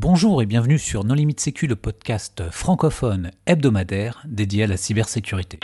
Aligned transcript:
Bonjour 0.00 0.40
et 0.42 0.46
bienvenue 0.46 0.78
sur 0.78 1.02
Non 1.02 1.14
Limite 1.14 1.40
Sécu, 1.40 1.66
le 1.66 1.74
podcast 1.74 2.44
francophone 2.52 3.32
hebdomadaire 3.46 4.22
dédié 4.28 4.62
à 4.62 4.66
la 4.68 4.76
cybersécurité. 4.76 5.58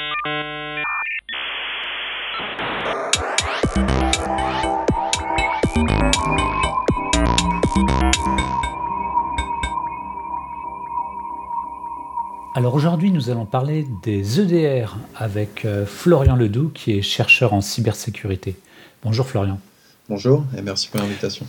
Alors 12.57 12.75
aujourd'hui, 12.75 13.13
nous 13.13 13.31
allons 13.31 13.47
parler 13.47 13.87
des 14.03 14.41
EDR 14.41 14.97
avec 15.15 15.65
euh, 15.65 15.87
Florian 15.87 16.35
Ledoux, 16.35 16.71
qui 16.75 16.91
est 16.91 17.03
chercheur 17.03 17.53
en 17.53 17.61
cybersécurité. 17.61 18.57
Bonjour 19.05 19.29
Florian. 19.29 19.61
Bonjour 20.09 20.45
et 20.59 20.61
merci 20.61 20.89
pour 20.89 20.99
l'invitation. 20.99 21.47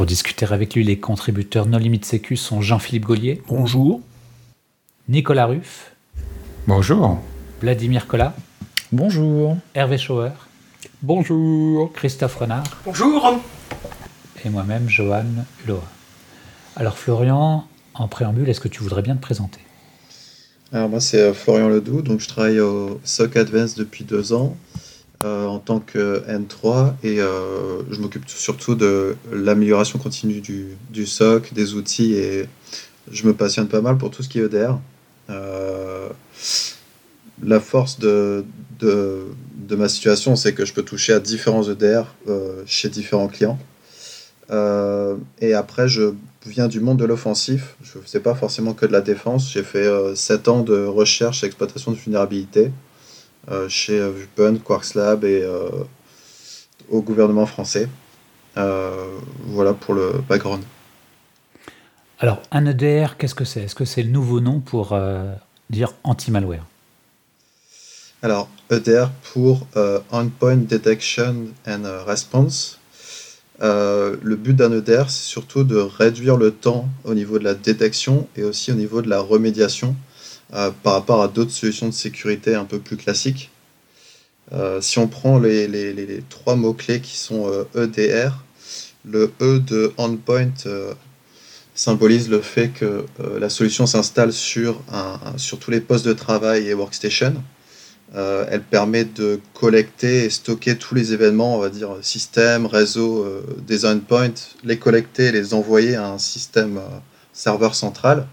Pour 0.00 0.06
discuter 0.06 0.46
avec 0.50 0.74
lui, 0.74 0.82
les 0.82 0.98
contributeurs 0.98 1.66
Non 1.66 1.76
Limite 1.76 2.06
Sécu 2.06 2.34
sont 2.34 2.62
Jean-Philippe 2.62 3.04
Gaulier. 3.04 3.42
Bonjour. 3.48 4.00
Nicolas 5.10 5.44
Ruff. 5.44 5.92
Bonjour. 6.66 7.18
Vladimir 7.60 8.06
Collat. 8.06 8.34
Bonjour. 8.92 9.58
Hervé 9.74 9.98
Schauer. 9.98 10.30
Bonjour. 11.02 11.92
Christophe 11.92 12.34
Renard. 12.34 12.64
Bonjour. 12.86 13.42
Et 14.42 14.48
moi-même, 14.48 14.88
Johan 14.88 15.26
Loa. 15.68 15.82
Alors 16.76 16.96
Florian, 16.96 17.66
en 17.92 18.08
préambule, 18.08 18.48
est-ce 18.48 18.60
que 18.60 18.68
tu 18.68 18.82
voudrais 18.82 19.02
bien 19.02 19.16
te 19.16 19.20
présenter? 19.20 19.60
Alors 20.72 20.88
moi 20.88 21.00
c'est 21.00 21.20
euh, 21.20 21.34
Florian 21.34 21.68
Ledoux, 21.68 22.00
donc 22.00 22.20
je 22.20 22.28
travaille 22.28 22.60
au 22.60 23.02
SOC 23.04 23.36
Advance 23.36 23.74
depuis 23.74 24.04
deux 24.04 24.32
ans 24.32 24.56
euh, 25.24 25.46
en 25.46 25.58
tant 25.58 25.80
que 25.80 26.22
N3 26.28 26.94
et 27.02 27.20
euh, 27.20 27.82
je 27.90 28.00
m'occupe 28.00 28.28
surtout 28.28 28.74
de 28.74 29.16
l'amélioration 29.32 29.98
continue 29.98 30.40
du, 30.40 31.06
SOC, 31.06 31.52
des 31.52 31.74
outils 31.74 32.14
et 32.14 32.46
je 33.10 33.26
me 33.26 33.34
passionne 33.34 33.68
pas 33.68 33.80
mal 33.80 33.98
pour 33.98 34.10
tout 34.10 34.22
ce 34.22 34.28
qui 34.28 34.38
est 34.38 34.44
EDR. 34.44 34.78
la 37.42 37.60
force 37.60 37.98
de, 37.98 38.44
ma 39.70 39.88
situation, 39.88 40.36
c'est 40.36 40.54
que 40.54 40.64
je 40.64 40.72
peux 40.72 40.82
toucher 40.82 41.12
à 41.12 41.20
différents 41.20 41.62
EDR 41.62 42.04
chez 42.66 42.88
différents 42.88 43.28
clients. 43.28 43.58
et 45.40 45.54
après, 45.54 45.88
je 45.88 46.14
viens 46.46 46.68
du 46.68 46.80
monde 46.80 46.98
de 46.98 47.04
l'offensif. 47.04 47.76
Je 47.82 47.98
ne 47.98 48.02
faisais 48.02 48.20
pas 48.20 48.34
forcément 48.34 48.72
que 48.72 48.86
de 48.86 48.92
la 48.92 49.00
défense. 49.00 49.50
J'ai 49.52 49.62
fait 49.62 49.86
euh, 49.86 50.14
7 50.14 50.48
ans 50.48 50.62
de 50.62 50.84
recherche 50.86 51.42
et 51.42 51.46
exploitation 51.46 51.92
de 51.92 51.96
vulnérabilité 51.96 52.66
euh, 52.66 52.70
chez 53.68 53.98
euh, 53.98 54.10
Vupen, 54.10 54.58
Quarks 54.58 54.94
Lab 54.94 55.24
et 55.24 55.42
euh, 55.42 55.68
au 56.88 57.02
gouvernement 57.02 57.46
français. 57.46 57.88
Euh, 58.56 59.18
voilà 59.46 59.74
pour 59.74 59.94
le 59.94 60.22
background. 60.28 60.62
Alors, 62.18 62.42
un 62.50 62.66
EDR, 62.66 63.16
qu'est-ce 63.16 63.34
que 63.34 63.44
c'est? 63.44 63.62
Est-ce 63.62 63.74
que 63.74 63.84
c'est 63.84 64.02
le 64.02 64.10
nouveau 64.10 64.40
nom 64.40 64.60
pour 64.60 64.92
euh, 64.92 65.32
dire 65.70 65.94
anti-malware? 66.04 66.66
Alors, 68.22 68.48
EDR 68.70 69.10
pour 69.32 69.66
Endpoint 70.10 70.56
Detection 70.56 71.46
and 71.66 71.84
Response. 72.06 72.80
Euh, 73.62 74.16
le 74.22 74.36
but 74.36 74.54
d'un 74.54 74.72
EDR, 74.72 75.04
c'est 75.08 75.26
surtout 75.26 75.64
de 75.64 75.76
réduire 75.76 76.36
le 76.36 76.50
temps 76.50 76.88
au 77.04 77.14
niveau 77.14 77.38
de 77.38 77.44
la 77.44 77.54
détection 77.54 78.26
et 78.36 78.42
aussi 78.42 78.72
au 78.72 78.74
niveau 78.74 79.02
de 79.02 79.08
la 79.08 79.20
remédiation 79.20 79.96
euh, 80.54 80.70
par 80.82 80.94
rapport 80.94 81.22
à 81.22 81.28
d'autres 81.28 81.50
solutions 81.50 81.86
de 81.88 81.94
sécurité 81.94 82.54
un 82.54 82.64
peu 82.64 82.78
plus 82.78 82.96
classiques. 82.96 83.50
Euh, 84.52 84.80
si 84.80 84.98
on 84.98 85.06
prend 85.06 85.38
les, 85.38 86.22
trois 86.28 86.56
mots-clés 86.56 87.00
qui 87.00 87.16
sont 87.16 87.66
EDR, 87.74 88.44
le 89.04 89.32
E 89.40 89.60
de 89.60 89.92
endpoint 89.96 90.52
symbolise 91.74 92.28
le 92.28 92.40
fait 92.40 92.68
que 92.68 93.06
la 93.38 93.48
solution 93.48 93.86
s'installe 93.86 94.32
sur, 94.32 94.82
tous 95.60 95.70
les 95.70 95.80
postes 95.80 96.06
de 96.06 96.12
travail 96.12 96.68
et 96.68 96.74
workstation. 96.74 97.34
Euh, 98.16 98.44
elle 98.50 98.62
permet 98.62 99.04
de 99.04 99.40
collecter 99.54 100.24
et 100.24 100.30
stocker 100.30 100.76
tous 100.76 100.96
les 100.96 101.12
événements, 101.12 101.56
on 101.56 101.60
va 101.60 101.68
dire 101.68 101.90
système, 102.02 102.66
réseau 102.66 103.24
euh, 103.24 103.42
des 103.64 103.86
endpoints, 103.86 104.34
les 104.64 104.78
collecter 104.78 105.26
et 105.26 105.32
les 105.32 105.54
envoyer 105.54 105.94
à 105.94 106.08
un 106.08 106.18
système 106.18 106.78
euh, 106.78 106.98
serveur 107.32 107.76
central. 107.76 108.26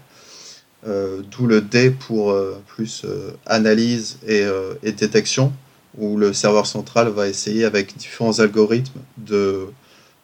D'où 0.84 1.46
le 1.46 1.60
D 1.60 1.90
pour 1.90 2.34
plus 2.66 3.04
analyse 3.46 4.18
et, 4.26 4.44
détection, 4.92 5.52
où 5.98 6.16
le 6.16 6.32
serveur 6.32 6.66
central 6.66 7.08
va 7.08 7.28
essayer 7.28 7.64
avec 7.64 7.96
différents 7.96 8.38
algorithmes 8.38 9.00
de 9.16 9.68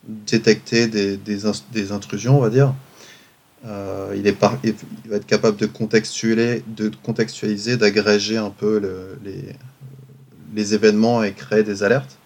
détecter 0.07 0.87
des, 0.87 1.93
intrusions, 1.93 2.39
on 2.39 2.41
va 2.41 2.51
dire. 2.51 2.75
Euh, 3.67 4.15
il, 4.15 4.27
est 4.27 4.39
va 4.39 4.59
être 5.13 5.27
capable 5.27 5.57
de 5.57 5.65
contextualiser, 5.67 7.77
d'agréger 7.79 8.37
un 8.37 8.51
peu 8.51 8.79
le, 8.79 9.19
les, 9.25 9.57
les, 10.55 10.75
événements 10.75 11.23
et 11.23 11.33
créer 11.33 11.63
des 11.63 11.83
alertes. 11.83 12.19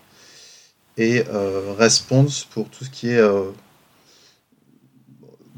Et 0.96 1.22
euh, 1.32 1.74
response 1.78 2.42
pour 2.42 2.68
tout 2.68 2.84
ce 2.84 2.90
qui 2.90 3.10
est 3.10 3.18
euh, 3.18 3.52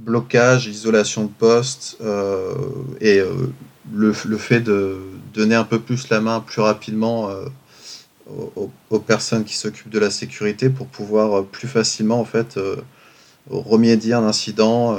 blocage, 0.04 0.66
isolation 0.66 1.24
de 1.24 1.30
poste 1.30 1.98
euh, 2.00 2.54
et 3.00 3.18
euh, 3.18 3.52
le, 3.92 4.12
fait 4.12 4.60
de 4.60 4.98
donner 5.34 5.54
un 5.54 5.64
peu 5.64 5.78
plus 5.78 6.08
la 6.08 6.20
main 6.20 6.40
plus 6.40 6.62
rapidement 6.62 7.30
euh, 7.30 7.44
aux, 8.90 8.98
personnes 8.98 9.44
qui 9.44 9.56
s'occupent 9.56 9.90
de 9.90 9.98
la 9.98 10.10
sécurité 10.10 10.70
pour 10.70 10.86
pouvoir 10.86 11.44
plus 11.44 11.66
facilement 11.66 12.20
en 12.20 12.24
fait 12.24 12.60
remédier 13.50 14.14
un 14.14 14.22
incident 14.22 14.96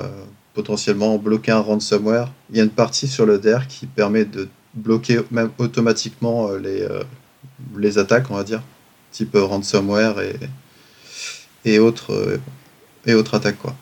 potentiellement 0.54 1.18
bloquer 1.18 1.52
un 1.52 1.62
ransomware. 1.62 2.30
Il 2.50 2.58
y 2.58 2.60
a 2.60 2.64
une 2.64 2.70
partie 2.70 3.08
sur 3.08 3.26
le 3.26 3.40
DER 3.40 3.60
qui 3.70 3.86
permet 3.86 4.26
de 4.26 4.50
bloquer 4.74 5.22
même 5.32 5.50
automatiquement 5.60 6.50
les, 7.78 7.98
attaques, 7.98 8.30
on 8.30 8.36
va 8.36 8.44
dire, 8.44 8.62
type 9.14 9.32
ransomware 9.34 10.20
et, 10.20 10.36
et 11.64 11.80
autres 11.80 12.12
attaques. 13.34 13.60
Quoi. 13.60 13.74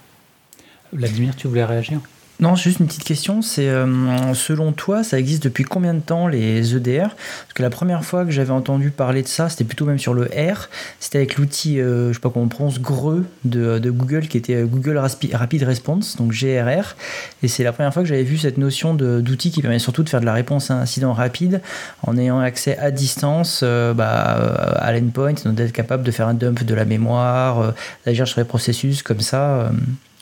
Vladimir, 0.93 1.35
tu 1.35 1.47
voulais 1.47 1.65
réagir? 1.65 1.99
Non, 2.39 2.55
juste 2.55 2.79
une 2.79 2.87
petite 2.87 3.03
question, 3.03 3.41
c'est 3.41 3.67
euh, 3.67 4.33
selon 4.33 4.71
toi, 4.71 5.03
ça 5.03 5.19
existe 5.19 5.43
depuis 5.43 5.65
combien 5.65 5.93
de 5.93 5.99
temps 5.99 6.25
les 6.25 6.73
EDR 6.73 7.09
Parce 7.09 7.53
que 7.53 7.61
la 7.61 7.69
première 7.69 8.05
fois 8.05 8.23
que 8.23 8.31
j'avais 8.31 8.51
entendu 8.51 8.91
parler 8.91 9.23
de 9.23 9.27
ça, 9.27 9.49
c'était 9.49 9.65
plutôt 9.65 9.85
même 9.85 9.99
sur 9.99 10.13
le 10.13 10.23
R, 10.23 10.69
c'était 11.01 11.17
avec 11.17 11.35
l'outil, 11.35 11.81
euh, 11.81 12.09
je 12.09 12.13
sais 12.13 12.21
pas 12.21 12.29
comment 12.29 12.45
on 12.45 12.47
prononce, 12.47 12.79
GRE 12.79 13.23
de, 13.43 13.79
de, 13.79 13.91
Google, 13.91 14.29
qui 14.29 14.37
était 14.37 14.63
Google 14.63 14.97
Rapid 14.97 15.63
Response, 15.63 16.15
donc 16.15 16.31
GRR. 16.31 16.95
Et 17.43 17.49
c'est 17.49 17.65
la 17.65 17.73
première 17.73 17.93
fois 17.93 18.03
que 18.03 18.07
j'avais 18.07 18.23
vu 18.23 18.37
cette 18.37 18.57
notion 18.57 18.93
d'outil 18.93 19.51
qui 19.51 19.61
permet 19.61 19.77
surtout 19.77 20.03
de 20.03 20.09
faire 20.09 20.21
de 20.21 20.25
la 20.25 20.33
réponse 20.33 20.71
à 20.71 20.75
un 20.75 20.81
incident 20.83 21.11
rapide 21.11 21.61
en 22.03 22.17
ayant 22.17 22.39
accès 22.39 22.77
à 22.77 22.89
distance 22.91 23.61
euh, 23.63 23.93
bah, 23.93 24.77
à 24.79 24.93
l'endpoint, 24.93 25.33
donc 25.33 25.55
d'être 25.55 25.73
capable 25.73 26.03
de 26.03 26.11
faire 26.11 26.29
un 26.29 26.35
dump 26.35 26.63
de 26.63 26.73
la 26.73 26.85
mémoire, 26.85 27.59
euh, 27.59 27.71
d'agir 28.05 28.29
sur 28.29 28.39
les 28.39 28.45
processus 28.45 29.03
comme 29.03 29.19
ça. 29.19 29.71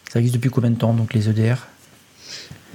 Euh, 0.07 0.13
ça 0.13 0.19
existe 0.19 0.35
depuis 0.35 0.49
combien 0.49 0.71
de 0.71 0.77
temps, 0.77 0.93
donc 0.93 1.13
les 1.13 1.29
EDR 1.29 1.67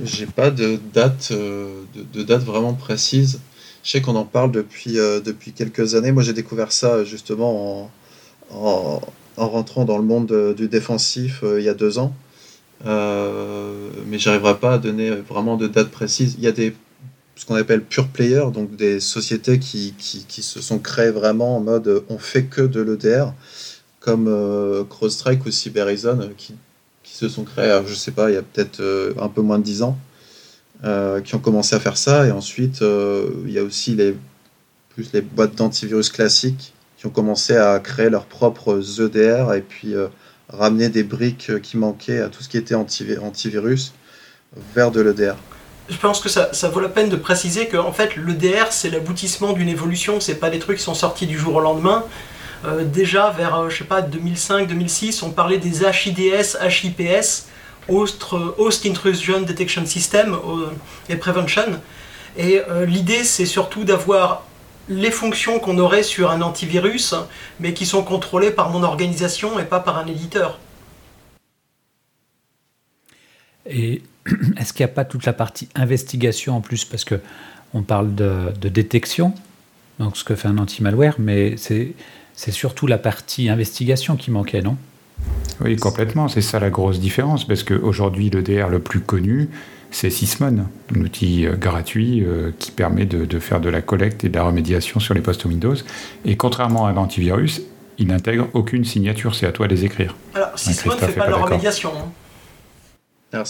j'ai 0.02 0.26
pas 0.26 0.50
de 0.50 0.78
date, 0.92 1.28
euh, 1.32 1.82
de, 1.94 2.34
vraiment 2.34 2.74
précise. 2.74 3.40
Je 3.84 3.90
sais 3.90 4.00
qu'on 4.00 4.16
en 4.16 4.24
parle 4.24 4.52
depuis, 4.52 4.98
euh, 4.98 5.20
depuis 5.20 5.52
quelques 5.52 5.94
années. 5.94 6.12
Moi, 6.12 6.22
j'ai 6.22 6.32
découvert 6.32 6.72
ça 6.72 7.04
justement 7.04 7.82
en, 7.82 7.90
en, 8.50 9.00
en, 9.36 9.48
rentrant 9.48 9.84
dans 9.84 9.98
le 9.98 10.04
monde 10.04 10.26
de, 10.26 10.54
du 10.56 10.68
défensif 10.68 11.40
euh, 11.42 11.60
il 11.60 11.64
y 11.64 11.68
a 11.68 11.74
deux 11.74 11.98
ans. 11.98 12.14
Euh, 12.86 13.90
mais 14.06 14.18
j'arriverai 14.18 14.58
pas 14.58 14.74
à 14.74 14.78
donner 14.78 15.10
vraiment 15.10 15.56
de 15.56 15.68
date 15.68 15.90
précise. 15.90 16.34
Il 16.38 16.44
y 16.44 16.48
a 16.48 16.52
des 16.52 16.74
ce 17.34 17.46
qu'on 17.46 17.54
appelle 17.54 17.82
pure 17.82 18.08
player, 18.08 18.44
donc 18.52 18.76
des 18.76 19.00
sociétés 19.00 19.58
qui, 19.58 19.94
qui, 19.98 20.24
qui, 20.26 20.42
se 20.42 20.60
sont 20.60 20.78
créées 20.78 21.10
vraiment 21.10 21.56
en 21.56 21.60
mode 21.60 22.04
on 22.08 22.18
fait 22.18 22.44
que 22.44 22.60
de 22.60 22.80
l'EDR, 22.80 23.32
comme 24.00 24.26
euh, 24.28 24.84
CrowdStrike 24.84 25.44
ou 25.46 25.50
Cyberizon, 25.50 26.30
qui 26.36 26.54
qui 26.54 26.54
se 27.28 27.36
sont 27.36 27.44
créés, 27.44 27.80
je 27.86 27.94
sais 27.94 28.10
pas, 28.10 28.30
il 28.30 28.34
y 28.34 28.36
a 28.36 28.42
peut-être 28.42 28.80
euh, 28.80 29.14
un 29.20 29.28
peu 29.28 29.42
moins 29.42 29.58
de 29.58 29.64
10 29.64 29.82
ans, 29.82 29.98
euh, 30.84 31.20
qui 31.20 31.34
ont 31.34 31.38
commencé 31.38 31.74
à 31.74 31.80
faire 31.80 31.96
ça. 31.96 32.26
Et 32.26 32.30
ensuite, 32.30 32.82
euh, 32.82 33.30
il 33.46 33.52
y 33.52 33.58
a 33.58 33.62
aussi 33.62 33.94
les, 33.94 34.16
plus 34.90 35.12
les 35.12 35.20
boîtes 35.20 35.54
d'antivirus 35.54 36.10
classiques 36.10 36.72
qui 36.96 37.06
ont 37.06 37.10
commencé 37.10 37.56
à 37.56 37.78
créer 37.78 38.10
leurs 38.10 38.26
propres 38.26 39.00
EDR 39.00 39.54
et 39.54 39.60
puis 39.60 39.94
ramener 40.48 40.88
des 40.88 41.02
briques 41.02 41.60
qui 41.60 41.76
manquaient 41.76 42.20
à 42.20 42.28
tout 42.28 42.42
ce 42.44 42.48
qui 42.48 42.56
était 42.56 42.76
anti 42.76 43.04
antivirus 43.20 43.92
vers 44.74 44.92
de 44.92 45.00
l'EDR. 45.00 45.34
Je 45.88 45.96
pense 45.96 46.20
que 46.20 46.28
ça, 46.28 46.52
ça, 46.52 46.68
vaut 46.68 46.78
la 46.78 46.88
peine 46.88 47.08
de 47.08 47.16
préciser 47.16 47.66
que 47.66 47.76
en 47.76 47.92
fait, 47.92 48.14
l'EDR, 48.14 48.70
c'est 48.70 48.88
l'aboutissement 48.88 49.52
d'une 49.52 49.68
évolution, 49.68 50.20
c'est 50.20 50.36
pas 50.36 50.48
des 50.48 50.60
trucs 50.60 50.78
qui 50.78 50.84
sont 50.84 50.94
sortis 50.94 51.26
du 51.26 51.36
jour 51.36 51.56
au 51.56 51.60
lendemain. 51.60 52.04
Euh, 52.64 52.84
déjà 52.84 53.30
vers, 53.30 53.56
euh, 53.56 53.70
je 53.70 53.78
sais 53.78 53.84
pas, 53.84 54.02
2005-2006, 54.02 55.24
on 55.24 55.30
parlait 55.30 55.58
des 55.58 55.82
HIDS, 55.82 56.56
HIPS, 56.62 57.46
Host, 57.88 58.26
Host 58.58 58.86
Intrusion 58.86 59.40
Detection 59.42 59.84
System 59.86 60.34
euh, 60.34 60.70
et 61.08 61.16
Prevention. 61.16 61.80
Et 62.36 62.60
euh, 62.68 62.86
l'idée, 62.86 63.24
c'est 63.24 63.46
surtout 63.46 63.84
d'avoir 63.84 64.46
les 64.88 65.10
fonctions 65.10 65.58
qu'on 65.58 65.78
aurait 65.78 66.02
sur 66.02 66.30
un 66.30 66.42
antivirus, 66.42 67.14
mais 67.60 67.74
qui 67.74 67.86
sont 67.86 68.02
contrôlées 68.02 68.50
par 68.50 68.70
mon 68.70 68.82
organisation 68.82 69.58
et 69.58 69.64
pas 69.64 69.80
par 69.80 69.98
un 69.98 70.06
éditeur. 70.06 70.58
Et 73.66 74.02
est-ce 74.56 74.72
qu'il 74.72 74.84
n'y 74.84 74.90
a 74.90 74.94
pas 74.94 75.04
toute 75.04 75.24
la 75.24 75.32
partie 75.32 75.68
investigation 75.74 76.56
en 76.56 76.60
plus? 76.60 76.84
Parce 76.84 77.04
que 77.04 77.20
on 77.74 77.82
parle 77.82 78.14
de, 78.14 78.52
de 78.60 78.68
détection, 78.68 79.34
donc 79.98 80.16
ce 80.16 80.24
que 80.24 80.34
fait 80.34 80.48
un 80.48 80.58
anti-malware, 80.58 81.14
mais 81.18 81.56
c'est 81.56 81.94
surtout 82.34 82.86
la 82.86 82.98
partie 82.98 83.48
investigation 83.48 84.16
qui 84.16 84.30
manquait, 84.30 84.62
non? 84.62 84.76
Oui, 85.60 85.76
complètement. 85.76 86.28
C'est 86.28 86.40
ça 86.40 86.58
la 86.58 86.70
grosse 86.70 87.00
différence, 87.00 87.46
parce 87.46 87.62
qu'aujourd'hui, 87.62 88.30
le 88.30 88.42
DR 88.42 88.68
le 88.68 88.78
plus 88.78 89.00
connu, 89.00 89.48
c'est 89.90 90.10
Sysmon, 90.10 90.66
un 90.94 91.00
outil 91.00 91.46
euh, 91.46 91.54
gratuit 91.56 92.24
euh, 92.24 92.50
qui 92.58 92.70
permet 92.70 93.04
de, 93.04 93.24
de, 93.24 93.38
faire 93.38 93.60
de 93.60 93.68
la 93.68 93.82
collecte 93.82 94.24
et 94.24 94.28
de 94.28 94.34
la 94.34 94.44
remédiation 94.44 95.00
sur 95.00 95.14
les 95.14 95.20
postes 95.20 95.44
Windows. 95.44 95.76
Et 96.24 96.36
contrairement 96.36 96.86
à 96.86 96.92
l'antivirus, 96.92 97.62
il 97.98 98.08
n'intègre 98.08 98.48
aucune 98.54 98.84
signature, 98.84 99.34
c'est 99.34 99.46
à 99.46 99.52
toi 99.52 99.68
de 99.68 99.74
les 99.74 99.84
écrire. 99.84 100.16
Alors, 100.34 100.58
Sysmon 100.58 100.94
ne 100.94 100.98
fait 100.98 101.12
pas, 101.12 101.26
de 101.26 101.30
la 101.30 101.36
remédiation. 101.36 101.92
Hein. 101.94 102.10
Alors, 103.32 103.46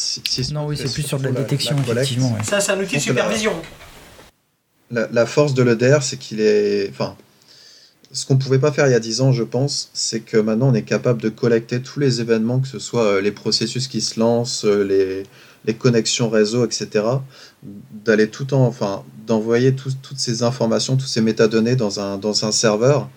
non, 0.52 0.66
oui, 0.66 0.76
c'est 0.76 0.92
plus 0.92 1.02
sur 1.02 1.18
de 1.18 1.24
la, 1.24 1.32
détection, 1.32 1.76
effectivement. 1.78 2.36
Ça, 2.42 2.60
c'est 2.60 2.72
un 2.72 2.80
outil 2.80 2.96
de 2.96 3.00
supervision. 3.00 3.52
La, 4.90 5.08
la, 5.10 5.26
force 5.26 5.54
de 5.54 5.62
l'EDR, 5.62 6.02
c'est 6.02 6.18
qu'il 6.18 6.40
est. 6.40 6.88
Enfin, 6.90 7.16
ce 8.12 8.26
qu'on 8.26 8.34
ne 8.34 8.38
pouvait 8.38 8.58
pas 8.58 8.72
faire 8.72 8.86
il 8.86 8.92
y 8.92 8.94
a 8.94 9.00
10 9.00 9.20
ans, 9.22 9.32
je 9.32 9.42
pense, 9.42 9.90
c'est 9.94 10.20
que 10.20 10.36
maintenant 10.36 10.68
on 10.70 10.74
est 10.74 10.82
capable 10.82 11.20
de 11.20 11.28
collecter 11.28 11.80
tous 11.80 11.98
les 11.98 12.20
événements, 12.20 12.60
que 12.60 12.68
ce 12.68 12.78
soit 12.78 13.04
euh, 13.04 13.20
les 13.20 13.32
processus 13.32 13.88
qui 13.88 14.00
se 14.00 14.20
lancent, 14.20 14.64
les, 14.64 15.24
les 15.64 15.74
connexions 15.74 16.28
réseau, 16.28 16.64
etc. 16.64 17.04
D'aller 18.04 18.28
tout 18.28 18.54
en, 18.54 18.66
enfin, 18.66 19.04
d'envoyer 19.26 19.74
toutes 19.74 20.18
ces 20.18 20.42
informations, 20.42 20.96
toutes 20.96 21.08
ces 21.08 21.20
métadonnées 21.20 21.76
dans 21.76 22.00
un, 22.00 22.18
dans 22.18 22.44
un 22.44 22.52
serveur, 22.52 23.08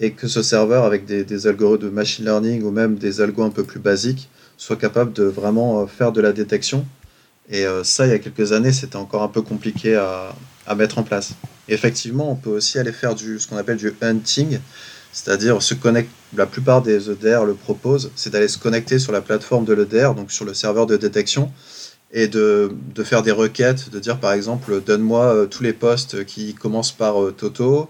et 0.00 0.12
que 0.12 0.28
ce 0.28 0.42
serveur, 0.42 0.84
avec 0.84 1.06
des, 1.06 1.24
des 1.24 1.46
algorithmes 1.46 1.84
de 1.84 1.90
machine 1.90 2.24
learning 2.24 2.62
ou 2.62 2.70
même 2.70 2.96
des 2.96 3.20
algos 3.20 3.44
un 3.44 3.50
peu 3.50 3.64
plus 3.64 3.80
basiques, 3.80 4.28
soit 4.56 4.76
capable 4.76 5.12
de 5.12 5.24
vraiment 5.24 5.80
euh, 5.80 5.86
faire 5.86 6.12
de 6.12 6.20
la 6.20 6.32
détection. 6.32 6.84
Et 7.48 7.66
euh, 7.66 7.84
ça, 7.84 8.06
il 8.06 8.10
y 8.10 8.14
a 8.14 8.18
quelques 8.18 8.52
années, 8.52 8.72
c'était 8.72 8.96
encore 8.96 9.22
un 9.22 9.28
peu 9.28 9.42
compliqué 9.42 9.96
à, 9.96 10.34
à 10.66 10.74
mettre 10.74 10.98
en 10.98 11.02
place. 11.02 11.32
Effectivement, 11.68 12.30
on 12.30 12.36
peut 12.36 12.50
aussi 12.50 12.78
aller 12.78 12.92
faire 12.92 13.14
du, 13.14 13.38
ce 13.38 13.48
qu'on 13.48 13.56
appelle 13.56 13.76
du 13.76 13.92
hunting, 14.00 14.58
c'est-à-dire 15.12 15.62
se 15.62 15.74
connecter, 15.74 16.10
la 16.36 16.46
plupart 16.46 16.82
des 16.82 17.10
EDR 17.10 17.44
le 17.44 17.54
proposent, 17.54 18.10
c'est 18.16 18.30
d'aller 18.30 18.48
se 18.48 18.58
connecter 18.58 18.98
sur 18.98 19.12
la 19.12 19.20
plateforme 19.20 19.64
de 19.64 19.72
l'EDR, 19.72 20.14
donc 20.14 20.32
sur 20.32 20.44
le 20.44 20.54
serveur 20.54 20.86
de 20.86 20.96
détection, 20.96 21.52
et 22.14 22.28
de, 22.28 22.72
de, 22.94 23.02
faire 23.02 23.22
des 23.22 23.32
requêtes, 23.32 23.90
de 23.90 23.98
dire 23.98 24.18
par 24.18 24.32
exemple 24.32 24.80
donne-moi 24.80 25.24
euh, 25.24 25.46
tous 25.46 25.64
les 25.64 25.72
postes 25.72 26.24
qui 26.24 26.54
commencent 26.54 26.92
par 26.92 27.20
euh, 27.20 27.32
Toto 27.32 27.88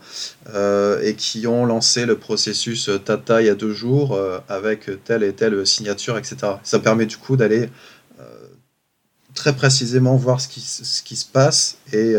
euh, 0.54 1.00
et 1.02 1.14
qui 1.14 1.46
ont 1.46 1.66
lancé 1.66 2.06
le 2.06 2.16
processus 2.16 2.88
Tata 3.04 3.42
il 3.42 3.46
y 3.46 3.50
a 3.50 3.54
deux 3.54 3.74
jours 3.74 4.18
avec 4.48 4.90
telle 5.04 5.22
et 5.22 5.34
telle 5.34 5.66
signature, 5.66 6.16
etc. 6.16 6.36
Ça 6.62 6.78
permet 6.78 7.04
du 7.04 7.18
coup 7.18 7.36
d'aller 7.36 7.68
très 9.34 9.54
précisément 9.54 10.16
voir 10.16 10.40
ce 10.40 10.48
qui, 10.48 10.60
ce 10.60 11.02
qui 11.02 11.16
se 11.16 11.26
passe 11.26 11.76
et 11.92 12.14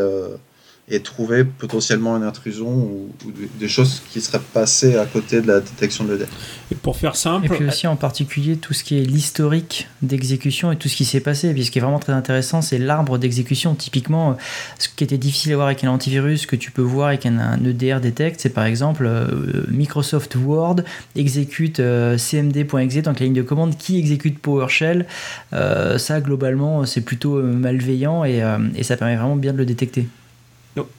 et 0.88 1.00
trouver 1.00 1.44
potentiellement 1.44 2.16
une 2.16 2.24
intrusion 2.24 2.68
ou, 2.68 3.10
ou, 3.26 3.32
des 3.60 3.68
choses 3.68 4.04
qui 4.12 4.22
seraient 4.22 4.42
passées 4.54 4.98
à 4.98 5.06
côté 5.06 5.42
de 5.42 5.48
la 5.48 5.60
détection 5.60 6.04
de 6.04 6.14
l'EDR. 6.14 6.28
Et 6.72 6.76
pour 6.76 6.96
faire 6.96 7.16
simple. 7.16 7.48
Et 7.48 7.50
puis 7.50 7.66
aussi 7.66 7.88
en 7.88 7.96
particulier 7.96 8.58
tout 8.58 8.74
ce 8.74 8.84
qui 8.84 9.00
est 9.00 9.04
l'historique 9.04 9.88
d'exécution 10.04 10.72
et 10.72 10.76
tout 10.76 10.88
ce 10.88 10.96
qui 10.96 11.06
s'est 11.06 11.22
passé. 11.22 11.50
Et 11.50 11.54
puis 11.54 11.66
ce 11.66 11.72
qui 11.72 11.80
est 11.80 11.82
vraiment 11.82 12.00
très 12.00 12.14
intéressant, 12.14 12.62
c'est 12.62 12.78
l'arbre 12.78 13.18
d'exécution. 13.18 13.74
Typiquement, 13.74 14.38
ce 14.78 14.88
qui 14.90 15.04
était 15.04 15.18
difficile 15.18 15.54
à 15.54 15.56
voir 15.56 15.68
avec 15.68 15.84
un 15.84 15.90
antivirus, 15.90 16.46
que 16.46 16.56
tu 16.56 16.70
peux 16.70 16.84
voir 16.84 17.08
avec 17.08 17.26
un, 17.26 17.40
un 17.40 17.66
EDR 17.66 18.00
Detect, 18.00 18.40
c'est 18.40 18.50
par 18.50 18.66
exemple 18.66 19.06
euh, 19.08 19.66
Microsoft 19.70 20.36
Word 20.36 20.82
exécute 21.16 21.80
euh, 21.80 22.18
cmd.exe, 22.18 23.02
donc 23.04 23.20
la 23.20 23.26
ligne 23.26 23.36
de 23.36 23.42
commande 23.42 23.78
qui 23.78 23.98
exécute 23.98 24.40
PowerShell? 24.40 25.06
Euh, 25.54 25.98
ça, 25.98 26.22
globalement, 26.22 26.86
c'est 26.86 27.02
plutôt 27.02 27.42
malveillant 27.42 28.24
et, 28.24 28.44
euh, 28.44 28.58
et 28.76 28.84
ça 28.84 28.98
permet 28.98 29.16
vraiment 29.16 29.36
bien 29.36 29.54
de 29.54 29.58
le 29.58 29.66
détecter. 29.66 30.08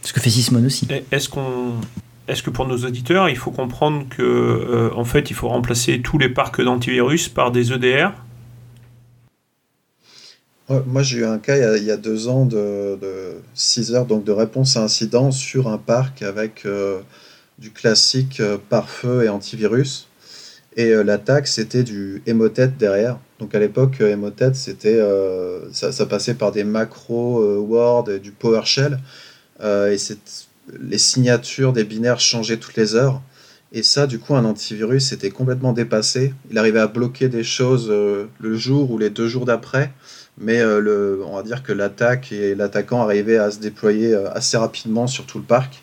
Ce 0.02 0.12
que 0.12 0.20
fait 0.20 0.30
Sysmon 0.30 0.64
aussi. 0.64 0.88
Est-ce 1.10 1.28
qu'on 1.28 1.74
est-ce 2.28 2.42
que 2.42 2.50
pour 2.50 2.66
nos 2.66 2.78
auditeurs, 2.78 3.28
il 3.28 3.36
faut 3.36 3.52
comprendre 3.52 4.04
que 4.08 4.22
euh, 4.22 4.90
en 4.96 5.04
fait, 5.04 5.30
il 5.30 5.34
faut 5.34 5.48
remplacer 5.48 6.00
tous 6.02 6.18
les 6.18 6.28
parcs 6.28 6.60
d'antivirus 6.60 7.28
par 7.28 7.52
des 7.52 7.72
EDR 7.72 8.10
ouais, 10.68 10.82
Moi, 10.86 11.02
j'ai 11.02 11.18
eu 11.18 11.24
un 11.24 11.38
cas 11.38 11.56
il 11.56 11.60
y, 11.60 11.64
a, 11.64 11.76
il 11.76 11.84
y 11.84 11.90
a 11.92 11.96
deux 11.96 12.26
ans 12.26 12.44
de, 12.44 12.98
de, 13.00 13.36
6 13.54 13.94
heures 13.94 14.06
donc 14.06 14.24
de 14.24 14.32
réponse 14.32 14.76
à 14.76 14.82
incident 14.82 15.30
sur 15.30 15.68
un 15.68 15.78
parc 15.78 16.22
avec 16.22 16.66
euh, 16.66 16.98
du 17.58 17.70
classique 17.70 18.40
euh, 18.40 18.58
pare-feu 18.68 19.24
et 19.24 19.28
antivirus. 19.28 20.08
Et 20.76 20.90
euh, 20.90 21.04
l'attaque, 21.04 21.46
c'était 21.46 21.84
du 21.84 22.22
Emotet 22.26 22.68
derrière. 22.68 23.18
Donc 23.38 23.54
à 23.54 23.60
l'époque, 23.60 24.00
Emotet, 24.00 24.54
c'était 24.54 25.00
ça, 25.70 25.92
ça, 25.92 26.06
passait 26.06 26.34
par 26.34 26.52
des 26.52 26.64
macros 26.64 27.60
Word 27.60 28.10
et 28.10 28.18
du 28.18 28.32
PowerShell. 28.32 28.98
Euh, 29.62 29.92
et 29.92 29.96
les 30.80 30.98
signatures 30.98 31.72
des 31.72 31.84
binaires 31.84 32.20
changeaient 32.20 32.56
toutes 32.56 32.76
les 32.76 32.94
heures. 32.94 33.22
Et 33.72 33.82
ça, 33.82 34.06
du 34.06 34.18
coup, 34.18 34.34
un 34.34 34.44
antivirus 34.44 35.12
était 35.12 35.30
complètement 35.30 35.72
dépassé. 35.72 36.34
Il 36.50 36.58
arrivait 36.58 36.80
à 36.80 36.86
bloquer 36.86 37.28
des 37.28 37.44
choses 37.44 37.88
euh, 37.90 38.26
le 38.40 38.56
jour 38.56 38.90
ou 38.90 38.98
les 38.98 39.10
deux 39.10 39.28
jours 39.28 39.44
d'après, 39.44 39.92
mais 40.38 40.60
euh, 40.60 41.18
on 41.26 41.36
va 41.36 41.42
dire 41.42 41.62
que 41.62 41.72
l'attaque 41.72 42.32
et 42.32 42.54
l'attaquant 42.54 43.02
arrivaient 43.02 43.38
à 43.38 43.50
se 43.50 43.58
déployer 43.58 44.14
assez 44.34 44.56
rapidement 44.56 45.06
sur 45.06 45.26
tout 45.26 45.38
le 45.38 45.44
parc. 45.44 45.82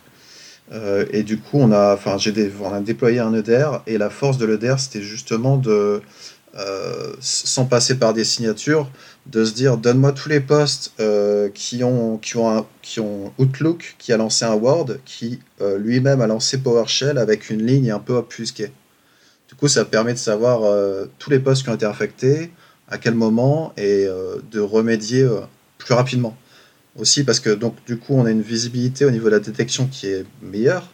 Et 1.12 1.22
du 1.22 1.38
coup, 1.38 1.60
on 1.60 1.72
a, 1.72 1.94
enfin, 1.94 2.18
on 2.62 2.74
a 2.74 2.80
déployé 2.80 3.20
un 3.20 3.32
EDR, 3.32 3.84
et 3.86 4.00
la 4.00 4.10
force 4.10 4.40
de 4.40 4.46
l'EDR, 4.48 4.80
c'était 4.80 5.04
justement 5.04 5.58
de, 5.58 6.02
euh, 6.56 7.14
sans 7.20 7.66
passer 7.66 7.96
par 7.96 8.14
des 8.14 8.24
signatures, 8.24 8.90
de 9.26 9.46
se 9.46 9.54
dire 9.54 9.78
donne-moi 9.78 10.12
tous 10.12 10.30
les 10.30 10.40
postes 10.40 10.94
euh, 11.00 11.50
qui, 11.54 11.84
ont, 11.84 12.18
qui, 12.18 12.38
ont 12.38 12.66
qui 12.82 13.00
ont 13.00 13.34
Outlook, 13.38 13.96
qui 13.98 14.12
a 14.14 14.18
lancé 14.18 14.46
un 14.46 14.54
Word, 14.54 14.98
qui 15.06 15.40
euh, 15.62 15.78
lui-même 15.78 16.22
a 16.22 16.28
lancé 16.28 16.58
PowerShell 16.60 17.18
avec 17.18 17.50
une 17.50 17.66
ligne 17.66 17.92
un 17.92 18.00
peu 18.00 18.14
obfusquée. 18.14 18.72
Du 19.48 19.56
coup, 19.56 19.68
ça 19.68 19.86
permet 19.86 20.14
de 20.14 20.20
savoir 20.20 20.64
euh, 20.64 21.06
tous 21.20 21.30
les 21.30 21.40
postes 21.40 21.64
qui 21.64 21.70
ont 21.70 21.76
été 21.76 21.86
infectés, 21.86 22.52
à 22.88 22.98
quel 22.98 23.16
moment, 23.16 23.74
et 23.78 24.08
de 24.52 24.60
remédier 24.60 25.28
plus 25.78 25.94
rapidement. 25.94 26.38
Aussi 26.96 27.24
parce 27.24 27.40
que 27.40 27.50
donc 27.50 27.76
du 27.88 27.98
coup, 27.98 28.14
on 28.14 28.26
a 28.26 28.32
une 28.32 28.44
visibilité 28.44 29.06
au 29.06 29.10
niveau 29.10 29.26
de 29.26 29.32
la 29.32 29.40
détection 29.40 29.88
qui 29.88 30.08
est 30.08 30.26
meilleure, 30.44 30.94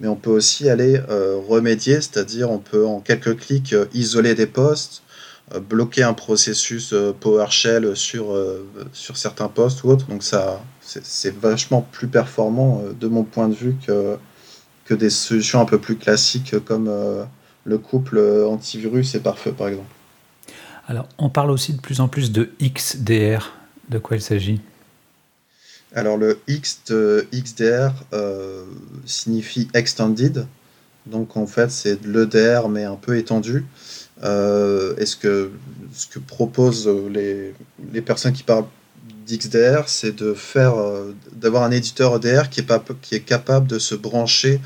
mais 0.00 0.08
on 0.08 0.16
peut 0.16 0.30
aussi 0.30 0.68
aller 0.68 1.00
euh, 1.08 1.38
remédier, 1.48 1.96
c'est-à-dire 1.96 2.50
on 2.50 2.58
peut 2.58 2.86
en 2.86 3.00
quelques 3.00 3.36
clics 3.38 3.74
isoler 3.92 4.34
des 4.34 4.46
postes, 4.46 5.02
euh, 5.54 5.60
bloquer 5.60 6.02
un 6.02 6.12
processus 6.12 6.92
euh, 6.92 7.12
PowerShell 7.12 7.96
sur, 7.96 8.32
euh, 8.32 8.68
sur 8.92 9.16
certains 9.16 9.46
postes 9.46 9.84
ou 9.84 9.90
autres. 9.90 10.06
Donc 10.08 10.24
ça, 10.24 10.60
c'est 10.80 11.36
vachement 11.36 11.82
plus 11.92 12.08
performant 12.08 12.82
de 12.98 13.06
mon 13.06 13.22
point 13.22 13.48
de 13.48 13.54
vue 13.54 13.76
que, 13.86 14.16
que 14.84 14.94
des 14.94 15.10
solutions 15.10 15.60
un 15.60 15.64
peu 15.64 15.78
plus 15.78 15.96
classiques 15.96 16.56
comme 16.64 16.88
le 17.64 17.78
couple 17.78 18.20
antivirus 18.48 19.16
et 19.16 19.20
pare-feu 19.20 19.50
par 19.50 19.66
exemple. 19.66 19.88
Alors 20.86 21.08
on 21.18 21.28
parle 21.28 21.50
aussi 21.50 21.72
de 21.72 21.80
plus 21.80 22.00
en 22.00 22.06
plus 22.06 22.30
de 22.30 22.50
XDR. 22.62 23.52
De 23.88 23.98
quoi 23.98 24.16
il 24.16 24.22
s'agit? 24.22 24.60
Alors 25.94 26.16
le 26.16 26.38
X 26.48 26.80
de 26.88 27.26
XDR 27.32 27.92
euh, 28.12 28.64
signifie 29.04 29.68
extended, 29.74 30.46
donc 31.06 31.36
en 31.36 31.46
fait 31.46 31.70
c'est 31.70 32.04
l'EDR 32.04 32.68
mais 32.68 32.84
un 32.84 32.96
peu 32.96 33.16
étendu. 33.16 33.64
Euh, 34.22 34.94
et 34.96 35.06
ce 35.06 35.16
que, 35.16 35.50
ce 35.92 36.06
que 36.06 36.18
proposent 36.18 36.88
les, 37.12 37.54
personnes 38.02 38.32
qui 38.32 38.42
parlent 38.42 38.66
d'XDR, 39.26 39.88
c'est 39.88 40.12
de 40.12 40.32
faire, 40.32 40.76
euh, 40.76 41.14
d'avoir 41.32 41.64
un 41.64 41.70
éditeur 41.70 42.16
EDR 42.16 42.48
qui 42.48 42.60
est 43.14 43.20
capable 43.20 43.66
de 43.66 43.78
se 43.78 43.94
brancher 43.94 44.60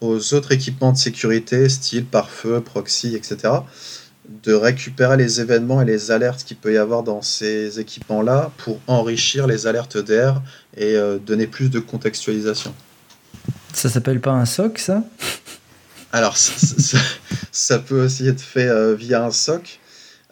aux 0.00 0.34
autres 0.34 0.52
équipements 0.52 0.92
de 0.92 0.98
sécurité, 0.98 1.68
style 1.68 2.04
pare-feu, 2.04 2.60
proxy, 2.60 3.14
etc. 3.14 3.54
De 4.42 4.54
récupérer 4.54 5.16
les 5.16 5.40
événements 5.40 5.82
et 5.82 5.84
les 5.84 6.10
alertes 6.10 6.44
qu'il 6.44 6.56
peut 6.56 6.72
y 6.72 6.78
avoir 6.78 7.02
dans 7.02 7.20
ces 7.20 7.78
équipements-là 7.78 8.50
pour 8.56 8.80
enrichir 8.86 9.46
les 9.46 9.66
alertes 9.66 9.96
EDR 9.96 10.40
et 10.76 10.96
euh, 10.96 11.18
donner 11.18 11.46
plus 11.46 11.68
de 11.68 11.80
contextualisation. 11.80 12.74
Ça 13.74 13.88
s'appelle 13.88 14.20
pas 14.20 14.30
un 14.30 14.46
SOC, 14.46 14.78
ça? 14.78 15.04
Alors, 16.12 16.36
ça, 16.36 16.52
ça, 16.58 16.98
ça, 17.50 17.78
peut 17.78 18.04
aussi 18.04 18.26
être 18.26 18.40
fait 18.40 18.68
euh, 18.68 18.94
via 18.94 19.24
un 19.24 19.30
SOC. 19.30 19.80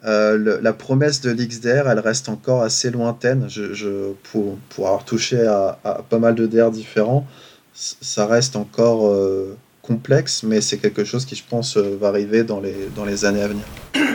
Euh, 0.04 0.36
le, 0.36 0.60
la 0.60 0.72
promesse 0.72 1.20
de 1.20 1.30
l'XDR, 1.30 1.88
elle 1.88 2.00
reste 2.00 2.28
encore 2.28 2.62
assez 2.62 2.90
lointaine. 2.90 3.48
Je, 3.48 3.74
je, 3.74 4.12
pour, 4.30 4.56
pour 4.70 4.86
avoir 4.86 5.04
touché 5.04 5.46
à, 5.46 5.78
à 5.84 6.02
pas 6.08 6.18
mal 6.18 6.34
de 6.34 6.46
DR 6.46 6.70
différents, 6.70 7.26
ça 7.74 8.26
reste 8.26 8.56
encore 8.56 9.12
complexe, 9.82 10.42
mais 10.42 10.60
c'est 10.60 10.78
quelque 10.78 11.04
chose 11.04 11.24
qui, 11.24 11.36
je 11.36 11.42
pense, 11.48 11.76
euh, 11.76 11.96
va 12.00 12.08
arriver 12.08 12.44
dans 12.44 12.60
les, 12.60 12.88
dans 12.94 13.04
les 13.04 13.24
années 13.24 13.42
à 13.42 13.48
venir. 13.48 13.64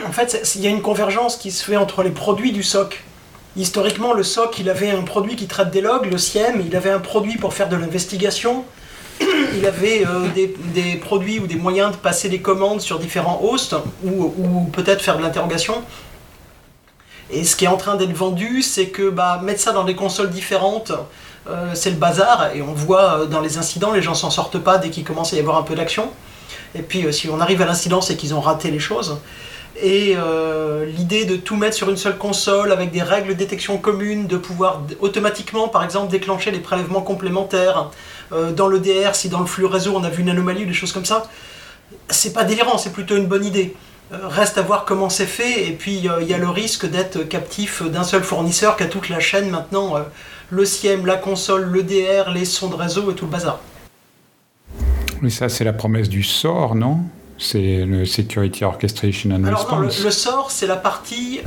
En 0.08 0.12
fait, 0.12 0.54
il 0.56 0.62
y 0.62 0.68
a 0.68 0.70
une 0.70 0.82
convergence 0.82 1.36
qui 1.36 1.52
se 1.52 1.64
fait 1.64 1.78
entre 1.78 2.04
les 2.04 2.12
produits 2.12 2.52
du 2.52 2.64
SOC. 2.64 3.04
Historiquement, 3.58 4.14
le 4.14 4.24
SOC, 4.24 4.60
il 4.60 4.70
avait 4.70 4.92
un 4.92 5.02
produit 5.02 5.36
qui 5.36 5.48
traite 5.48 5.72
des 5.72 5.82
logs, 5.82 6.10
le 6.10 6.18
SIEM, 6.18 6.62
il 6.66 6.76
avait 6.76 6.90
un 6.90 7.00
produit 7.00 7.38
pour 7.38 7.54
faire 7.54 7.70
de 7.70 7.76
l'investigation, 7.76 8.66
il 9.20 9.66
avait 9.66 10.06
euh, 10.06 10.28
des, 10.34 10.54
des, 10.74 10.96
produits 10.98 11.40
ou 11.40 11.48
des 11.48 11.56
moyens 11.56 11.92
de 11.92 11.98
passer 11.98 12.30
des 12.30 12.40
commandes 12.40 12.82
sur 12.82 13.00
différents 13.00 13.42
hosts 13.44 13.76
ou, 14.04 14.34
ou 14.38 14.66
peut-être 14.74 15.02
faire 15.02 15.18
de 15.18 15.24
l'interrogation. 15.24 15.76
Et 17.32 17.44
ce 17.44 17.56
qui 17.56 17.66
est 17.66 17.70
en 17.70 17.78
train 17.78 17.96
d'être 17.96 18.14
vendu, 18.14 18.62
c'est 18.62 18.88
que 18.88 19.10
bah, 19.10 19.42
mettre 19.44 19.60
ça 19.60 19.72
dans 19.72 19.84
des 19.84 19.96
consoles 19.96 20.30
différentes, 20.30 20.92
euh, 21.50 21.72
c'est 21.74 21.90
le 21.90 21.98
bazar. 21.98 22.52
Et 22.56 22.62
on 22.62 22.74
voit 22.74 23.20
euh, 23.20 23.26
dans 23.26 23.42
les 23.42 23.58
incidents, 23.58 23.92
les 23.92 24.02
gens 24.02 24.14
s'en 24.14 24.30
sortent 24.30 24.60
pas 24.60 24.78
dès 24.78 24.90
qu'il 24.90 25.04
commence 25.04 25.34
à 25.34 25.38
y 25.38 25.40
avoir 25.40 25.58
un 25.58 25.64
peu 25.64 25.76
d'action. 25.76 26.10
Et 26.74 26.82
puis 26.82 27.12
si 27.14 27.30
on 27.30 27.40
arrive 27.40 27.62
à 27.62 27.66
l'incident, 27.66 28.02
c'est 28.02 28.16
qu'ils 28.16 28.34
ont 28.34 28.42
raté 28.42 28.72
les 28.72 28.80
choses. 28.80 29.20
Et 29.82 30.16
l'idée 30.88 31.26
de 31.26 31.36
tout 31.36 31.56
mettre 31.58 31.76
sur 31.76 31.90
une 31.90 31.98
seule 31.98 32.18
console 32.18 32.72
avec 32.72 32.92
des 32.92 33.02
règles 33.02 33.30
de 33.30 33.34
détection 33.34 33.78
communes, 33.78 34.28
de 34.28 34.38
pouvoir 34.38 34.82
automatiquement, 35.00 35.68
par 35.70 35.84
exemple, 35.84 36.12
déclencher 36.12 36.52
les 36.52 36.60
prélèvements 36.60 37.02
complémentaires 37.02 37.92
dans 38.32 38.68
le 38.68 38.80
DR, 38.80 39.16
si 39.16 39.30
dans 39.30 39.40
le 39.40 39.46
flux 39.46 39.66
réseau 39.66 39.94
on 39.96 40.04
a 40.04 40.10
vu 40.10 40.22
une 40.22 40.30
anomalie 40.30 40.64
ou 40.64 40.68
des 40.68 40.74
choses 40.74 40.92
comme 40.92 41.06
ça, 41.06 41.28
c'est 42.10 42.34
pas 42.34 42.44
délirant, 42.44 42.78
c'est 42.78 42.92
plutôt 42.92 43.16
une 43.16 43.28
bonne 43.28 43.46
idée. 43.46 43.76
Euh, 44.14 44.28
reste 44.28 44.60
à 44.60 44.62
voir 44.62 44.86
comment 44.86 45.10
c'est 45.10 45.26
fait, 45.26 45.68
et 45.68 45.72
puis 45.72 46.08
euh, 46.08 46.22
il 46.22 46.28
y 46.28 46.34
a 46.36 46.38
le 46.38 46.50
risque 46.50 46.86
d'être 46.86 47.24
captif 47.24 47.82
d'un 47.82 48.04
seul 48.04 48.24
fournisseur 48.24 48.78
qui 48.78 48.84
a 48.84 48.86
toute 48.86 49.10
la 49.10 49.20
chaîne 49.20 49.50
maintenant, 49.50 49.98
euh, 49.98 50.02
le 50.50 50.66
SIEM, 50.66 51.06
la 51.06 51.18
console, 51.18 51.64
le 51.66 51.84
DR, 51.84 52.32
les 52.32 52.46
sons 52.46 52.70
de 52.70 52.76
réseau 52.76 53.12
et 53.12 53.16
tout 53.16 53.26
le 53.26 53.32
bazar. 53.32 53.60
Mais 55.22 55.30
ça, 55.30 55.50
c'est 55.50 55.64
la 55.64 55.74
promesse 55.74 56.10
du 56.10 56.24
SOR, 56.24 56.76
non? 56.76 57.00
C'est 57.38 57.84
le 57.86 58.06
Security 58.06 58.64
Orchestration 58.64 59.32
and 59.32 59.44
Alors 59.44 59.68
Non, 59.70 59.80
le, 59.80 59.90
SOR, 59.90 60.52
c'est 60.52 60.68
la, 60.68 60.78
partie, 60.78 61.42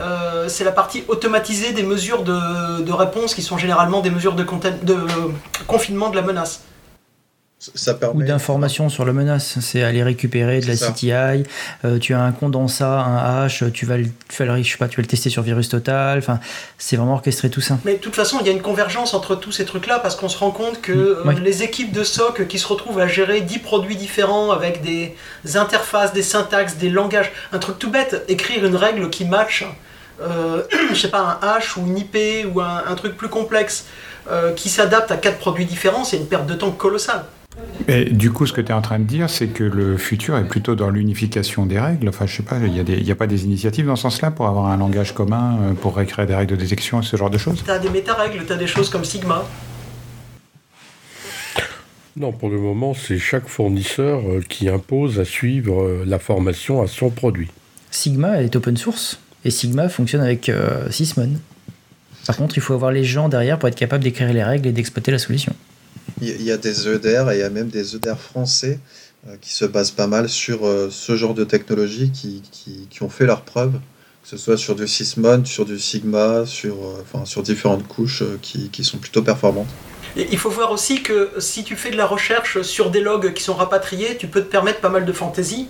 c'est 0.47 0.65
la 0.65 0.73
partie 0.73 1.03
automatisée 1.09 1.73
des 1.73 1.83
mesures 1.83 2.25
de, 2.25 2.93
réponse 2.93 3.35
qui 3.35 3.41
sont 3.41 3.57
généralement 3.57 4.03
des 4.03 4.11
mesures 4.11 4.35
de, 4.35 4.45
de 4.83 4.97
confinement 5.67 6.11
de 6.11 6.17
la 6.17 6.23
menace 6.23 6.63
ou 8.15 8.23
d'informations 8.23 8.89
sur 8.89 9.05
la 9.05 9.13
menace. 9.13 9.59
C'est 9.61 9.83
aller 9.83 10.03
récupérer 10.03 10.61
de 10.61 10.67
la 10.67 10.77
CTI. 10.77 11.45
Euh, 11.85 11.99
tu 11.99 12.15
as 12.15 12.23
un 12.23 12.33
condensat, 12.33 13.01
un 13.01 13.45
hash, 13.45 13.65
tu 13.73 13.85
vas, 13.85 13.97
le, 13.97 14.07
tu, 14.29 14.45
vas 14.45 14.57
le, 14.57 14.63
je 14.63 14.71
sais 14.71 14.79
pas, 14.79 14.89
tu 14.89 14.97
vas 14.97 15.03
le 15.03 15.09
tester 15.09 15.29
sur 15.29 15.43
Virus 15.43 15.69
Total. 15.69 16.19
Enfin, 16.19 16.39
c'est 16.79 16.97
vraiment 16.97 17.15
orchestré 17.15 17.51
tout 17.51 17.61
ça. 17.61 17.79
Mais 17.85 17.95
de 17.95 17.99
toute 17.99 18.15
façon, 18.15 18.39
il 18.41 18.47
y 18.47 18.51
a 18.51 18.53
une 18.53 18.63
convergence 18.63 19.13
entre 19.13 19.35
tous 19.35 19.53
ces 19.53 19.65
trucs-là 19.65 19.99
parce 19.99 20.15
qu'on 20.15 20.29
se 20.29 20.39
rend 20.39 20.53
compte 20.53 20.81
que 20.81 20.93
euh, 20.93 21.33
les 21.43 21.63
équipes 21.63 21.93
de 21.93 22.05
SOC 22.05 22.47
qui 22.47 22.59
se 22.59 22.67
retrouvent 22.67 23.01
à 23.01 23.09
gérer 23.09 23.41
10 23.41 23.59
produits 23.59 23.97
différents 23.97 24.53
avec 24.53 24.83
des 24.83 25.17
interfaces, 25.57 26.13
des 26.13 26.23
syntaxes, 26.23 26.77
des 26.77 26.91
langages. 26.91 27.33
Un 27.53 27.59
truc 27.59 27.79
tout 27.79 27.91
bête, 27.91 28.25
écrire 28.29 28.65
une 28.65 28.77
règle 28.77 29.11
qui 29.11 29.25
match, 29.25 29.67
euh, 30.21 30.63
je 30.93 30.99
sais 30.99 31.11
pas, 31.11 31.39
un 31.43 31.49
hash 31.49 31.77
ou 31.77 31.81
une 31.81 31.99
IP 31.99 32.17
ou 32.55 32.61
un, 32.61 32.85
un 32.87 32.95
truc 32.95 33.17
plus 33.17 33.29
complexe 33.29 33.85
euh, 34.31 34.53
qui 34.53 34.69
s'adapte 34.69 35.11
à 35.11 35.17
quatre 35.17 35.39
produits 35.39 35.65
différents, 35.65 36.05
c'est 36.05 36.19
une 36.19 36.27
perte 36.27 36.47
de 36.47 36.53
temps 36.53 36.71
colossale. 36.71 37.25
Et 37.87 38.07
du 38.07 38.33
coup, 38.33 38.45
ce 38.47 38.53
que 38.53 38.61
tu 38.61 38.71
es 38.71 38.75
en 38.75 38.83
train 38.83 38.99
de 38.99 39.05
dire, 39.05 39.31
c'est 39.31 39.47
que 39.47 39.65
le 39.65 39.97
futur 39.97 40.37
est 40.37 40.47
plutôt 40.47 40.75
dans 40.75 40.91
l'unification 40.91 41.65
des 41.65 41.79
règles. 41.79 42.09
Enfin, 42.09 42.27
je 42.27 42.37
sais 42.37 42.43
pas, 42.43 42.59
il 42.59 42.73
n'y 42.73 43.11
a, 43.11 43.13
a, 43.13 43.15
pas 43.15 43.27
des 43.27 43.45
initiatives 43.45 43.87
dans 43.87 43.97
ce 43.97 44.03
sens-là 44.03 44.31
pour 44.31 44.47
avoir 44.47 44.67
un 44.67 44.77
langage 44.77 45.15
commun, 45.15 45.59
euh, 45.63 45.73
pour 45.75 45.97
récréer 45.97 46.27
des 46.27 46.35
règles 46.35 46.57
de 46.57 46.61
détection 46.61 47.01
et 47.01 47.05
ce 47.05 47.17
genre 47.17 47.31
de 47.31 47.39
choses? 47.39 47.63
Tu 47.65 47.71
as 47.71 47.79
des 47.79 47.89
méta-règles, 47.89 48.45
tu 48.47 48.53
as 48.53 48.57
des 48.57 48.67
choses 48.67 48.91
comme 48.91 49.05
Sigma. 49.05 49.45
Non, 52.17 52.33
pour 52.33 52.51
le 52.51 52.59
moment, 52.59 52.95
c'est 52.95 53.19
chaque 53.19 53.49
fournisseur 53.49 54.21
euh, 54.21 54.43
qui 54.47 54.69
impose 54.69 55.21
à 55.21 55.25
suivre 55.25 55.83
euh, 55.83 56.05
la 56.05 56.19
formation 56.19 56.83
à 56.83 56.89
son 56.89 57.11
produit. 57.11 57.49
Sigma 57.91 58.43
est 58.43 58.55
open 58.57 58.77
source 58.77 59.21
et 59.45 59.51
Sigma 59.51 59.89
fonctionne 59.89 60.21
avec 60.21 60.51
Sysmon. 60.91 61.39
Par 62.27 62.37
contre, 62.37 62.59
il 62.59 62.61
faut 62.61 62.75
avoir 62.75 62.91
les 62.91 63.05
gens 63.05 63.31
derrière 63.31 63.59
pour 63.59 63.69
être 63.69 63.77
capable 63.77 64.05
d'écrire 64.05 64.31
les 64.31 64.43
règles 64.43 64.69
et 64.69 64.73
d'exploiter 64.73 65.11
la 65.11 65.19
solution. 65.19 65.55
Il 66.21 66.43
y 66.43 66.51
a 66.51 66.57
des 66.57 66.89
EDR 66.89 67.31
et 67.31 67.37
il 67.37 67.41
y 67.41 67.43
a 67.43 67.51
même 67.51 67.69
des 67.69 67.95
EDR 67.95 68.19
français 68.19 68.81
euh, 69.29 69.37
qui 69.41 69.53
se 69.53 69.65
basent 69.65 69.91
pas 69.91 70.07
mal 70.07 70.29
sur 70.29 70.67
euh, 70.67 70.89
ce 70.91 71.17
genre 71.17 71.35
de 71.35 71.45
technologie 71.45 72.13
qui, 72.13 72.43
qui, 72.89 73.03
ont 73.03 73.09
fait 73.09 73.27
leurs 73.27 73.43
preuves, 73.43 73.73
que 73.73 74.29
ce 74.29 74.37
soit 74.37 74.57
sur 74.57 74.75
du 74.75 74.87
Sysmon, 74.87 75.45
sur 75.45 75.65
du 75.65 75.79
Sigma, 75.79 76.47
sur, 76.47 76.75
euh, 76.75 77.03
enfin, 77.03 77.25
sur 77.25 77.43
différentes 77.43 77.87
couches 77.87 78.23
qui, 78.43 78.69
qui 78.71 78.85
sont 78.85 78.99
plutôt 78.99 79.23
performantes. 79.23 79.69
Il 80.17 80.39
faut 80.39 80.51
voir 80.51 80.73
aussi 80.73 81.03
que 81.03 81.31
si 81.39 81.65
tu 81.65 81.77
fais 81.77 81.91
de 81.91 81.97
la 81.97 82.07
recherche 82.07 82.63
sur 82.63 82.91
des 82.91 83.01
logs 83.01 83.33
qui 83.35 83.43
sont 83.43 83.55
rapatriés, 83.55 84.17
tu 84.17 84.27
peux 84.27 84.41
te 84.41 84.51
permettre 84.51 84.81
pas 84.81 84.89
mal 84.89 85.05
de 85.05 85.13
fantaisie. 85.13 85.69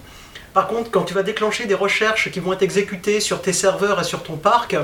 Par 0.54 0.68
contre, 0.68 0.90
quand 0.90 1.04
tu 1.04 1.14
vas 1.14 1.22
déclencher 1.22 1.66
des 1.66 1.74
recherches 1.74 2.30
qui 2.30 2.40
vont 2.40 2.52
être 2.52 2.62
exécutées 2.62 3.20
sur 3.20 3.42
tes 3.42 3.52
serveurs 3.52 4.00
et 4.00 4.04
sur 4.04 4.22
ton 4.22 4.36
parc, 4.36 4.76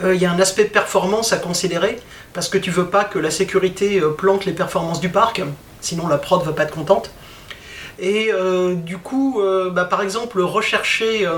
il 0.00 0.16
y 0.16 0.26
a 0.26 0.32
un 0.32 0.40
aspect 0.40 0.64
performance 0.64 1.32
à 1.32 1.36
considérer 1.36 2.00
parce 2.32 2.48
que 2.48 2.58
tu 2.58 2.70
veux 2.70 2.86
pas 2.86 3.04
que 3.04 3.18
la 3.18 3.30
sécurité 3.30 4.00
euh, 4.00 4.10
plante 4.10 4.44
les 4.44 4.52
performances 4.52 5.00
du 5.00 5.08
parc, 5.08 5.42
sinon 5.80 6.08
la 6.08 6.18
prod 6.18 6.42
va 6.44 6.52
pas 6.52 6.64
être 6.64 6.74
contente. 6.74 7.10
Et 7.98 8.30
euh, 8.32 8.74
du 8.74 8.98
coup, 8.98 9.40
euh, 9.40 9.70
bah, 9.70 9.84
par 9.84 10.02
exemple, 10.02 10.40
rechercher, 10.40 11.28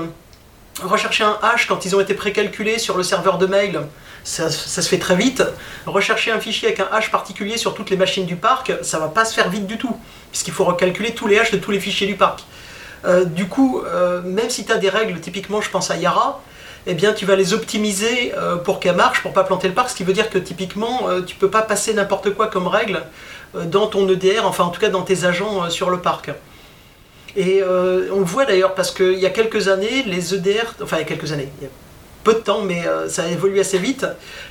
rechercher 0.81 1.23
un 1.23 1.37
hash 1.41 1.67
quand 1.67 1.85
ils 1.85 1.95
ont 1.95 1.99
été 1.99 2.13
précalculés 2.13 2.79
sur 2.79 2.97
le 2.97 3.03
serveur 3.03 3.37
de 3.37 3.45
mail, 3.45 3.81
ça, 4.23 4.49
se 4.49 4.81
fait 4.81 4.97
très 4.97 5.15
vite. 5.15 5.43
Rechercher 5.85 6.31
un 6.31 6.39
fichier 6.39 6.69
avec 6.69 6.79
un 6.79 6.87
hash 6.91 7.11
particulier 7.11 7.57
sur 7.57 7.75
toutes 7.75 7.89
les 7.89 7.97
machines 7.97 8.25
du 8.25 8.35
parc, 8.35 8.73
ça 8.81 8.99
va 8.99 9.07
pas 9.07 9.25
se 9.25 9.33
faire 9.33 9.49
vite 9.49 9.67
du 9.67 9.77
tout, 9.77 9.95
puisqu'il 10.31 10.53
faut 10.53 10.65
recalculer 10.65 11.13
tous 11.13 11.27
les 11.27 11.37
hashes 11.37 11.51
de 11.51 11.57
tous 11.57 11.71
les 11.71 11.79
fichiers 11.79 12.07
du 12.07 12.15
parc. 12.15 12.43
du 13.27 13.47
coup, 13.47 13.83
même 14.23 14.49
si 14.49 14.65
tu 14.65 14.71
as 14.71 14.77
des 14.77 14.89
règles, 14.89 15.19
typiquement 15.19 15.61
je 15.61 15.69
pense 15.69 15.91
à 15.91 15.97
Yara, 15.97 16.41
eh 16.87 16.93
bien 16.93 17.13
tu 17.13 17.25
vas 17.25 17.35
les 17.35 17.53
optimiser 17.53 18.33
euh, 18.37 18.57
pour 18.57 18.79
qu'elles 18.79 18.95
marchent, 18.95 19.21
pour 19.21 19.33
pas 19.33 19.43
planter 19.43 19.67
le 19.67 19.73
parc, 19.73 19.89
ce 19.89 19.95
qui 19.95 20.03
veut 20.03 20.13
dire 20.13 20.29
que 20.29 20.37
typiquement 20.37 21.09
euh, 21.09 21.21
tu 21.21 21.35
peux 21.35 21.49
pas 21.49 21.61
passer 21.61 21.93
n'importe 21.93 22.31
quoi 22.31 22.47
comme 22.47 22.67
règle 22.67 23.01
euh, 23.55 23.65
dans 23.65 23.87
ton 23.87 24.07
EDR, 24.07 24.45
enfin 24.45 24.65
en 24.65 24.69
tout 24.69 24.79
cas 24.79 24.89
dans 24.89 25.01
tes 25.01 25.25
agents 25.25 25.69
sur 25.69 25.89
le 25.89 25.99
parc. 25.99 26.31
Et 27.37 27.61
on 27.61 28.19
le 28.19 28.25
voit 28.25 28.45
d'ailleurs 28.45 28.75
parce 28.75 28.91
qu'il 28.91 29.19
y 29.19 29.25
a 29.25 29.29
quelques 29.29 29.67
années, 29.67 30.03
les 30.03 30.33
EDR, 30.33 30.73
enfin 30.81 30.95
il 30.95 30.99
y 30.99 31.03
a 31.03 31.05
quelques 31.05 31.33
années, 31.33 31.49
peu 32.25 32.33
de 32.33 32.39
temps, 32.39 32.63
mais 32.63 32.85
euh, 32.85 33.07
ça 33.07 33.23
a 33.23 33.27
évolué 33.27 33.61
assez 33.61 33.77
vite. 33.77 34.05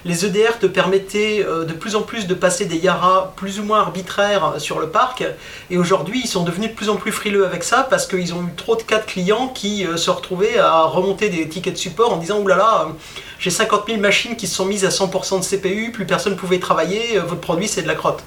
Les 0.04 0.24
EDR 0.24 0.58
te 0.60 0.66
permettaient 0.66 1.44
euh, 1.44 1.64
de 1.64 1.72
plus 1.72 1.96
en 1.96 2.02
plus 2.02 2.26
de 2.26 2.32
passer 2.32 2.64
des 2.66 2.76
Yara 2.76 3.34
plus 3.36 3.58
ou 3.58 3.64
moins 3.64 3.80
arbitraires 3.80 4.54
sur 4.58 4.78
le 4.78 4.88
parc. 4.88 5.24
Et 5.70 5.76
aujourd'hui, 5.76 6.22
ils 6.24 6.28
sont 6.28 6.44
devenus 6.44 6.70
de 6.70 6.74
plus 6.74 6.88
en 6.88 6.96
plus 6.96 7.10
frileux 7.10 7.44
avec 7.44 7.64
ça 7.64 7.86
parce 7.90 8.06
qu'ils 8.06 8.32
ont 8.32 8.42
eu 8.42 8.54
trop 8.56 8.76
de 8.76 8.82
cas 8.82 9.00
de 9.00 9.04
clients 9.04 9.48
qui 9.48 9.84
euh, 9.84 9.96
se 9.96 10.08
retrouvaient 10.10 10.56
à 10.56 10.84
remonter 10.84 11.28
des 11.28 11.48
tickets 11.48 11.74
de 11.74 11.78
support 11.78 12.12
en 12.12 12.16
disant 12.16 12.40
Oulala, 12.40 12.62
là 12.62 12.86
là, 12.86 12.92
j'ai 13.40 13.50
50 13.50 13.88
000 13.88 13.98
machines 13.98 14.36
qui 14.36 14.46
se 14.46 14.54
sont 14.54 14.64
mises 14.64 14.84
à 14.84 14.90
100% 14.90 15.40
de 15.40 15.44
CPU, 15.44 15.90
plus 15.90 16.06
personne 16.06 16.34
ne 16.34 16.38
pouvait 16.38 16.60
travailler, 16.60 17.18
votre 17.18 17.40
produit 17.40 17.66
c'est 17.66 17.82
de 17.82 17.88
la 17.88 17.96
crotte. 17.96 18.22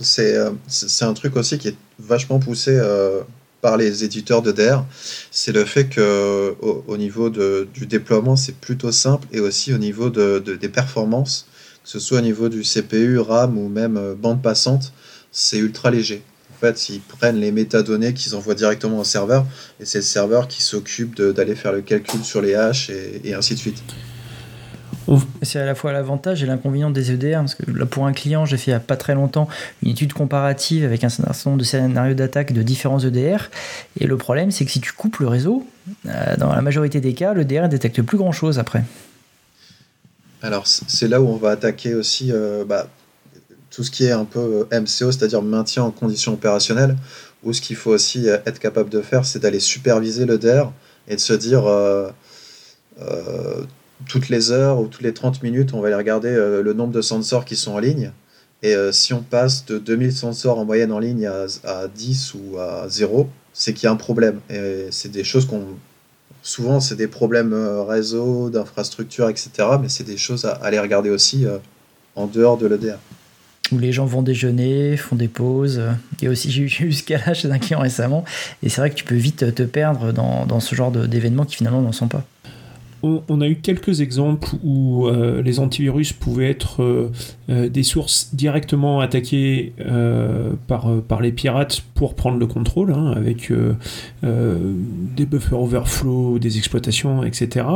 C'est 0.00 0.36
un 1.02 1.14
truc 1.14 1.36
aussi 1.36 1.58
qui 1.58 1.68
est 1.68 1.76
vachement 1.98 2.38
poussé 2.38 2.80
par 3.62 3.78
les 3.78 4.04
éditeurs 4.04 4.42
de 4.42 4.52
DR, 4.52 4.84
c'est 5.30 5.52
le 5.52 5.64
fait 5.64 5.88
que 5.88 6.54
au, 6.60 6.96
niveau 6.98 7.30
du 7.30 7.86
déploiement, 7.86 8.36
c'est 8.36 8.56
plutôt 8.56 8.92
simple 8.92 9.26
et 9.32 9.40
aussi 9.40 9.72
au 9.72 9.78
niveau 9.78 10.10
de, 10.10 10.40
des 10.40 10.68
performances, 10.68 11.46
que 11.82 11.88
ce 11.88 12.00
soit 12.00 12.18
au 12.18 12.22
niveau 12.22 12.50
du 12.50 12.62
CPU, 12.62 13.18
RAM 13.18 13.56
ou 13.56 13.68
même 13.68 13.96
euh, 13.96 14.14
bande 14.14 14.42
passante, 14.42 14.92
c'est 15.30 15.58
ultra 15.58 15.90
léger. 15.90 16.22
En 16.56 16.60
fait, 16.60 16.90
ils 16.90 17.00
prennent 17.00 17.40
les 17.40 17.50
métadonnées 17.50 18.12
qu'ils 18.12 18.36
envoient 18.36 18.54
directement 18.54 19.00
au 19.00 19.04
serveur 19.04 19.46
et 19.80 19.84
c'est 19.84 19.98
le 19.98 20.04
serveur 20.04 20.48
qui 20.48 20.62
s'occupe 20.62 21.20
d'aller 21.20 21.54
faire 21.54 21.72
le 21.72 21.80
calcul 21.80 22.22
sur 22.22 22.40
les 22.40 22.54
haches 22.54 22.90
et 22.90 23.34
ainsi 23.34 23.54
de 23.54 23.58
suite. 23.58 23.82
C'est 25.42 25.58
à 25.58 25.64
la 25.64 25.74
fois 25.74 25.92
l'avantage 25.92 26.42
et 26.42 26.46
l'inconvénient 26.46 26.90
des 26.90 27.10
EDR, 27.12 27.38
parce 27.38 27.54
que 27.54 27.70
là, 27.70 27.86
pour 27.86 28.06
un 28.06 28.12
client, 28.12 28.44
j'ai 28.44 28.56
fait 28.56 28.70
il 28.70 28.74
n'y 28.74 28.76
a 28.76 28.80
pas 28.80 28.96
très 28.96 29.14
longtemps 29.14 29.48
une 29.82 29.90
étude 29.90 30.12
comparative 30.12 30.84
avec 30.84 31.04
un 31.04 31.08
certain 31.08 31.50
nombre 31.50 31.58
de 31.58 31.64
scénarios 31.64 32.14
d'attaque 32.14 32.52
de 32.52 32.62
différents 32.62 33.00
EDR. 33.00 33.50
Et 33.98 34.06
le 34.06 34.16
problème, 34.16 34.50
c'est 34.50 34.64
que 34.64 34.70
si 34.70 34.80
tu 34.80 34.92
coupes 34.92 35.18
le 35.18 35.28
réseau, 35.28 35.66
euh, 36.06 36.36
dans 36.36 36.52
la 36.52 36.62
majorité 36.62 37.00
des 37.00 37.14
cas, 37.14 37.34
l'EDR 37.34 37.62
ne 37.62 37.68
détecte 37.68 38.02
plus 38.02 38.18
grand-chose 38.18 38.58
après. 38.58 38.84
Alors, 40.42 40.66
c'est 40.66 41.08
là 41.08 41.20
où 41.20 41.28
on 41.28 41.36
va 41.36 41.50
attaquer 41.50 41.94
aussi 41.94 42.30
euh, 42.32 42.64
bah, 42.64 42.88
tout 43.70 43.84
ce 43.84 43.90
qui 43.90 44.04
est 44.04 44.12
un 44.12 44.24
peu 44.24 44.66
euh, 44.72 44.80
MCO, 44.80 45.12
c'est-à-dire 45.12 45.42
maintien 45.42 45.82
en 45.82 45.90
condition 45.90 46.32
opérationnelle, 46.32 46.96
où 47.44 47.52
ce 47.52 47.60
qu'il 47.60 47.76
faut 47.76 47.90
aussi 47.90 48.28
être 48.28 48.58
capable 48.58 48.90
de 48.90 49.00
faire, 49.00 49.24
c'est 49.24 49.40
d'aller 49.40 49.60
superviser 49.60 50.26
l'EDR 50.26 50.70
et 51.08 51.16
de 51.16 51.20
se 51.20 51.32
dire 51.32 51.64
toutes 54.08 54.28
les 54.28 54.50
heures 54.50 54.80
ou 54.80 54.86
toutes 54.86 55.02
les 55.02 55.14
30 55.14 55.42
minutes, 55.42 55.74
on 55.74 55.80
va 55.80 55.88
aller 55.88 55.96
regarder 55.96 56.28
euh, 56.28 56.62
le 56.62 56.72
nombre 56.72 56.92
de 56.92 57.02
sensors 57.02 57.44
qui 57.44 57.56
sont 57.56 57.72
en 57.72 57.78
ligne. 57.78 58.12
Et 58.62 58.74
euh, 58.74 58.92
si 58.92 59.12
on 59.12 59.22
passe 59.22 59.66
de 59.66 59.78
2000 59.78 60.12
sensors 60.12 60.58
en 60.58 60.64
moyenne 60.64 60.92
en 60.92 60.98
ligne 60.98 61.26
à, 61.26 61.46
à 61.64 61.88
10 61.88 62.34
ou 62.34 62.58
à 62.58 62.88
0, 62.88 63.28
c'est 63.52 63.72
qu'il 63.74 63.84
y 63.84 63.86
a 63.88 63.92
un 63.92 63.96
problème. 63.96 64.40
Et 64.50 64.86
c'est 64.90 65.10
des 65.10 65.24
choses 65.24 65.46
qu'on. 65.46 65.64
Souvent, 66.44 66.80
c'est 66.80 66.96
des 66.96 67.08
problèmes 67.08 67.52
euh, 67.52 67.82
réseau, 67.82 68.50
d'infrastructure, 68.50 69.28
etc. 69.28 69.50
Mais 69.80 69.88
c'est 69.88 70.04
des 70.04 70.16
choses 70.16 70.44
à 70.44 70.52
aller 70.52 70.78
regarder 70.78 71.10
aussi 71.10 71.44
en 72.16 72.26
dehors 72.26 72.56
de 72.56 72.66
l'EDR. 72.66 72.98
Où 73.70 73.78
les 73.78 73.92
gens 73.92 74.06
vont 74.06 74.22
déjeuner, 74.22 74.96
font 74.96 75.16
des 75.16 75.28
pauses. 75.28 75.80
Et 76.20 76.28
aussi, 76.28 76.50
j'ai 76.50 76.62
eu 76.62 76.92
ce 76.92 77.02
cas-là 77.02 77.34
chez 77.34 77.50
un 77.50 77.58
client 77.58 77.80
récemment. 77.80 78.24
Et 78.62 78.68
c'est 78.68 78.80
vrai 78.80 78.90
que 78.90 78.96
tu 78.96 79.04
peux 79.04 79.14
vite 79.14 79.54
te 79.54 79.62
perdre 79.62 80.12
dans, 80.12 80.46
dans 80.46 80.60
ce 80.60 80.74
genre 80.74 80.90
d'événements 80.90 81.44
qui 81.44 81.56
finalement 81.56 81.80
n'en 81.80 81.92
sont 81.92 82.08
pas. 82.08 82.24
On, 83.02 83.40
a 83.40 83.48
eu 83.48 83.56
quelques 83.56 84.00
exemples 84.00 84.48
où 84.62 85.06
euh, 85.06 85.42
les 85.42 85.58
antivirus 85.58 86.12
pouvaient 86.12 86.50
être 86.50 86.82
euh, 86.82 87.10
euh, 87.50 87.68
des 87.68 87.82
sources 87.82 88.30
directement 88.32 89.00
attaquées 89.00 89.72
par, 90.68 91.20
les 91.20 91.32
pirates 91.32 91.82
pour 91.94 92.14
prendre 92.14 92.38
le 92.38 92.46
contrôle, 92.46 92.92
hein, 92.92 93.12
avec 93.14 93.52
des 94.22 95.26
buffer 95.26 95.54
overflow, 95.54 96.38
des 96.38 96.58
exploitations, 96.58 97.24
etc. 97.24 97.66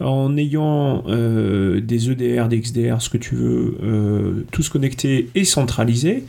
En 0.00 0.36
ayant 0.36 1.04
des 1.06 2.10
EDR, 2.10 2.48
des 2.48 2.60
XDR, 2.60 3.00
ce 3.00 3.10
que 3.10 3.18
tu 3.18 3.34
veux, 3.34 4.46
tous 4.50 4.68
connectés 4.68 5.30
et 5.34 5.44
centralisés. 5.44 6.24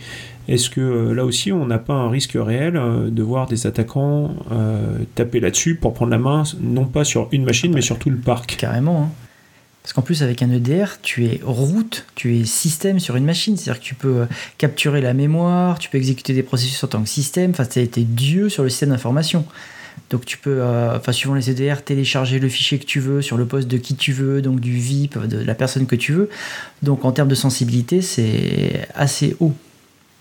Est-ce 0.47 0.69
que 0.69 0.79
euh, 0.79 1.13
là 1.13 1.25
aussi, 1.25 1.51
on 1.51 1.65
n'a 1.65 1.77
pas 1.77 1.93
un 1.93 2.09
risque 2.09 2.35
réel 2.35 2.77
euh, 2.77 3.09
de 3.09 3.21
voir 3.21 3.47
des 3.47 3.67
attaquants 3.67 4.33
euh, 4.51 4.99
taper 5.15 5.39
là-dessus 5.39 5.75
pour 5.75 5.93
prendre 5.93 6.11
la 6.11 6.17
main, 6.17 6.43
non 6.61 6.85
pas 6.85 7.03
sur 7.03 7.27
une 7.31 7.43
machine, 7.43 7.73
mais 7.73 7.81
sur 7.81 7.99
tout 7.99 8.09
le 8.09 8.17
parc? 8.17 8.55
Carrément. 8.57 9.03
Hein. 9.03 9.09
Parce 9.83 9.93
qu'en 9.93 10.01
plus, 10.01 10.23
avec 10.23 10.41
un 10.41 10.51
EDR, 10.51 11.01
tu 11.01 11.25
es 11.25 11.39
route, 11.43 12.05
tu 12.15 12.37
es 12.37 12.45
système 12.45 12.99
sur 12.99 13.15
une 13.15 13.25
machine. 13.25 13.57
C'est-à-dire 13.57 13.81
que 13.81 13.85
tu 13.85 13.95
peux 13.95 14.25
capturer 14.57 15.01
la 15.01 15.13
mémoire, 15.13 15.79
tu 15.79 15.89
peux 15.89 15.97
exécuter 15.97 16.33
des 16.33 16.43
processus 16.43 16.81
en 16.83 16.87
tant 16.87 17.01
que 17.01 17.09
système. 17.09 17.51
Enfin, 17.51 17.65
tu 17.65 17.79
été 17.79 18.03
Dieu 18.03 18.49
sur 18.49 18.63
le 18.63 18.69
système 18.69 18.89
d'information. 18.89 19.45
Donc 20.09 20.25
tu 20.25 20.37
peux, 20.37 20.61
enfin, 20.61 21.11
suivant 21.13 21.35
les 21.35 21.49
EDR, 21.49 21.83
télécharger 21.83 22.39
le 22.39 22.49
fichier 22.49 22.79
que 22.79 22.85
tu 22.85 22.99
veux 22.99 23.21
sur 23.21 23.37
le 23.37 23.45
poste 23.45 23.69
de 23.69 23.77
qui 23.77 23.95
tu 23.95 24.11
veux, 24.11 24.41
donc 24.41 24.59
du 24.59 24.73
VIP, 24.73 25.17
de 25.25 25.37
la 25.37 25.55
personne 25.55 25.85
que 25.85 25.95
tu 25.95 26.11
veux. 26.11 26.29
Donc 26.83 27.05
en 27.05 27.13
termes 27.13 27.29
de 27.29 27.35
sensibilité, 27.35 28.01
c'est 28.01 28.87
assez 28.93 29.37
haut. 29.39 29.55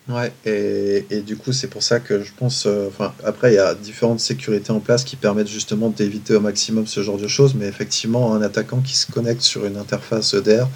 Ouais, 0.08 0.32
et, 0.44 1.04
et, 1.10 1.20
du 1.20 1.36
coup, 1.36 1.52
c'est 1.52 1.66
pour 1.66 1.82
ça 1.82 1.98
que 1.98 2.22
je 2.22 2.32
pense. 2.32 2.66
Euh, 2.66 2.86
enfin, 2.86 3.12
après, 3.24 3.52
il 3.52 3.56
y 3.56 3.58
a 3.58 3.74
différentes 3.74 4.20
sécurités 4.20 4.70
en 4.70 4.78
place 4.78 5.02
qui 5.02 5.16
permettent 5.16 5.48
justement 5.48 5.90
d'éviter 5.90 6.36
au 6.36 6.40
maximum 6.40 6.86
ce 6.86 7.02
genre 7.02 7.18
de 7.18 7.26
choses, 7.26 7.54
mais 7.56 7.66
effectivement, 7.66 8.32
un 8.32 8.40
attaquant 8.40 8.80
qui 8.80 8.94
se 8.94 9.10
connecte 9.10 9.40
sur 9.40 9.66
une 9.66 9.76
interface 9.76 10.34
EDR 10.34 10.68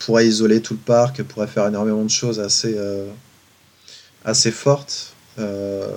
pourrait 0.00 0.26
isoler 0.26 0.60
tout 0.60 0.74
le 0.74 0.80
parc, 0.80 1.22
pourrait 1.22 1.46
faire 1.46 1.66
énormément 1.66 2.04
de 2.04 2.10
choses 2.10 2.38
assez, 2.38 2.74
euh, 2.76 3.06
assez 4.26 4.50
fortes. 4.50 5.14
Euh, 5.38 5.88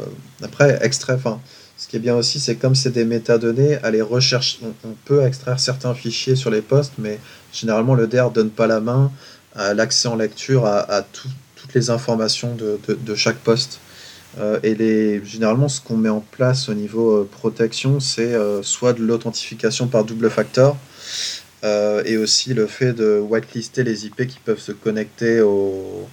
après, 0.41 0.79
extrait, 0.81 1.13
enfin, 1.15 1.41
ce 1.77 1.85
qui 1.85 1.97
est 1.97 1.99
bien 1.99 2.15
aussi, 2.15 2.39
c'est 2.39 2.55
comme 2.55 2.75
c'est 2.75 2.91
des 2.91 3.03
métadonnées, 3.03 3.75
aller 3.83 4.01
rechercher. 4.01 4.59
On, 4.85 4.93
peut 5.03 5.25
extraire 5.25 5.59
certains 5.59 5.93
fichiers 5.93 6.37
sur 6.37 6.49
les 6.49 6.61
postes, 6.61 6.93
mais 6.97 7.19
généralement, 7.51 7.93
l'EDR 7.93 8.31
donne 8.31 8.51
pas 8.51 8.67
la 8.67 8.79
main 8.79 9.11
à 9.53 9.73
l'accès 9.73 10.07
en 10.07 10.15
lecture 10.15 10.65
à, 10.65 10.79
à 10.79 11.01
tout 11.01 11.27
les 11.73 11.89
informations 11.89 12.55
de, 12.55 12.79
de, 12.87 13.15
chaque 13.15 13.37
poste. 13.37 13.79
Euh, 14.37 14.59
et 14.63 14.75
les, 14.75 15.23
généralement, 15.25 15.67
ce 15.67 15.81
qu'on 15.81 15.97
met 15.97 16.09
en 16.09 16.19
place 16.19 16.69
au 16.69 16.73
niveau 16.73 17.11
euh, 17.11 17.29
protection, 17.29 17.99
c'est 17.99 18.33
euh, 18.33 18.61
soit 18.61 18.93
de 18.93 19.03
l'authentification 19.03 19.87
par 19.87 20.03
double 20.03 20.29
facteur, 20.29 20.75
et 22.05 22.15
aussi 22.15 22.53
le 22.53 22.67
fait 22.67 22.93
de 22.93 23.19
whitelister 23.19 23.83
les 23.83 24.05
IP 24.05 24.27
qui 24.27 24.39
peuvent 24.43 24.59
se 24.59 24.71
connecter 24.71 25.41
au, 25.41 26.07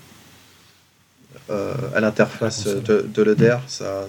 à 1.49 2.01
l'interface 2.01 2.65
de, 2.65 3.07
de 3.15 3.23
l'EDR. 3.23 3.61
Ça, 3.69 4.09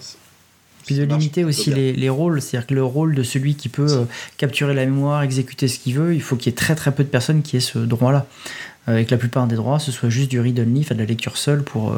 puis 0.88 0.96
de 0.96 1.04
limiter 1.04 1.44
aussi 1.44 1.70
les, 1.70 1.92
les, 1.92 2.10
rôles, 2.10 2.42
c'est-à-dire 2.42 2.66
que 2.66 2.74
le 2.74 2.84
rôle 2.84 3.14
de 3.14 3.22
celui 3.22 3.56
qui 3.56 3.68
peut 3.68 4.08
capturer 4.38 4.74
la 4.74 4.86
mémoire, 4.86 5.22
exécuter 5.22 5.68
ce 5.68 5.80
qu'il 5.80 5.96
veut, 5.96 6.16
il 6.16 6.22
faut 6.22 6.38
qu'il 6.38 6.48
y 6.48 6.54
ait 6.54 6.58
très 6.58 6.76
très 6.76 6.94
peu 6.94 7.04
de 7.04 7.10
personnes 7.10 7.42
qui 7.42 7.58
aient 7.58 7.60
ce 7.60 7.78
droit-là 7.78 8.26
avec 8.88 9.12
la 9.12 9.18
plupart 9.18 9.48
des 9.48 9.58
droits, 9.58 9.80
ce 9.80 9.92
soit 9.92 10.10
juste 10.10 10.32
du 10.32 10.40
read 10.40 10.60
only, 10.60 10.86
de 10.90 10.96
la 10.96 11.06
lecture 11.06 11.38
seule 11.38 11.62
pour 11.62 11.92
euh, 11.92 11.98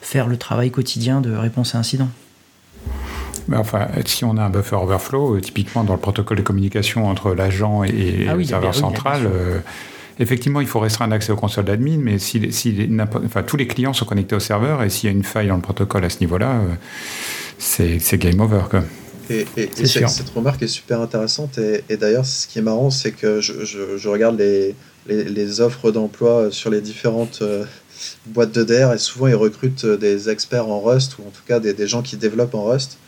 faire 0.00 0.26
le 0.26 0.38
travail 0.38 0.70
quotidien 0.70 1.20
de 1.20 1.32
réponse 1.32 1.74
à 1.74 1.78
incident. 1.78 2.08
Mais 3.46 3.58
enfin, 3.58 3.88
si 4.06 4.24
on 4.24 4.36
a 4.38 4.42
un 4.42 4.50
buffer 4.50 4.76
overflow, 4.76 5.36
euh, 5.36 5.40
typiquement 5.40 5.84
dans 5.84 5.92
le 5.92 6.00
protocole 6.00 6.38
de 6.38 6.42
communication 6.42 7.08
entre 7.08 7.34
l'agent 7.34 7.84
et 7.84 8.26
ah 8.28 8.34
le 8.34 8.44
serveur 8.44 8.74
central, 8.74 9.26
euh, 9.26 9.58
effectivement, 10.18 10.62
il 10.62 10.66
faut 10.66 10.80
restreindre 10.80 11.12
l'accès 11.12 11.30
aux 11.30 11.36
consoles 11.36 11.66
d'admin, 11.66 11.98
mais 11.98 12.18
si, 12.18 12.50
si 12.52 12.88
enfin, 13.26 13.42
tous 13.42 13.58
les 13.58 13.66
clients 13.66 13.92
sont 13.92 14.06
connectés 14.06 14.34
au 14.34 14.40
serveur 14.40 14.82
et 14.82 14.88
s'il 14.88 15.10
y 15.10 15.12
a 15.12 15.16
une 15.16 15.24
faille 15.24 15.48
dans 15.48 15.56
le 15.56 15.62
protocole 15.62 16.04
à 16.06 16.10
ce 16.10 16.20
niveau-là, 16.20 16.62
c'est 17.58 18.16
game 18.16 18.40
over. 18.40 18.62
Quoi. 18.70 18.82
Et, 19.28 19.46
cette 19.84 20.30
remarque 20.30 20.62
est 20.62 20.68
super 20.68 21.02
intéressante. 21.02 21.58
Et, 21.58 21.96
d'ailleurs, 21.98 22.24
ce 22.24 22.46
qui 22.48 22.58
est 22.58 22.62
marrant, 22.62 22.90
c'est 22.90 23.12
que 23.12 23.40
je, 23.40 23.64
je 23.96 24.08
regarde 24.08 24.38
les, 24.38 24.74
les, 25.10 25.60
offres 25.60 25.90
d'emploi 25.90 26.50
sur 26.50 26.70
les 26.70 26.80
différentes 26.80 27.40
euh, 27.42 27.64
boîtes 28.26 28.52
de 28.52 28.64
DR 28.64 28.92
et 28.92 28.98
souvent 28.98 29.26
ils 29.26 29.34
recrutent 29.34 29.84
euh, 29.84 29.96
des 29.96 30.30
experts 30.30 30.68
en 30.68 30.80
Rust 30.80 31.18
ou 31.18 31.22
en 31.22 31.30
tout 31.30 31.42
cas 31.46 31.60
des, 31.60 31.86
gens 31.86 32.02
qui 32.02 32.16
développent 32.16 32.54
en 32.54 32.64
Rust. 32.64 32.98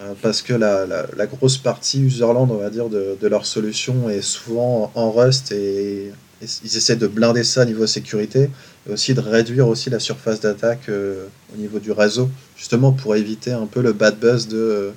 Euh, 0.00 0.14
parce 0.22 0.42
que 0.42 0.52
la, 0.52 1.26
grosse 1.26 1.56
partie 1.56 2.00
userland 2.00 2.50
on 2.50 2.56
va 2.56 2.70
dire 2.70 2.88
de, 2.88 3.26
leur 3.26 3.46
solution 3.46 4.08
est 4.10 4.22
souvent 4.22 4.90
en 4.94 5.10
Rust. 5.12 5.52
Et, 5.52 6.12
ils 6.42 6.76
essaient 6.76 6.96
de 6.96 7.06
blinder 7.06 7.44
ça 7.44 7.62
au 7.62 7.64
niveau 7.64 7.86
sécurité 7.86 8.50
et 8.86 8.92
aussi 8.92 9.14
de 9.14 9.20
réduire 9.20 9.66
aussi 9.66 9.88
la 9.88 9.98
surface 9.98 10.40
d'attaque 10.40 10.90
au 10.90 11.56
niveau 11.56 11.78
du 11.78 11.90
réseau 11.90 12.28
justement 12.56 12.92
pour 12.92 13.16
éviter 13.16 13.52
un 13.52 13.66
peu 13.66 13.82
le 13.82 13.92
bad 13.92 14.18
buzz 14.18 14.48
de 14.48 14.56
euh, 14.56 14.90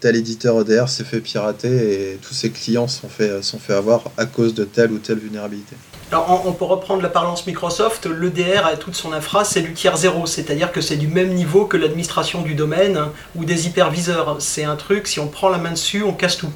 tel 0.00 0.16
éditeur 0.16 0.60
EDR 0.60 0.88
s'est 0.88 1.04
fait 1.04 1.20
pirater 1.20 2.12
et 2.12 2.16
tous 2.16 2.34
ses 2.34 2.50
clients 2.50 2.88
sont 2.88 3.08
fait, 3.08 3.42
sont 3.42 3.58
fait 3.58 3.74
avoir 3.74 4.04
à 4.16 4.26
cause 4.26 4.54
de 4.54 4.64
telle 4.64 4.92
ou 4.92 4.98
telle 4.98 5.18
vulnérabilité. 5.18 5.76
Alors 6.10 6.42
on, 6.46 6.52
peut 6.52 6.64
reprendre 6.64 7.02
la 7.02 7.10
parlance 7.10 7.46
Microsoft, 7.46 8.06
l'EDR 8.06 8.66
et 8.72 8.78
toute 8.78 8.94
son 8.94 9.12
infra, 9.12 9.44
c'est 9.44 9.60
du 9.60 9.74
tiers 9.74 9.98
zéro, 9.98 10.24
c'est-à-dire 10.24 10.72
que 10.72 10.80
c'est 10.80 10.96
du 10.96 11.06
même 11.06 11.34
niveau 11.34 11.66
que 11.66 11.76
l'administration 11.76 12.40
du 12.40 12.54
domaine 12.54 12.98
ou 13.36 13.44
des 13.44 13.66
hyperviseurs. 13.66 14.36
C'est 14.38 14.64
un 14.64 14.76
truc, 14.76 15.06
si 15.06 15.20
on 15.20 15.28
prend 15.28 15.50
la 15.50 15.58
main 15.58 15.72
dessus, 15.72 16.02
on 16.02 16.14
casse 16.14 16.38
tout. 16.38 16.50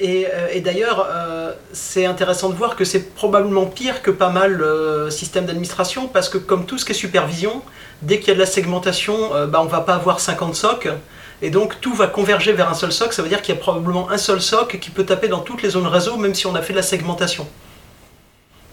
Et, 0.00 0.26
euh, 0.32 0.58
d'ailleurs, 0.60 1.06
euh, 1.10 1.52
c'est 1.74 2.06
intéressant 2.06 2.48
de 2.48 2.54
voir 2.54 2.76
que 2.76 2.84
c'est 2.86 3.14
probablement 3.14 3.66
pire 3.66 4.00
que 4.00 4.10
pas 4.10 4.30
mal 4.30 4.52
le 4.52 5.10
système 5.10 5.44
d'administration, 5.44 6.08
parce 6.08 6.30
que 6.30 6.38
comme 6.38 6.64
tout 6.64 6.78
ce 6.78 6.86
qui 6.86 6.92
est 6.92 6.94
supervision, 6.94 7.60
dès 8.00 8.20
qu'il 8.20 8.28
y 8.28 8.30
a 8.30 8.34
de 8.34 8.40
la 8.40 8.46
segmentation, 8.46 9.16
bah, 9.48 9.60
on 9.60 9.64
ne 9.64 9.70
va 9.70 9.82
pas 9.82 9.96
avoir 9.96 10.18
50 10.18 10.54
socs, 10.54 10.88
et 11.40 11.50
donc 11.50 11.80
tout 11.80 11.94
va 11.94 12.06
converger 12.08 12.52
vers 12.52 12.68
un 12.68 12.74
seul 12.74 12.92
soc, 12.92 13.12
ça 13.12 13.22
veut 13.22 13.28
dire 13.28 13.42
qu'il 13.42 13.54
y 13.54 13.58
a 13.58 13.60
probablement 13.60 14.10
un 14.10 14.18
seul 14.18 14.40
soc 14.40 14.78
qui 14.80 14.90
peut 14.90 15.04
taper 15.04 15.28
dans 15.28 15.40
toutes 15.40 15.62
les 15.62 15.70
zones 15.70 15.86
réseau, 15.86 16.16
même 16.16 16.34
si 16.34 16.46
on 16.46 16.54
a 16.54 16.62
fait 16.62 16.72
de 16.72 16.78
la 16.78 16.82
segmentation. 16.82 17.46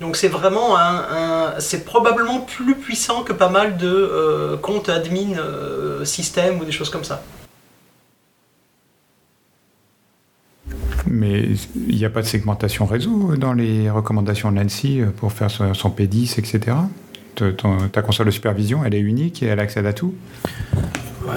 Donc 0.02 0.18
c'est 0.18 0.28
vraiment 0.28 0.78
un, 0.78 1.54
c'est 1.60 1.86
probablement 1.86 2.42
plus 2.42 2.76
puissant 2.76 3.24
que 3.24 3.32
pas 3.32 3.50
mal 3.50 3.78
de 3.78 3.88
euh, 3.88 4.58
comptes 4.58 4.90
admin 4.90 5.38
euh, 5.38 6.04
système 6.04 6.60
ou 6.60 6.66
des 6.66 6.72
choses 6.72 6.90
comme 6.90 7.06
ça. 7.06 7.24
Mais 11.08 11.44
il 11.88 11.96
n'y 11.96 12.04
a 12.04 12.10
pas 12.10 12.22
de 12.22 12.28
segmentation 12.28 12.86
réseau 12.86 13.36
dans 13.38 13.54
les 13.54 13.90
recommandations 13.90 14.52
de 14.52 14.60
l'ANSI 14.60 15.02
pour 15.18 15.32
faire 15.32 15.52
son 15.52 15.90
P10, 15.90 16.40
etc. 16.40 16.76
Ta 17.92 18.02
console 18.02 18.26
de 18.26 18.32
supervision, 18.32 18.84
elle 18.84 18.96
est 18.96 19.00
unique 19.00 19.44
et 19.44 19.46
elle 19.46 19.60
accède 19.60 19.86
à 19.86 19.94
tout? 19.94 20.16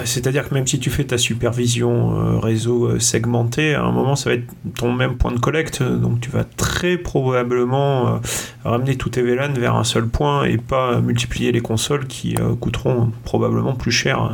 C'est-à-dire 0.05 0.47
que 0.47 0.53
même 0.53 0.67
si 0.67 0.79
tu 0.79 0.89
fais 0.89 1.03
ta 1.03 1.17
supervision 1.17 2.15
euh, 2.15 2.39
réseau 2.39 2.85
euh, 2.85 2.99
segmenté, 2.99 3.75
à 3.75 3.83
un 3.83 3.91
moment 3.91 4.15
ça 4.15 4.29
va 4.29 4.35
être 4.35 4.47
ton 4.77 4.91
même 4.93 5.17
point 5.17 5.31
de 5.31 5.39
collecte, 5.39 5.83
donc 5.83 6.21
tu 6.21 6.29
vas 6.29 6.43
très 6.43 6.97
probablement 6.97 8.07
euh, 8.07 8.17
ramener 8.63 8.95
tous 8.95 9.09
tes 9.09 9.21
VLAN 9.21 9.53
vers 9.53 9.75
un 9.75 9.83
seul 9.83 10.07
point 10.07 10.43
et 10.45 10.57
pas 10.57 10.99
multiplier 11.01 11.51
les 11.51 11.61
consoles 11.61 12.07
qui 12.07 12.35
coûteront 12.59 13.11
probablement 13.23 13.73
plus 13.73 13.91
cher. 13.91 14.31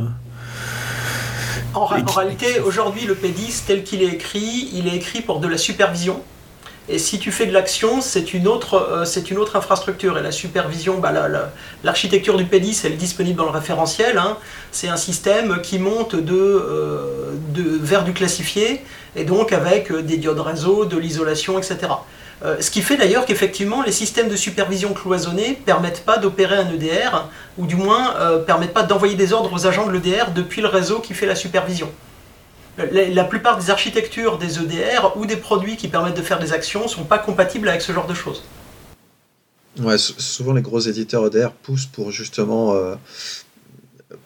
En, 1.74 1.80
en 1.82 1.86
réalité, 1.86 2.60
aujourd'hui, 2.64 3.06
le 3.06 3.14
P10 3.14 3.64
tel 3.66 3.84
qu'il 3.84 4.02
est 4.02 4.14
écrit, 4.14 4.70
il 4.72 4.88
est 4.88 4.96
écrit 4.96 5.20
pour 5.20 5.40
de 5.40 5.48
la 5.48 5.58
supervision. 5.58 6.22
Et 6.88 7.00
si 7.00 7.18
tu 7.18 7.32
fais 7.32 7.46
de 7.46 7.52
l'action, 7.52 8.00
c'est 8.00 8.32
une, 8.32 8.46
autre, 8.46 8.74
euh, 8.74 9.20
une 9.28 9.38
autre 9.38 9.56
infrastructure. 9.56 10.16
Et 10.18 10.22
la 10.22 10.30
supervision, 10.30 10.98
bah, 10.98 11.12
l'architecture 11.82 12.36
du 12.36 12.44
P10, 12.44 12.82
elle 12.84 12.92
est 12.92 12.96
disponible 12.96 13.38
dans 13.38 13.46
le 13.46 13.50
référentiel. 13.50 14.18
Hein. 14.18 14.36
C'est 14.70 14.88
un 14.88 14.96
système 14.96 15.60
qui 15.62 15.80
monte 15.80 16.14
de, 16.14 16.34
euh, 16.34 17.32
de, 17.48 17.62
vers 17.62 18.04
du 18.04 18.12
classifié, 18.12 18.84
et 19.16 19.24
donc 19.24 19.52
avec 19.52 19.90
euh, 19.90 20.00
des 20.02 20.16
diodes 20.16 20.38
réseau, 20.38 20.84
de 20.84 20.96
l'isolation, 20.96 21.58
etc. 21.58 21.92
ce 22.60 22.70
qui 22.70 22.82
fait 22.82 22.96
d'ailleurs 22.96 23.24
qu'effectivement, 23.24 23.82
les 23.82 23.92
systèmes 23.92 24.28
de 24.28 24.36
supervision 24.36 24.92
cloisonnés 24.92 25.58
permettent 25.64 26.04
pas 26.04 26.18
d'opérer 26.18 26.56
un 26.56 26.70
EDR, 26.70 27.28
ou 27.58 27.66
du 27.66 27.74
moins 27.76 28.14
ne 28.20 28.38
permettent 28.38 28.74
pas 28.74 28.82
d'envoyer 28.82 29.14
des 29.14 29.32
ordres 29.32 29.52
aux 29.52 29.66
agents 29.66 29.86
de 29.86 29.92
l'EDR 29.92 30.32
depuis 30.34 30.60
le 30.60 30.68
réseau 30.68 31.00
qui 31.00 31.14
fait 31.14 31.26
la 31.26 31.34
supervision 31.34 31.90
la, 32.78 33.24
plupart 33.24 33.58
des 33.58 33.70
architectures 33.70 34.38
des 34.38 34.58
EDR 34.58 35.16
ou 35.16 35.26
des 35.26 35.36
produits 35.36 35.76
qui 35.76 35.88
permettent 35.88 36.16
de 36.16 36.22
faire 36.22 36.38
des 36.38 36.52
actions 36.52 36.84
ne 36.84 36.88
sont 36.88 37.04
pas 37.04 37.18
compatibles 37.18 37.68
avec 37.68 37.82
ce 37.82 37.92
genre 37.92 38.06
de 38.06 38.14
choses. 38.14 38.42
Ouais, 39.80 39.98
souvent 39.98 40.52
les 40.52 40.62
gros 40.62 40.80
éditeurs 40.80 41.26
EDR 41.26 41.52
poussent 41.62 41.86
pour 41.86 42.10
justement 42.10 42.74
euh, 42.74 42.94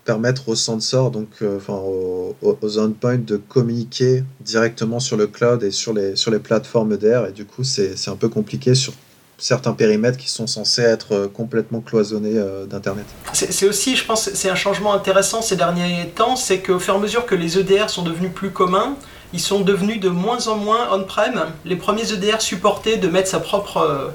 permettre 0.04 0.48
aux 0.48 0.54
sensors, 0.54 1.10
donc 1.10 1.28
euh, 1.42 1.56
enfin 1.56 1.74
aux, 1.74 2.36
aux 2.42 2.78
endpoints, 2.78 3.18
de 3.18 3.36
communiquer 3.36 4.22
directement 4.40 5.00
sur 5.00 5.16
le 5.16 5.26
cloud 5.26 5.62
et 5.64 5.70
sur 5.70 5.92
les, 5.92 6.14
sur 6.14 6.30
les 6.30 6.38
plateformes 6.38 6.92
EDR. 6.92 7.26
Et 7.28 7.32
du 7.32 7.44
coup, 7.44 7.64
c'est 7.64 8.08
un 8.08 8.16
peu 8.16 8.28
compliqué 8.28 8.74
sur 8.74 8.92
certains 9.40 9.72
périmètres 9.72 10.18
qui 10.18 10.30
sont 10.30 10.46
censés 10.46 10.82
être 10.82 11.12
euh, 11.12 11.28
complètement 11.28 11.80
cloisonnés 11.80 12.36
euh, 12.36 12.66
d'Internet. 12.66 13.06
C'est 13.32 13.66
aussi, 13.66 13.96
je 13.96 14.04
pense, 14.04 14.30
c'est 14.32 14.50
un 14.50 14.54
changement 14.54 14.92
intéressant 14.92 15.42
ces 15.42 15.56
derniers 15.56 16.08
temps, 16.14 16.36
c'est 16.36 16.60
qu'au 16.60 16.78
fur 16.78 16.94
et 16.94 16.96
à 16.96 17.00
mesure 17.00 17.26
que 17.26 17.34
les 17.34 17.58
EDR 17.58 17.88
sont 17.88 18.02
devenus 18.02 18.32
plus 18.32 18.50
communs, 18.50 18.94
ils 19.32 19.40
sont 19.40 19.60
devenus 19.60 20.00
de 20.00 20.08
moins 20.08 20.48
en 20.48 20.56
moins 20.56 20.88
on-prem. 20.92 21.46
Les 21.64 21.76
premiers 21.76 22.12
EDR 22.12 22.40
supportaient 22.40 22.96
de 22.96 23.08
mettre 23.08 23.28
sa 23.28 23.40
propre, 23.40 23.78
euh, 23.78 24.08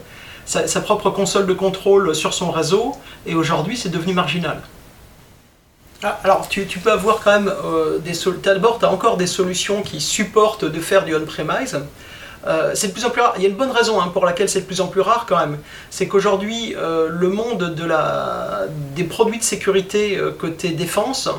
sa, 0.45 0.81
propre 0.81 1.09
console 1.09 1.47
de 1.47 1.53
contrôle 1.53 2.15
sur 2.15 2.33
son 2.33 2.51
réseau, 2.51 2.93
et 3.25 3.35
aujourd'hui 3.35 3.77
c'est 3.77 3.89
devenu 3.89 4.13
marginal. 4.13 4.61
Ah, 6.03 6.19
alors 6.23 6.47
tu, 6.49 6.65
peux 6.65 6.91
avoir 6.91 7.21
quand 7.21 7.31
même 7.31 7.51
euh, 7.63 7.99
des 7.99 8.13
d'abord 8.43 8.79
tu 8.79 8.85
as 8.85 8.91
encore 8.91 9.17
des 9.17 9.27
solutions 9.27 9.81
qui 9.81 10.01
supportent 10.01 10.65
de 10.65 10.79
faire 10.79 11.05
du 11.05 11.15
on-premise. 11.15 11.79
Euh. 12.47 12.73
Il 13.38 13.41
y 13.41 13.45
a 13.45 13.49
une 13.49 13.55
bonne 13.55 13.71
raison 13.71 13.99
hein, 13.99 14.10
pour 14.13 14.25
laquelle 14.25 14.49
c'est 14.49 14.62
de 14.62 14.65
plus 14.65 14.81
en 14.81 14.88
plus 14.88 15.01
rare 15.01 15.25
quand 15.27 15.38
même. 15.38 15.58
C'est 15.89 16.08
qu'aujourd'hui, 16.08 16.75
euh, 16.77 17.08
le 17.10 17.29
monde 17.29 17.75
des 18.95 19.03
produits 19.03 19.39
de 19.39 19.43
sécurité 19.43 20.17
euh, 20.17 20.31
côté 20.31 20.69
défense 20.69 21.29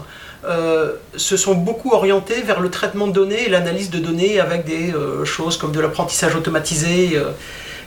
se 1.17 1.37
sont 1.37 1.55
beaucoup 1.55 1.91
orientés 1.91 2.41
vers 2.43 2.61
le 2.61 2.71
traitement 2.71 3.09
de 3.09 3.13
données 3.13 3.47
et 3.47 3.49
l'analyse 3.49 3.91
de 3.91 3.99
données 3.99 4.39
avec 4.39 4.65
des 4.65 4.95
choses 5.25 5.57
comme 5.57 5.73
de 5.73 5.81
l'apprentissage 5.81 6.37
automatisé 6.37 7.21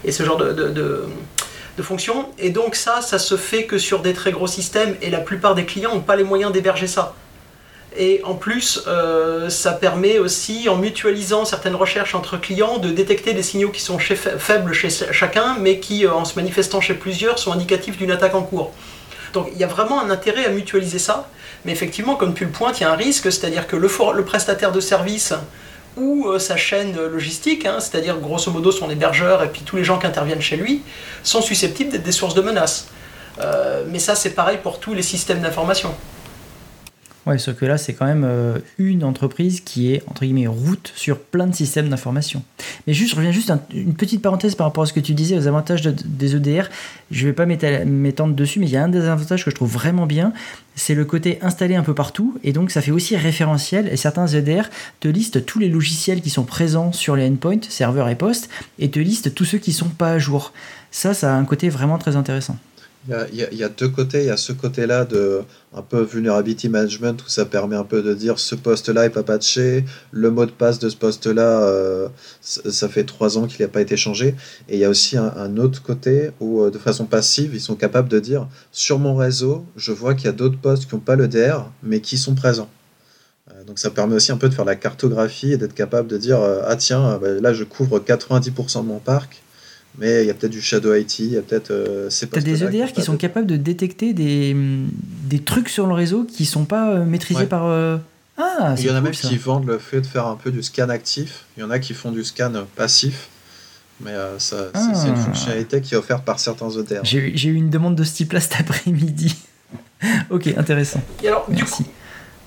et 0.04 0.12
ce 0.12 0.24
genre 0.24 0.36
de, 0.36 0.52
de, 0.52 1.84
fonctions. 1.84 2.28
Et 2.38 2.50
donc 2.50 2.76
ça, 2.76 3.00
ça 3.00 3.18
se 3.18 3.38
fait 3.38 3.64
que 3.64 3.78
sur 3.78 4.02
des 4.02 4.12
très 4.12 4.34
gros 4.34 4.48
systèmes 4.48 4.96
et 5.02 5.10
la 5.10 5.20
plupart 5.20 5.56
des 5.56 5.64
clients 5.64 5.96
n'ont 5.96 6.02
pas 6.02 6.18
les 6.18 6.26
moyens 6.26 6.52
d'héberger 6.52 6.88
ça. 6.88 7.14
Et 7.98 8.22
en 8.24 8.36
plus, 8.36 8.84
euh, 8.88 9.50
ça 9.50 9.72
permet 9.72 10.20
aussi, 10.20 10.70
en 10.70 10.76
mutualisant 10.76 11.44
certaines 11.44 11.76
recherches 11.76 12.14
entre 12.14 12.38
clients, 12.38 12.78
de 12.78 12.90
détecter 12.90 13.34
des 13.34 13.42
signaux 13.42 13.70
qui 13.70 13.82
sont 13.82 13.98
faibles 13.98 14.74
chez 14.74 14.90
chacun, 15.12 15.58
mais 15.60 15.80
qui, 15.80 16.06
euh, 16.06 16.14
en 16.14 16.24
se 16.24 16.36
manifestant 16.36 16.82
chez 16.82 16.94
plusieurs, 16.94 17.40
sont 17.40 17.52
indicatifs 17.52 17.98
d'une 17.98 18.12
attaque 18.12 18.36
en 18.36 18.44
cours. 18.44 18.72
Donc 19.34 19.50
il 19.54 19.60
y 19.60 19.64
a 19.64 19.68
vraiment 19.68 20.02
un 20.02 20.10
intérêt 20.10 20.46
à 20.46 20.50
mutualiser 20.50 21.00
ça, 21.00 21.30
mais 21.66 21.72
effectivement, 21.72 22.16
comme 22.16 22.34
tu 22.34 22.46
le 22.46 22.52
pointes, 22.52 22.80
il 22.80 22.84
y 22.84 22.86
a 22.86 22.92
un 22.92 22.96
risque, 22.96 23.32
c'est-à-dire 23.32 23.68
que 23.68 23.76
le, 23.76 23.90
prestataire 24.24 24.72
de 24.72 24.82
service 24.82 25.34
ou 25.98 26.28
euh, 26.28 26.38
sa 26.38 26.58
chaîne 26.58 26.96
logistique, 26.96 27.66
hein, 27.66 27.80
c'est-à-dire 27.80 28.18
grosso 28.18 28.52
modo 28.52 28.72
son 28.72 28.90
hébergeur 28.90 29.44
et 29.44 29.50
puis 29.50 29.64
tous 29.64 29.76
les 29.76 29.84
gens 29.84 29.98
qui 29.98 30.06
interviennent 30.06 30.42
chez 30.42 30.58
lui, 30.58 30.84
sont 31.24 31.42
susceptibles 31.42 31.92
d'être 31.92 32.04
des 32.04 32.12
sources 32.12 32.36
de 32.36 32.42
menaces. 32.42 32.88
mais 33.88 34.00
ça, 34.00 34.16
c'est 34.16 34.32
pareil 34.32 34.60
pour 34.62 34.80
tous 34.80 34.94
les 34.94 35.02
systèmes 35.02 35.42
d'information. 35.42 35.94
Ouais, 37.30 37.38
sauf 37.38 37.58
que 37.58 37.66
là, 37.68 37.78
c'est 37.78 37.94
quand 37.94 38.08
même 38.08 38.24
euh, 38.26 38.58
une 38.80 39.04
entreprise 39.04 39.62
qui 39.62 39.94
est, 39.94 40.02
entre 40.08 40.22
guillemets, 40.22 40.48
route 40.48 40.92
sur 40.96 41.20
plein 41.20 41.46
de 41.46 41.54
systèmes 41.54 41.88
d'information. 41.88 42.42
Mais 42.88 42.94
juste, 42.94 43.12
je 43.12 43.18
reviens 43.18 43.32
juste 43.32 43.54
une 43.72 43.94
petite 43.94 44.24
parenthèse 44.24 44.56
par 44.56 44.66
rapport 44.66 44.82
à 44.82 44.88
ce 44.88 44.94
que 44.94 45.00
tu 45.00 45.14
disais, 45.14 45.38
aux 45.38 45.46
avantages 45.46 45.84
des 45.84 46.36
EDR. 46.36 46.70
Je 47.12 47.22
ne 47.22 47.30
vais 47.30 47.34
pas 47.34 47.46
m'étendre 47.46 48.34
dessus, 48.34 48.60
mais 48.60 48.66
il 48.66 48.72
y 48.72 48.78
a 48.78 48.84
un 48.84 48.90
des 48.90 49.06
avantages 49.06 49.46
que 49.46 49.52
je 49.52 49.56
trouve 49.56 49.72
vraiment 49.72 50.08
bien, 50.08 50.34
c'est 50.74 50.96
le 50.96 51.06
côté 51.06 51.38
installé 51.44 51.76
un 51.76 51.84
peu 51.84 51.94
partout, 51.94 52.40
et 52.44 52.52
donc 52.52 52.72
ça 52.72 52.82
fait 52.82 52.90
aussi 52.90 53.16
référentiel, 53.16 53.88
et 53.92 53.98
certains 53.98 54.26
EDR 54.26 54.64
te 55.00 55.08
listent 55.08 55.46
tous 55.46 55.60
les 55.60 55.70
logiciels 55.70 56.22
qui 56.22 56.32
sont 56.32 56.46
présents 56.46 56.92
sur 56.94 57.16
les 57.16 57.28
endpoints, 57.28 57.62
serveurs 57.70 58.10
et 58.10 58.16
postes, 58.16 58.50
et 58.80 58.90
te 58.90 58.98
listent 58.98 59.36
tous 59.36 59.46
ceux 59.46 59.60
qui 59.60 59.70
ne 59.70 59.76
sont 59.76 59.90
pas 59.90 60.14
à 60.14 60.18
jour. 60.18 60.52
Ça, 60.90 61.14
ça 61.14 61.36
a 61.36 61.38
un 61.38 61.46
côté 61.46 61.70
vraiment 61.70 62.00
très 62.00 62.16
intéressant. 62.16 62.58
Il 63.32 63.58
y, 63.58 63.64
a, 63.64 63.70
deux 63.70 63.90
côtés. 63.90 64.22
Il 64.22 64.28
y 64.28 64.30
a 64.30 64.38
ce 64.38 64.52
côté-là 64.52 65.06
de 65.06 65.42
un 65.74 65.82
peu 65.82 66.02
vulnerability 66.02 66.70
management 66.70 67.24
où 67.24 67.30
ça 67.30 67.46
permet 67.46 67.76
un 67.76 67.84
peu 67.84 68.02
de 68.02 68.14
dire 68.14 68.40
ce 68.40 68.56
poste-là 68.56 69.06
est 69.06 69.10
pas 69.10 69.24
patché, 69.24 69.86
le 70.12 70.32
mot 70.32 70.46
de 70.46 70.52
passe 70.52 70.80
de 70.80 70.90
ce 70.90 70.96
poste-là, 70.96 71.64
euh, 71.64 72.08
ça 72.42 72.90
fait 72.90 73.04
trois 73.04 73.38
ans 73.38 73.48
qu'il 73.48 73.64
n'a 73.64 73.68
pas 73.68 73.82
été 73.82 73.98
changé. 73.98 74.36
Et 74.68 74.76
il 74.76 74.80
y 74.80 74.86
a 74.86 74.90
aussi 74.90 75.18
un, 75.18 75.58
autre 75.58 75.82
côté 75.82 76.32
où, 76.40 76.62
euh, 76.62 76.72
de 76.72 76.78
façon 76.78 77.06
passive, 77.06 77.52
ils 77.54 77.62
sont 77.62 77.76
capables 77.76 78.10
de 78.10 78.20
dire 78.20 78.48
sur 78.72 79.00
mon 79.00 79.16
réseau, 79.16 79.66
je 79.76 79.92
vois 79.92 80.14
qu'il 80.14 80.26
y 80.26 80.30
a 80.30 80.34
d'autres 80.34 80.60
postes 80.60 80.88
qui 80.88 80.96
n'ont 80.96 81.02
pas 81.02 81.16
le 81.16 81.28
DR, 81.28 81.70
mais 81.84 82.02
qui 82.02 82.18
sont 82.18 82.36
présents. 82.36 82.70
Euh, 83.52 83.64
donc 83.64 83.80
ça 83.80 83.90
permet 83.90 84.16
aussi 84.16 84.32
un 84.32 84.38
peu 84.38 84.50
de 84.50 84.54
faire 84.54 84.66
la 84.66 84.76
cartographie 84.76 85.54
et 85.54 85.58
d'être 85.58 85.76
capable 85.76 86.08
de 86.08 86.18
dire 86.18 86.40
ah 86.66 86.76
tiens, 86.76 87.20
bah, 87.22 87.30
là 87.42 87.54
je 87.54 87.64
couvre 87.64 88.00
90% 88.00 88.84
de 88.84 88.88
mon 88.88 89.00
parc 89.00 89.42
mais 89.98 90.24
il 90.24 90.28
y 90.28 90.30
a 90.30 90.34
peut-être 90.34 90.52
du 90.52 90.62
Shadow 90.62 90.94
IT, 90.94 91.20
il 91.20 91.32
y 91.32 91.38
a 91.38 91.42
peut-être 91.42 91.72
euh, 91.72 92.10
Tu 92.10 92.28
as 92.38 92.42
des 92.42 92.64
EDR 92.64 92.92
qui, 92.94 93.02
sont 93.02 93.18
capables 93.18 93.48
de 93.48 93.58
détecter 93.58 94.14
des, 94.14 94.56
des, 95.26 95.40
trucs 95.40 95.70
sur 95.70 95.88
le 95.88 95.94
réseau 95.94 96.24
qui 96.24 96.46
sont 96.46 96.66
pas 96.66 96.92
euh, 96.92 97.06
maîtrisés 97.06 97.48
par. 97.48 97.66
Euh, 97.66 97.98
ah, 98.38 98.76
il 98.78 98.86
y 98.86 98.90
en 98.90 98.96
a 98.96 99.02
même 99.02 99.12
qui 99.12 99.36
vendent 99.38 99.68
le 99.68 99.78
fait 99.78 100.02
de 100.02 100.06
faire 100.06 100.28
un 100.28 100.36
peu 100.36 100.52
du 100.52 100.64
scan 100.64 100.90
actif. 100.90 101.46
Il 101.58 101.62
y 101.62 101.64
en 101.64 101.72
a 101.72 101.80
qui 101.80 101.94
font 101.94 102.12
du 102.12 102.24
scan 102.24 102.54
passif. 102.76 103.30
Mais 104.02 104.14
ça, 104.38 104.70
c'est 104.74 105.10
une 105.10 105.14
ah. 105.14 105.26
fonctionnalité 105.26 105.82
qui 105.82 105.94
est 105.94 105.98
offerte 105.98 106.24
par 106.24 106.40
certains 106.40 106.70
EDR. 106.70 107.02
J'ai 107.04 107.50
eu 107.50 107.56
une 107.56 107.70
demande 107.70 107.96
de 107.96 108.06
ce 108.06 108.16
type-là 108.16 108.40
cet 108.40 108.62
après-midi. 108.62 109.36
ok, 110.30 110.48
intéressant. 110.56 111.02
Et 111.22 111.28
alors, 111.28 111.46
du 111.50 111.66
coup, 111.66 111.84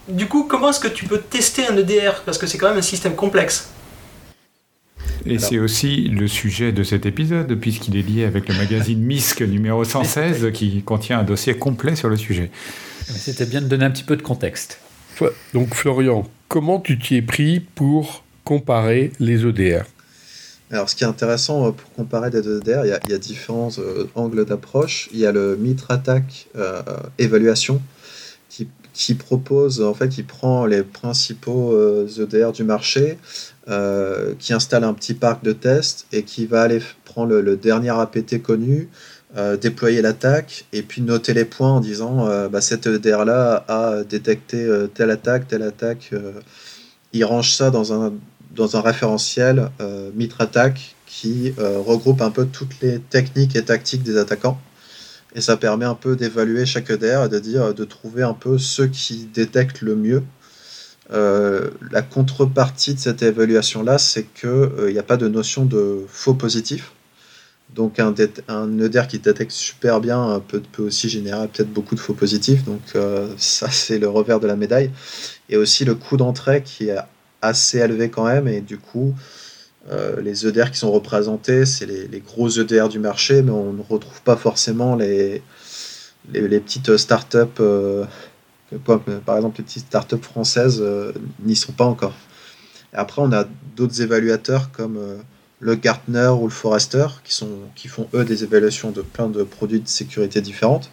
du 0.09 0.27
coup, 0.27 0.45
comment 0.45 0.71
est-ce 0.71 0.81
que 0.81 0.89
tu 0.89 1.05
peux 1.05 1.19
tester 1.19 1.67
un 1.67 1.77
EDR 1.77 2.23
Parce 2.25 2.39
que 2.39 2.47
c'est 2.47 2.57
quand 2.57 2.69
même 2.69 2.79
un 2.79 2.83
système 2.83 3.15
complexe. 3.15 3.69
Et 5.27 5.39
c'est 5.39 5.59
aussi 5.59 6.09
le 6.09 6.27
sujet 6.29 6.73
de 6.73 6.83
cet 6.83 7.07
épisode, 7.07 7.55
puisqu'il 7.55 7.97
est 7.97 8.03
lié 8.03 8.25
avec 8.25 8.49
le 8.49 8.55
magazine 8.55 9.01
MISC 9.05 9.43
numéro 9.43 9.85
116, 9.85 10.51
qui 10.53 10.83
contient 10.83 11.21
un 11.21 11.25
dossier 11.25 11.55
complet 11.57 11.97
sur 11.97 12.09
le 12.09 12.17
sujet. 12.17 12.51
C'était 13.05 13.47
bien 13.47 13.61
de 13.61 13.67
donner 13.67 13.85
un 13.85 13.91
petit 13.91 14.05
peu 14.05 14.17
de 14.17 14.23
contexte. 14.23 14.81
Donc 15.55 15.75
Florian, 15.75 16.29
comment 16.49 16.81
tu 16.81 16.99
t'y 16.99 17.17
es 17.17 17.23
pris 17.23 17.61
pour 17.61 18.25
comparer 18.45 19.13
les 19.21 19.47
EDR 19.47 19.85
alors, 20.73 20.89
ce 20.89 20.97
qui 20.97 21.05
est 21.05 21.07
intéressant 21.07 21.67
euh, 21.67 21.73
pour 21.73 21.93
comparer 21.93 22.31
les 22.31 22.39
EDR, 22.39 22.87
il 22.87 23.11
y 23.11 23.13
a, 23.13 23.19
différents 23.19 23.69
euh, 23.79 24.07
angles 24.15 24.47
d'approche. 24.47 25.11
Il 25.13 25.19
y 25.19 25.27
a 25.27 25.33
le 25.33 25.57
Mitre 25.57 25.91
Attack 25.91 26.47
euh, 26.57 26.81
évaluation 27.19 27.83
qui, 28.49 28.69
qui, 28.93 29.15
propose, 29.15 29.83
en 29.83 29.95
fait, 29.95 30.09
qui 30.09 30.23
prend 30.23 30.67
les 30.67 30.83
principaux 30.83 31.77
EDR 32.07 32.53
du 32.53 32.65
marché, 32.65 33.19
euh, 33.69 34.35
qui 34.41 34.53
installe 34.53 34.83
un 34.83 34.93
petit 34.93 35.15
parc 35.15 35.45
de 35.45 35.53
test 35.53 36.07
et 36.11 36.25
qui 36.25 36.47
va 36.47 36.63
aller 36.63 36.83
prendre 37.05 37.37
le, 37.37 37.57
dernier 37.57 37.91
APT 37.91 38.43
connu, 38.43 38.89
euh, 39.37 39.57
déployer 39.57 40.03
l'attaque 40.03 40.65
et 40.73 40.83
puis 40.83 41.01
noter 41.01 41.33
les 41.33 41.45
points 41.45 41.71
en 41.71 41.79
disant 41.79 42.27
euh, 42.27 42.49
bah, 42.49 42.61
cette 42.61 42.89
EDR-là 42.89 43.65
a 43.69 44.03
détecté 44.03 44.69
telle 44.95 45.13
attaque, 45.13 45.47
telle 45.47 45.63
attaque. 45.63 46.11
il 47.13 47.25
range 47.25 47.53
ça 47.53 47.71
dans 47.71 47.93
un, 47.93 48.15
dans 48.57 48.77
un 48.77 48.81
référentiel 48.81 49.71
Mitre 50.17 50.41
Attack 50.41 50.97
qui 51.07 51.55
regroupe 51.57 52.21
un 52.21 52.33
peu 52.33 52.47
toutes 52.47 52.81
les 52.81 52.99
techniques 52.99 53.55
et 53.55 53.63
tactiques 53.63 54.03
des 54.03 54.17
attaquants. 54.17 54.59
Et 55.35 55.41
ça 55.41 55.57
permet 55.57 55.87
un 55.87 55.95
peu 55.95 56.17
d'évaluer 56.17 56.67
chaque 56.67 56.91
EDR 56.91 57.25
et 57.25 57.29
de 57.29 57.39
dire, 57.39 57.75
de 57.75 57.85
trouver 57.85 58.23
un 58.23 58.35
peu 58.35 58.59
ceux 58.59 58.87
qui 58.87 59.29
détectent 59.33 59.81
le 59.81 59.97
mieux 59.97 60.23
euh, 61.13 61.71
la 61.91 62.01
contrepartie 62.01 62.95
de 62.95 62.99
cette 62.99 63.23
évaluation-là, 63.23 63.99
c'est 63.99 64.25
qu'il 64.25 64.49
n'y 64.49 64.97
euh, 64.97 65.01
a 65.01 65.03
pas 65.03 65.17
de 65.17 65.29
notion 65.29 65.65
de 65.65 66.05
faux 66.09 66.35
positif. 66.35 66.93
Donc 67.75 67.99
un, 67.99 68.15
un 68.49 68.79
EDR 68.79 69.07
qui 69.09 69.19
détecte 69.19 69.51
super 69.51 70.01
bien 70.01 70.43
peut, 70.47 70.63
peut 70.73 70.83
aussi 70.83 71.09
générer 71.09 71.49
peut-être 71.49 71.73
beaucoup 71.73 71.95
de 71.95 72.01
faux 72.01 72.15
positifs. 72.15 72.65
Donc 72.65 72.81
euh, 72.95 73.29
ça, 73.37 73.71
c'est 73.71 73.99
le 73.99 74.09
revers 74.09 74.41
de 74.41 74.47
la 74.47 74.57
médaille. 74.57 74.91
Et 75.49 75.57
aussi 75.57 75.85
le 75.85 75.95
coût 75.95 76.17
d'entrée 76.17 76.63
qui 76.63 76.89
est 76.89 76.99
assez 77.43 77.79
élevé 77.79 78.09
quand 78.09 78.25
même. 78.25 78.49
Et 78.49 78.61
du 78.61 78.79
coup, 78.79 79.15
les 80.23 80.47
EDR 80.47 80.71
qui 80.71 80.79
sont 80.79 80.93
représentés, 80.93 81.67
c'est 81.67 81.87
les, 81.87 82.21
gros 82.21 82.49
EDR 82.49 82.89
du 82.89 82.99
marché, 82.99 83.43
mais 83.43 83.51
on 83.51 83.73
ne 83.73 83.83
retrouve 83.83 84.23
pas 84.23 84.37
forcément 84.37 84.95
les, 84.95 85.43
les, 86.33 86.61
petites 86.61 86.97
startups 86.97 87.61
par 88.79 89.37
exemple, 89.37 89.59
les 89.59 89.65
petites 89.65 89.87
startups 89.87 90.23
françaises 90.23 90.81
euh, 90.81 91.13
n'y 91.45 91.57
sont 91.57 91.73
pas 91.73 91.85
encore. 91.85 92.15
après, 92.93 93.23
on 93.23 93.33
a 93.33 93.47
d'autres 93.77 94.03
évaluateurs 94.03 94.71
comme 94.73 94.97
euh, 94.97 95.17
le 95.61 95.75
Gartner 95.75 96.29
ou 96.29 96.45
le 96.45 96.53
Forrester 96.53 97.07
qui, 97.25 97.35
sont, 97.35 97.59
qui 97.75 97.89
font 97.89 98.09
eux 98.15 98.25
des 98.25 98.45
évaluations 98.45 98.91
de 98.91 99.03
plein 99.03 99.29
de 99.29 99.43
produits 99.43 99.81
de 99.81 99.89
sécurité 99.89 100.41
différentes 100.41 100.91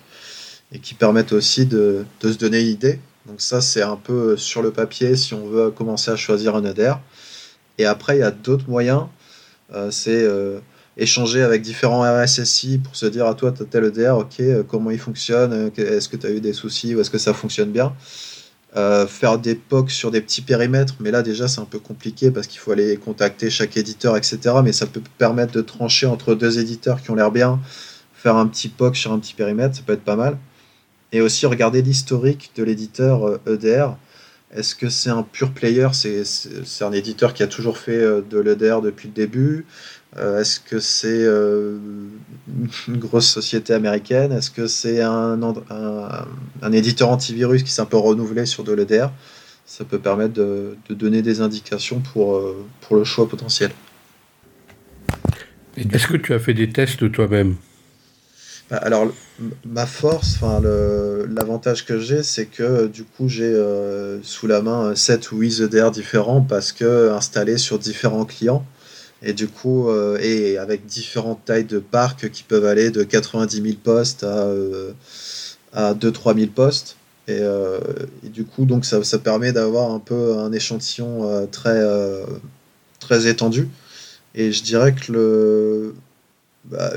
et 0.71 0.79
qui 0.79 0.93
permettent 0.93 1.33
aussi 1.33 1.65
de, 1.65 2.05
de 2.21 2.31
se 2.31 2.37
donner 2.37 2.61
une 2.61 2.67
idée. 2.67 2.99
Donc 3.25 3.41
ça, 3.41 3.61
c'est 3.61 3.81
un 3.81 3.95
peu 3.95 4.37
sur 4.37 4.61
le 4.61 4.71
papier 4.71 5.15
si 5.15 5.33
on 5.33 5.47
veut 5.47 5.71
commencer 5.71 6.11
à 6.11 6.15
choisir 6.15 6.55
un 6.55 6.63
EDR. 6.63 6.99
Et 7.79 7.85
après, 7.85 8.17
il 8.17 8.19
y 8.19 8.23
a 8.23 8.31
d'autres 8.31 8.69
moyens. 8.69 9.05
Euh, 9.73 9.89
c'est 9.89 10.27
échanger 10.99 11.41
avec 11.41 11.61
différents 11.61 12.03
RSSI 12.03 12.79
pour 12.79 12.95
se 12.95 13.05
dire 13.05 13.25
à 13.25 13.29
ah, 13.29 13.33
toi, 13.33 13.51
tu 13.51 13.63
as 13.63 13.65
tel 13.65 13.85
EDR, 13.85 14.17
ok, 14.17 14.39
euh, 14.41 14.63
comment 14.67 14.91
il 14.91 14.99
fonctionne, 14.99 15.53
euh, 15.53 15.69
est-ce 15.77 16.09
que 16.09 16.17
tu 16.17 16.27
as 16.27 16.31
eu 16.31 16.41
des 16.41 16.53
soucis 16.53 16.93
ou 16.93 16.99
est-ce 16.99 17.09
que 17.09 17.17
ça 17.17 17.33
fonctionne 17.33 17.71
bien? 17.71 17.93
Euh, 18.75 19.07
faire 19.07 19.39
des 19.39 19.55
POC 19.55 19.89
sur 19.89 20.11
des 20.11 20.21
petits 20.21 20.41
périmètres, 20.41 20.95
mais 20.99 21.09
là 21.09 21.23
déjà 21.23 21.47
c'est 21.47 21.59
un 21.59 21.65
peu 21.65 21.79
compliqué 21.79 22.29
parce 22.29 22.45
qu'il 22.45 22.59
faut 22.59 22.71
aller 22.71 22.97
contacter 22.97 23.49
chaque 23.49 23.77
éditeur, 23.77 24.15
etc. 24.15 24.37
Mais 24.63 24.73
ça 24.73 24.85
peut 24.85 25.01
permettre 25.17 25.53
de 25.53 25.61
trancher 25.61 26.05
entre 26.05 26.35
deux 26.35 26.59
éditeurs 26.59 27.01
qui 27.01 27.09
ont 27.09 27.15
l'air 27.15 27.31
bien, 27.31 27.59
faire 28.13 28.35
un 28.35 28.45
petit 28.45 28.67
POC 28.67 28.95
sur 28.95 29.11
un 29.11 29.19
petit 29.19 29.33
périmètre, 29.33 29.75
ça 29.75 29.81
peut 29.83 29.93
être 29.93 30.03
pas 30.03 30.17
mal. 30.17 30.37
Et 31.11 31.21
aussi 31.21 31.47
regarder 31.47 31.81
l'historique 31.81 32.51
de 32.55 32.63
l'éditeur 32.63 33.39
EDR. 33.47 33.95
Est-ce 34.55 34.73
que 34.73 34.89
c'est 34.89 35.09
un 35.11 35.23
pur 35.23 35.51
player? 35.51 35.87
C'est 35.93 36.83
un 36.83 36.91
éditeur 36.91 37.33
qui 37.33 37.43
a 37.43 37.47
toujours 37.47 37.77
fait 37.77 38.01
de 38.01 38.39
l'EDR 38.39 38.81
depuis 38.81 39.07
le 39.07 39.13
début. 39.13 39.65
Euh, 40.17 40.41
est-ce 40.41 40.59
que 40.59 40.79
c'est 40.79 41.23
euh, 41.23 41.77
une 42.87 42.97
grosse 42.97 43.27
société 43.27 43.73
américaine? 43.73 44.31
Est-ce 44.31 44.49
que 44.49 44.65
c'est 44.65 45.01
un, 45.01 45.39
un, 46.61 46.71
éditeur 46.71 47.09
antivirus 47.09 47.61
qui 47.61 47.71
s'est 47.71 47.81
un 47.81 47.85
peu 47.85 47.97
renouvelé 47.97 48.45
sur 48.45 48.63
de 48.63 48.73
l'EDR 48.73 49.11
ça 49.65 49.85
peut 49.85 49.99
permettre 49.99 50.33
de, 50.33 50.75
donner 50.89 51.21
des 51.21 51.41
indications 51.41 51.99
pour, 51.99 52.41
pour 52.81 52.95
le 52.95 53.03
choix 53.03 53.29
potentiel. 53.29 53.69
Est-ce 55.77 56.07
que 56.07 56.17
tu 56.17 56.33
as 56.33 56.39
fait 56.39 56.55
des 56.55 56.69
tests 56.69 57.11
toi-même? 57.11 57.55
Bah, 58.69 58.77
alors, 58.77 59.07
ma 59.65 59.87
force, 59.87 60.35
enfin, 60.35 60.61
l'avantage 60.61 61.85
que 61.85 61.99
j'ai, 61.99 62.21
c'est 62.21 62.45
que 62.45 62.85
du 62.87 63.03
coup, 63.03 63.27
j'ai 63.27 63.45
euh, 63.45 64.21
sous 64.21 64.45
la 64.45 64.61
main 64.61 64.95
7 64.95 65.31
ou 65.31 65.37
8 65.39 65.61
EDR 65.61 65.89
différents 65.91 66.41
parce 66.41 66.71
que 66.71 67.11
installés 67.11 67.57
sur 67.57 67.79
différents 67.79 68.25
clients. 68.25 68.63
Et 69.23 69.33
du 69.33 69.47
coup, 69.47 69.89
euh, 69.89 70.17
et 70.21 70.57
avec 70.57 70.85
différentes 70.85 71.43
tailles 71.45 71.65
de 71.65 71.79
parcs 71.79 72.29
qui 72.29 72.43
peuvent 72.43 72.65
aller 72.65 72.91
de 72.91 73.03
90 73.03 73.61
000 73.61 73.75
postes 73.83 74.23
à, 74.23 74.45
euh, 74.45 74.91
à 75.73 75.93
2-3 75.93 76.35
000 76.37 76.51
postes. 76.53 76.95
Et, 77.27 77.41
du 78.23 78.43
coup, 78.43 78.65
donc 78.65 78.85
ça, 78.85 79.03
ça 79.03 79.19
permet 79.19 79.51
d'avoir 79.51 79.91
un 79.91 79.99
peu 79.99 80.37
un 80.39 80.51
échantillon 80.51 81.47
très, 81.51 81.79
très 82.99 83.27
étendu. 83.27 83.69
Et 84.33 84.51
je 84.51 84.63
dirais 84.63 84.95
que 84.95 85.11
le, 85.11 85.93
bah, 86.65 86.91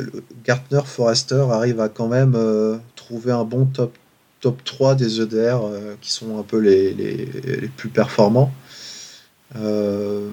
Gartner 0.44 0.80
Forrester 0.84 1.44
arrive 1.50 1.80
à 1.80 1.88
quand 1.88 2.08
même 2.08 2.34
euh, 2.36 2.76
trouver 2.96 3.32
un 3.32 3.44
bon 3.44 3.66
top, 3.66 3.94
top 4.40 4.62
3 4.64 4.94
des 4.94 5.20
EDR 5.20 5.60
euh, 5.64 5.94
qui 6.00 6.10
sont 6.12 6.38
un 6.38 6.42
peu 6.42 6.58
les, 6.58 6.92
les, 6.92 7.16
les 7.16 7.68
plus 7.68 7.88
performants. 7.88 8.52
Euh, 9.56 10.30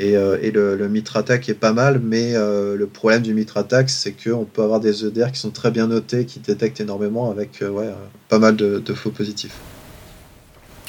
et, 0.00 0.12
et, 0.12 0.52
le, 0.52 0.76
le 0.76 0.88
Mitre 0.88 1.16
Attack 1.16 1.48
est 1.48 1.54
pas 1.54 1.72
mal, 1.72 1.98
mais 1.98 2.34
le 2.34 2.86
problème 2.86 3.20
du 3.20 3.34
Mitre 3.34 3.56
Attack, 3.56 3.90
c'est 3.90 4.12
qu'on 4.12 4.44
peut 4.44 4.62
avoir 4.62 4.78
des 4.78 5.04
EDR 5.04 5.32
qui 5.32 5.40
sont 5.40 5.50
très 5.50 5.72
bien 5.72 5.88
notés, 5.88 6.24
qui 6.24 6.38
détectent 6.38 6.80
énormément 6.80 7.32
avec 7.32 7.64
ouais, 7.68 7.92
pas 8.28 8.38
mal 8.38 8.54
de, 8.54 8.94
faux 8.94 9.10
positifs. 9.10 9.56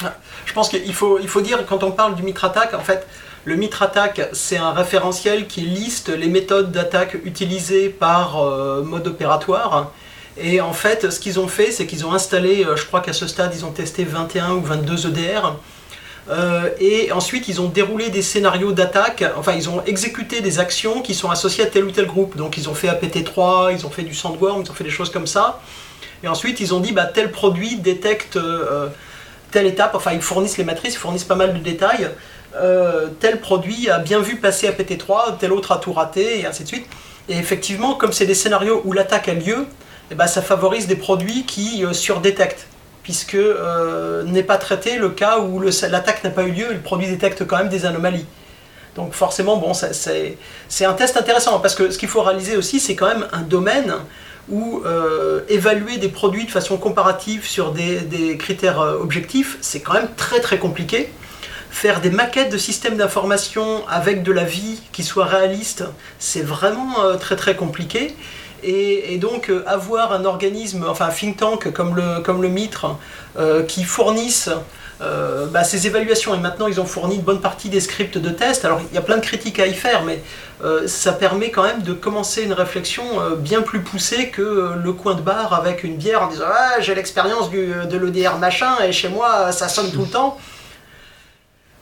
Ah, 0.04 0.16
je 0.46 0.52
pense 0.52 0.68
qu'il 0.68 0.94
faut, 0.94 1.18
il 1.18 1.26
faut 1.26 1.40
dire, 1.40 1.66
quand 1.66 1.82
on 1.82 1.90
parle 1.90 2.14
du 2.14 2.22
Mitre 2.22 2.44
Attack, 2.44 2.72
en 2.72 2.84
fait, 2.84 3.04
le 3.44 3.56
Mitre 3.56 3.82
Attack, 3.82 4.28
c'est 4.32 4.58
un 4.58 4.72
référentiel 4.72 5.46
qui 5.46 5.62
liste 5.62 6.10
les 6.10 6.28
méthodes 6.28 6.72
d'attaque 6.72 7.16
utilisées 7.24 7.88
par 7.88 8.42
euh, 8.42 8.82
mode 8.82 9.06
opératoire. 9.06 9.92
Et 10.36 10.60
en 10.60 10.74
fait, 10.74 11.10
ce 11.10 11.18
qu'ils 11.20 11.40
ont 11.40 11.48
fait, 11.48 11.72
c'est 11.72 11.86
qu'ils 11.86 12.04
ont 12.04 12.12
installé, 12.12 12.64
euh, 12.64 12.76
je 12.76 12.84
crois 12.84 13.00
qu'à 13.00 13.14
ce 13.14 13.26
stade, 13.26 13.52
ils 13.54 13.64
ont 13.64 13.70
testé 13.70 14.04
21 14.04 14.52
ou 14.52 14.60
22 14.60 15.06
EDR. 15.06 15.54
Euh, 16.28 16.68
et 16.80 17.12
ensuite, 17.12 17.48
ils 17.48 17.62
ont 17.62 17.68
déroulé 17.68 18.10
des 18.10 18.20
scénarios 18.20 18.72
d'attaque, 18.72 19.24
enfin, 19.36 19.52
ils 19.52 19.70
ont 19.70 19.82
exécuté 19.86 20.42
des 20.42 20.58
actions 20.58 21.00
qui 21.00 21.14
sont 21.14 21.30
associées 21.30 21.64
à 21.64 21.66
tel 21.66 21.84
ou 21.84 21.90
tel 21.90 22.06
groupe. 22.06 22.36
Donc, 22.36 22.58
ils 22.58 22.68
ont 22.68 22.74
fait 22.74 22.88
APT3, 22.88 23.72
ils 23.72 23.86
ont 23.86 23.90
fait 23.90 24.02
du 24.02 24.14
Sandworm, 24.14 24.62
ils 24.64 24.70
ont 24.70 24.74
fait 24.74 24.84
des 24.84 24.90
choses 24.90 25.10
comme 25.10 25.26
ça. 25.26 25.62
Et 26.22 26.28
ensuite, 26.28 26.60
ils 26.60 26.74
ont 26.74 26.80
dit, 26.80 26.92
bah, 26.92 27.06
tel 27.06 27.32
produit 27.32 27.76
détecte 27.76 28.38
telle 29.50 29.66
étape, 29.66 29.94
enfin, 29.94 30.12
ils 30.12 30.20
fournissent 30.20 30.58
les 30.58 30.64
matrices, 30.64 30.94
ils 30.94 30.98
fournissent 30.98 31.24
pas 31.24 31.34
mal 31.34 31.54
de 31.54 31.58
détails. 31.58 32.10
Euh, 32.56 33.08
tel 33.20 33.40
produit 33.40 33.90
a 33.90 33.98
bien 33.98 34.20
vu 34.20 34.36
passer 34.36 34.66
à 34.66 34.72
PT3, 34.72 35.38
tel 35.38 35.52
autre 35.52 35.72
a 35.72 35.78
tout 35.78 35.92
raté, 35.92 36.40
et 36.40 36.46
ainsi 36.46 36.64
de 36.64 36.68
suite. 36.68 36.86
Et 37.28 37.36
effectivement, 37.36 37.94
comme 37.94 38.12
c'est 38.12 38.26
des 38.26 38.34
scénarios 38.34 38.82
où 38.84 38.92
l'attaque 38.92 39.28
a 39.28 39.34
lieu, 39.34 39.66
eh 40.10 40.14
ben, 40.14 40.26
ça 40.26 40.42
favorise 40.42 40.86
des 40.86 40.96
produits 40.96 41.44
qui 41.44 41.84
euh, 41.84 41.92
surdétectent, 41.92 42.66
puisque 43.02 43.34
euh, 43.34 44.24
n'est 44.24 44.42
pas 44.42 44.58
traité 44.58 44.96
le 44.96 45.10
cas 45.10 45.38
où 45.38 45.60
l'attaque 45.60 46.24
n'a 46.24 46.30
pas 46.30 46.42
eu 46.42 46.50
lieu 46.50 46.70
et 46.70 46.74
le 46.74 46.80
produit 46.80 47.06
détecte 47.06 47.46
quand 47.46 47.58
même 47.58 47.68
des 47.68 47.86
anomalies. 47.86 48.26
Donc 48.96 49.12
forcément, 49.12 49.56
bon, 49.56 49.72
c'est 49.72 50.84
un 50.84 50.92
test 50.94 51.16
intéressant, 51.16 51.60
parce 51.60 51.76
que 51.76 51.92
ce 51.92 51.98
qu'il 51.98 52.08
faut 52.08 52.22
réaliser 52.22 52.56
aussi, 52.56 52.80
c'est 52.80 52.96
quand 52.96 53.06
même 53.06 53.28
un 53.32 53.42
domaine 53.42 53.94
où 54.48 54.82
évaluer 55.48 55.98
des 55.98 56.08
produits 56.08 56.44
de 56.44 56.50
façon 56.50 56.76
comparative 56.76 57.46
sur 57.46 57.70
des, 57.70 58.00
des 58.00 58.36
critères 58.36 58.80
objectifs, 58.80 59.58
c'est 59.60 59.78
quand 59.78 59.92
même 59.92 60.08
très 60.16 60.40
très 60.40 60.58
compliqué 60.58 61.08
faire 61.70 62.00
des 62.00 62.10
maquettes 62.10 62.52
de 62.52 62.58
systèmes 62.58 62.96
d'information 62.96 63.86
avec 63.88 64.22
de 64.22 64.32
la 64.32 64.44
vie 64.44 64.82
qui 64.92 65.02
soit 65.02 65.24
réaliste, 65.24 65.84
c'est 66.18 66.42
vraiment 66.42 67.04
euh, 67.04 67.16
très 67.16 67.36
très 67.36 67.56
compliqué. 67.56 68.14
Et, 68.62 69.16
donc 69.16 69.48
euh, 69.48 69.64
avoir 69.66 70.12
un 70.12 70.26
organisme, 70.26 70.84
enfin 70.86 71.06
un 71.06 71.10
think 71.10 71.38
tank 71.38 71.72
comme 71.72 71.96
le, 71.96 72.20
comme 72.20 72.42
le 72.42 72.48
MITRE, 72.48 72.98
euh, 73.38 73.62
qui 73.62 73.84
fournissent 73.84 74.50
bah, 75.50 75.64
ces 75.64 75.86
évaluations, 75.86 76.34
et 76.34 76.38
maintenant 76.38 76.66
ils 76.66 76.78
ont 76.78 76.84
fourni 76.84 77.14
une 77.14 77.22
bonne 77.22 77.40
partie 77.40 77.70
des 77.70 77.80
scripts 77.80 78.18
de 78.18 78.28
test, 78.28 78.66
alors 78.66 78.82
il 78.82 78.94
y 78.94 78.98
a 78.98 79.00
plein 79.00 79.16
de 79.16 79.22
critiques 79.22 79.58
à 79.58 79.66
y 79.66 79.72
faire, 79.72 80.04
mais 80.04 80.22
ça 80.86 81.14
permet 81.14 81.50
quand 81.50 81.62
même 81.62 81.80
de 81.80 81.94
commencer 81.94 82.42
une 82.42 82.52
réflexion 82.52 83.02
bien 83.38 83.62
plus 83.62 83.80
poussée 83.80 84.28
que 84.28 84.74
le 84.76 84.92
coin 84.92 85.14
de 85.14 85.22
bar 85.22 85.54
avec 85.54 85.84
une 85.84 85.96
bière 85.96 86.24
en 86.24 86.26
disant 86.26 86.44
ah, 86.46 86.80
j'ai 86.80 86.94
l'expérience 86.94 87.50
de 87.50 87.96
l'EDR 87.96 88.36
machin, 88.36 88.74
et 88.86 88.92
chez 88.92 89.08
moi 89.08 89.52
ça 89.52 89.70
sonne 89.70 89.90
tout 89.90 90.02
le 90.02 90.10
temps 90.10 90.36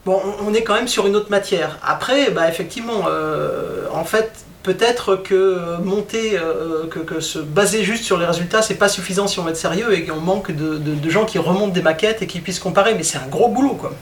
bon, 0.09 0.21
on 0.47 0.55
est 0.55 0.63
quand 0.63 0.75
même 0.75 0.89
sur 0.89 1.07
une 1.07 1.17
autre 1.17 1.31
matière. 1.31 1.79
Après, 1.83 2.31
bah, 2.31 2.49
effectivement, 2.49 3.03
euh, 3.09 3.87
en 3.93 4.05
fait, 4.05 4.47
peut-être 4.63 5.17
que 5.17 5.77
monter, 5.85 6.39
euh, 6.39 6.87
que, 6.87 7.21
se 7.21 7.39
baser 7.39 7.85
juste 7.85 8.05
sur 8.05 8.17
les 8.17 8.25
résultats, 8.25 8.63
c'est 8.63 8.77
pas 8.77 8.89
suffisant 8.89 9.27
si 9.27 9.39
on 9.39 9.45
veut 9.45 9.51
être 9.51 9.57
sérieux 9.57 9.93
et 9.93 10.07
qu'on 10.07 10.21
manque 10.21 10.51
de, 10.51 11.11
gens 11.11 11.27
qui 11.27 11.39
remontent 11.39 11.75
des 11.75 11.83
maquettes 11.83 12.23
et 12.23 12.27
qui 12.27 12.41
puissent 12.41 12.59
comparer. 12.59 12.95
Mais 12.95 13.03
c'est 13.03 13.19
un 13.19 13.29
gros 13.29 13.49
boulot, 13.49 13.75
quoi. 13.75 13.93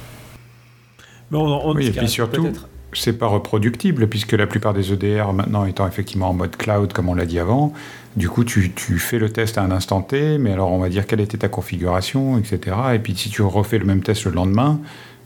oui, 1.32 1.88
et 1.88 1.90
puis 1.90 2.08
surtout, 2.08 2.50
c'est 2.92 3.18
pas 3.18 3.26
reproductible 3.26 4.06
puisque 4.06 4.32
la 4.32 4.46
plupart 4.46 4.74
des 4.74 4.92
EDR 4.92 5.32
maintenant 5.32 5.64
étant 5.66 5.88
effectivement 5.88 6.30
en 6.30 6.34
mode 6.34 6.56
cloud, 6.56 6.92
comme 6.92 7.08
on 7.08 7.14
l'a 7.14 7.26
dit 7.26 7.40
avant. 7.40 7.72
Du 8.14 8.28
coup, 8.28 8.44
tu, 8.44 8.72
tu, 8.72 9.00
fais 9.00 9.18
le 9.18 9.28
test 9.28 9.58
à 9.58 9.62
un 9.62 9.72
instant 9.72 10.02
T, 10.02 10.38
mais 10.38 10.52
alors 10.52 10.70
on 10.70 10.78
va 10.78 10.88
dire 10.88 11.04
quelle 11.06 11.20
était 11.20 11.38
ta 11.38 11.48
configuration, 11.48 12.38
etc. 12.38 12.76
Et 12.94 13.00
puis 13.00 13.14
si 13.16 13.28
tu 13.28 13.42
refais 13.42 13.78
le 13.78 13.84
même 13.84 14.02
test 14.02 14.24
le 14.24 14.30
lendemain, 14.30 14.80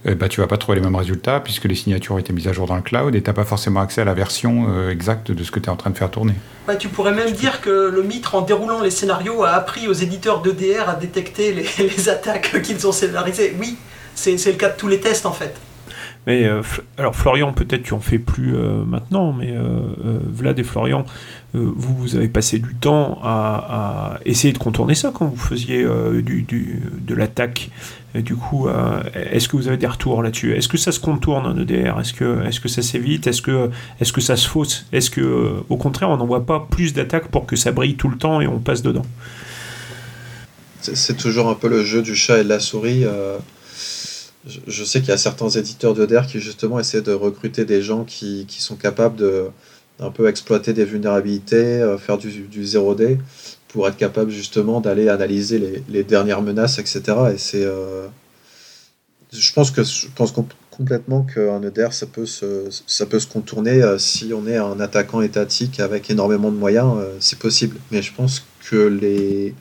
tu 0.04 0.14
bah, 0.14 0.28
tu 0.28 0.40
vas 0.40 0.46
pas 0.46 0.56
trouver 0.56 0.78
les 0.78 0.84
mêmes 0.84 0.96
résultats 0.96 1.40
puisque 1.40 1.64
les 1.64 1.74
signatures 1.74 2.14
ont 2.14 2.18
été 2.18 2.32
mises 2.32 2.48
à 2.48 2.52
jour 2.52 2.66
dans 2.66 2.76
le 2.76 2.82
cloud 2.82 3.14
et 3.14 3.22
tu 3.22 3.28
n'as 3.28 3.34
pas 3.34 3.44
forcément 3.44 3.80
accès 3.80 4.00
à 4.00 4.04
la 4.04 4.14
version 4.14 4.66
euh, 4.68 4.90
exacte 4.90 5.30
de 5.30 5.44
ce 5.44 5.50
que 5.50 5.60
tu 5.60 5.66
es 5.66 5.68
en 5.68 5.76
train 5.76 5.90
de 5.90 5.98
faire 5.98 6.10
tourner. 6.10 6.34
tu 6.78 6.88
pourrais 6.88 7.12
même 7.12 7.32
dire 7.32 7.60
que 7.60 7.90
le 7.92 8.02
Mitre, 8.02 8.34
en 8.34 8.42
déroulant 8.42 8.80
les 8.80 8.90
scénarios, 8.90 9.44
a 9.44 9.50
appris 9.50 9.88
aux 9.88 9.92
éditeurs 9.92 10.40
d'EDR 10.40 10.88
à 10.88 10.94
détecter 10.94 11.52
les, 11.78 12.08
attaques 12.08 12.62
qu'ils 12.62 12.86
ont 12.86 12.92
scénarisées. 12.92 13.54
Oui, 13.58 13.76
c'est 14.14 14.34
le 14.46 14.56
cas 14.56 14.70
de 14.70 14.76
tous 14.76 14.88
les 14.88 15.00
tests 15.00 15.26
en 15.26 15.32
fait. 15.32 15.54
Mais 16.26 16.44
euh, 16.44 16.62
alors 16.98 17.16
Florian, 17.16 17.52
peut-être 17.52 17.82
tu 17.82 17.94
en 17.94 18.00
fais 18.00 18.18
plus 18.18 18.54
euh, 18.54 18.84
maintenant, 18.84 19.32
mais 19.32 19.54
Vlad 20.24 20.58
et 20.58 20.64
Florian, 20.64 21.04
vous, 21.52 21.94
vous 21.96 22.16
avez 22.16 22.28
passé 22.28 22.58
du 22.58 22.74
temps 22.74 23.18
à, 23.22 24.18
essayer 24.24 24.52
de 24.52 24.58
contourner 24.58 24.94
ça 24.94 25.12
quand 25.12 25.26
vous 25.26 25.36
faisiez 25.36 25.84
du, 26.22 26.46
de 27.00 27.14
l'attaque 27.14 27.70
du 28.14 28.34
coup, 28.34 28.68
euh, 28.68 29.02
est-ce 29.14 29.48
que 29.48 29.56
vous 29.56 29.68
avez 29.68 29.76
des 29.76 29.86
retours 29.86 30.22
là-dessus? 30.22 30.56
Est-ce 30.56 30.68
que 30.68 30.76
ça 30.76 30.90
se 30.90 30.98
contourne 30.98 31.46
un 31.46 31.56
EDR 31.56 32.00
Est-ce 32.00 32.12
que, 32.12 32.44
est 32.44 32.60
que 32.60 32.68
ça 32.68 32.82
s'évite? 32.82 33.26
Est-ce 33.26 33.40
que, 33.40 33.70
est 34.00 34.12
que 34.12 34.20
ça 34.20 34.36
se 34.36 34.48
fausse? 34.48 34.86
Est-ce 34.92 35.10
que, 35.10 35.20
euh, 35.20 35.60
au 35.68 35.76
contraire, 35.76 36.10
on 36.10 36.16
n'envoie 36.16 36.44
pas 36.44 36.66
plus 36.68 36.92
d'attaques 36.92 37.28
pour 37.28 37.46
que 37.46 37.54
ça 37.54 37.70
brille 37.70 37.94
tout 37.94 38.08
le 38.08 38.18
temps 38.18 38.40
et 38.40 38.48
on 38.48 38.58
passe 38.58 38.82
dedans? 38.82 39.06
C'est 40.80 41.16
toujours 41.16 41.48
un 41.48 41.54
peu 41.54 41.68
le 41.68 41.84
jeu 41.84 42.02
du 42.02 42.16
chat 42.16 42.40
et 42.40 42.44
de 42.44 42.48
la 42.48 42.58
souris. 42.58 43.04
Euh, 43.04 43.38
je, 44.66 44.82
sais 44.84 45.00
qu'il 45.00 45.10
y 45.10 45.12
a 45.12 45.18
certains 45.18 45.50
éditeurs 45.50 45.94
d'EDR 45.94 46.26
qui 46.26 46.40
justement 46.40 46.80
essaient 46.80 47.02
de 47.02 47.12
recruter 47.12 47.64
des 47.64 47.82
gens 47.82 48.04
qui, 48.04 48.46
sont 48.58 48.76
capables 48.76 49.16
de 49.16 49.48
un 50.00 50.10
peu 50.10 50.28
exploiter 50.28 50.72
des 50.72 50.86
vulnérabilités, 50.86 51.96
faire 51.98 52.16
du, 52.16 52.30
du 52.30 52.64
0D 52.64 53.18
pour 53.72 53.86
être 53.88 53.96
capable 53.96 54.30
justement 54.30 54.80
d'aller 54.80 55.08
analyser 55.08 55.82
les, 55.88 56.04
dernières 56.04 56.42
menaces, 56.42 56.78
etc. 56.78 57.02
Et 57.34 57.38
c'est, 57.38 57.64
euh, 57.64 58.06
je 59.32 59.52
pense 59.52 59.70
que 59.70 59.84
je 59.84 60.08
pense 60.14 60.34
complètement 60.70 61.22
qu'un 61.22 61.62
EDR 61.62 61.92
ça 61.92 62.06
peut 62.06 62.26
se, 62.26 62.68
ça 62.86 63.06
peut 63.06 63.20
se 63.20 63.26
contourner 63.26 63.82
euh, 63.82 63.98
si 63.98 64.32
on 64.34 64.46
est 64.46 64.56
un 64.56 64.80
attaquant 64.80 65.20
étatique 65.20 65.78
avec 65.78 66.10
énormément 66.10 66.50
de 66.50 66.56
moyens, 66.56 66.94
euh, 66.98 67.16
c'est 67.20 67.38
possible. 67.38 67.76
Mais 67.90 68.02
je 68.02 68.12
pense 68.14 68.44
que 68.68 68.76
les 68.76 69.54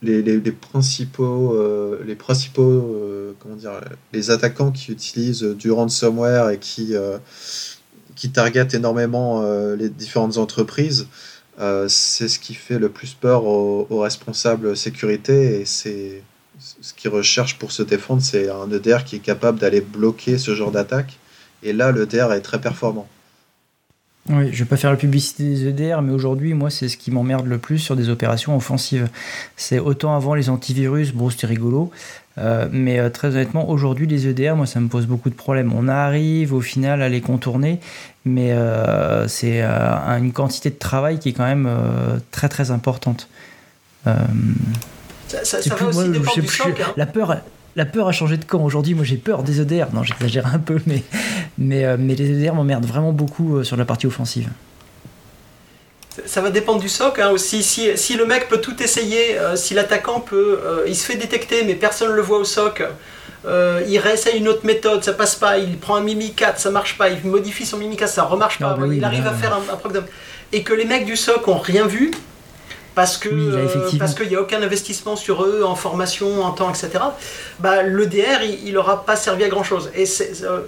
les, 0.00 0.22
les, 0.22 0.52
principaux, 0.52 1.58
les 2.06 2.14
principaux 2.14 2.96
comment 3.40 3.56
dire, 3.56 3.80
les 4.12 4.30
attaquants 4.30 4.70
qui 4.70 4.92
utilisent 4.92 5.42
du 5.42 5.72
ransomware 5.72 6.50
et 6.50 6.58
qui, 6.58 6.94
qui 8.14 8.30
targetent 8.30 8.74
énormément 8.74 9.42
les 9.74 9.88
différentes 9.90 10.38
entreprises, 10.38 11.06
euh, 11.06 11.37
c'est 11.88 12.28
ce 12.28 12.38
qui 12.38 12.54
fait 12.54 12.78
le 12.78 12.88
plus 12.88 13.14
peur 13.14 13.44
aux, 13.44 14.00
responsables 14.00 14.76
sécurité 14.76 15.60
et 15.60 15.64
c'est 15.64 16.22
ce 16.58 16.92
qu'ils 16.92 17.10
recherchent 17.10 17.58
pour 17.58 17.72
se 17.72 17.82
défendre, 17.82 18.22
c'est 18.22 18.48
un 18.48 18.70
EDR 18.70 19.04
qui 19.04 19.16
est 19.16 19.20
capable 19.20 19.58
d'aller 19.58 19.80
bloquer 19.80 20.38
ce 20.38 20.54
genre 20.54 20.70
d'attaque. 20.70 21.18
Et 21.62 21.72
là, 21.72 21.92
l'EDR 21.92 22.32
est 22.32 22.40
très 22.40 22.60
performant. 22.60 23.08
Oui, 24.30 24.50
je 24.52 24.58
vais 24.58 24.68
pas 24.68 24.76
faire 24.76 24.90
la 24.90 24.96
publicité 24.96 25.44
des 25.44 25.68
EDR, 25.68 26.02
mais 26.02 26.12
aujourd'hui, 26.12 26.52
moi, 26.52 26.68
c'est 26.68 26.88
ce 26.88 26.98
qui 26.98 27.10
m'emmerde 27.10 27.46
le 27.46 27.56
plus 27.56 27.78
sur 27.78 27.96
des 27.96 28.10
opérations 28.10 28.54
offensives. 28.54 29.08
C'est 29.56 29.78
autant 29.78 30.14
avant 30.14 30.34
les 30.34 30.50
antivirus, 30.50 31.12
bon, 31.12 31.30
c'était 31.30 31.46
rigolo, 31.46 31.90
euh, 32.38 32.68
mais 32.70 32.98
euh, 32.98 33.10
très 33.10 33.28
honnêtement, 33.28 33.68
aujourd'hui, 33.68 34.06
les 34.06 34.26
EDR, 34.28 34.54
moi, 34.56 34.66
ça 34.66 34.80
me 34.80 34.88
pose 34.88 35.06
beaucoup 35.06 35.30
de 35.30 35.34
problèmes. 35.34 35.72
On 35.74 35.88
arrive 35.88 36.54
au 36.54 36.60
final 36.60 37.02
à 37.02 37.08
les 37.08 37.20
contourner, 37.20 37.80
mais 38.24 38.52
euh, 38.52 39.26
c'est 39.28 39.62
une 39.62 40.32
quantité 40.32 40.70
de 40.70 40.76
travail 40.76 41.18
qui 41.18 41.30
est 41.30 41.32
quand 41.32 41.46
même 41.46 41.68
très 42.30 42.48
très 42.48 42.70
importante. 42.70 43.28
Ça, 44.04 45.44
ça, 45.44 45.60
ça 45.60 45.74
va 45.74 45.86
aussi 45.86 46.08
dépendre 46.08 46.40
du 46.40 46.46
SOC. 46.46 46.80
Hein. 46.80 46.92
La 46.96 47.04
peur, 47.04 47.36
la 47.78 47.86
peur 47.86 48.08
a 48.08 48.12
changé 48.12 48.36
de 48.36 48.44
camp. 48.44 48.64
Aujourd'hui, 48.64 48.94
moi 48.94 49.04
j'ai 49.04 49.16
peur 49.16 49.44
des 49.44 49.60
EDR. 49.60 49.86
Non, 49.92 50.02
j'exagère 50.02 50.52
un 50.52 50.58
peu, 50.58 50.80
mais, 50.86 51.04
mais, 51.58 51.84
euh, 51.84 51.96
mais 51.98 52.16
les 52.16 52.30
EDR 52.30 52.54
m'emmerdent 52.54 52.86
vraiment 52.86 53.12
beaucoup 53.12 53.56
euh, 53.56 53.64
sur 53.64 53.76
la 53.76 53.84
partie 53.84 54.06
offensive. 54.06 54.48
Ça 56.26 56.40
va 56.40 56.50
dépendre 56.50 56.80
du 56.80 56.88
SOC 56.88 57.18
hein, 57.18 57.30
aussi. 57.30 57.62
Si, 57.62 57.96
si, 57.96 58.16
le 58.16 58.26
mec 58.26 58.48
peut 58.48 58.60
tout 58.60 58.82
essayer, 58.82 59.38
euh, 59.38 59.56
si 59.56 59.74
l'attaquant 59.74 60.20
peut. 60.20 60.60
il 60.86 60.96
se 60.96 61.04
fait 61.04 61.16
détecter, 61.16 61.64
mais 61.64 61.74
personne 61.74 62.10
ne 62.10 62.14
le 62.14 62.22
voit 62.22 62.38
au 62.38 62.44
SOC. 62.44 62.82
il 63.44 63.98
réessaye 63.98 64.38
une 64.38 64.48
autre 64.48 64.64
méthode, 64.64 65.04
ça 65.04 65.12
passe 65.12 65.36
pas. 65.36 65.58
Il 65.58 65.78
prend 65.78 65.96
un 65.96 66.02
Mimi 66.02 66.32
4, 66.32 66.58
ça 66.58 66.70
marche 66.70 66.98
pas. 66.98 67.08
Il 67.08 67.24
modifie 67.24 67.66
son 67.66 67.78
Mimi 67.78 67.96
4, 67.96 68.10
ça 68.10 68.22
remarche 68.24 68.58
pas. 68.58 68.74
Ah, 68.76 68.80
bah 68.80 68.86
il 68.92 69.04
arrive 69.04 69.26
à 69.26 69.32
faire 69.32 69.54
un, 69.54 69.74
un 69.74 70.04
Et 70.52 70.62
que 70.62 70.74
les 70.74 70.84
mecs 70.84 71.04
du 71.04 71.16
SOC 71.16 71.48
ont 71.48 71.58
rien 71.58 71.86
vu, 71.86 72.10
parce 72.98 73.16
que 73.16 73.96
parce 73.96 74.14
qu'il 74.14 74.26
n'y 74.26 74.34
a 74.34 74.40
aucun 74.40 74.60
investissement 74.60 75.14
sur 75.14 75.44
eux 75.44 75.62
en 75.62 75.76
formation, 75.76 76.42
en 76.42 76.50
temps, 76.50 76.68
etc. 76.68 76.90
Bah, 77.60 77.84
le 77.84 78.06
DR, 78.06 78.42
il 78.42 78.72
n'aura 78.72 79.06
pas 79.06 79.14
servi 79.14 79.44
à 79.44 79.48
grand 79.48 79.62
chose. 79.62 79.92
Et 79.94 80.02
euh, 80.42 80.62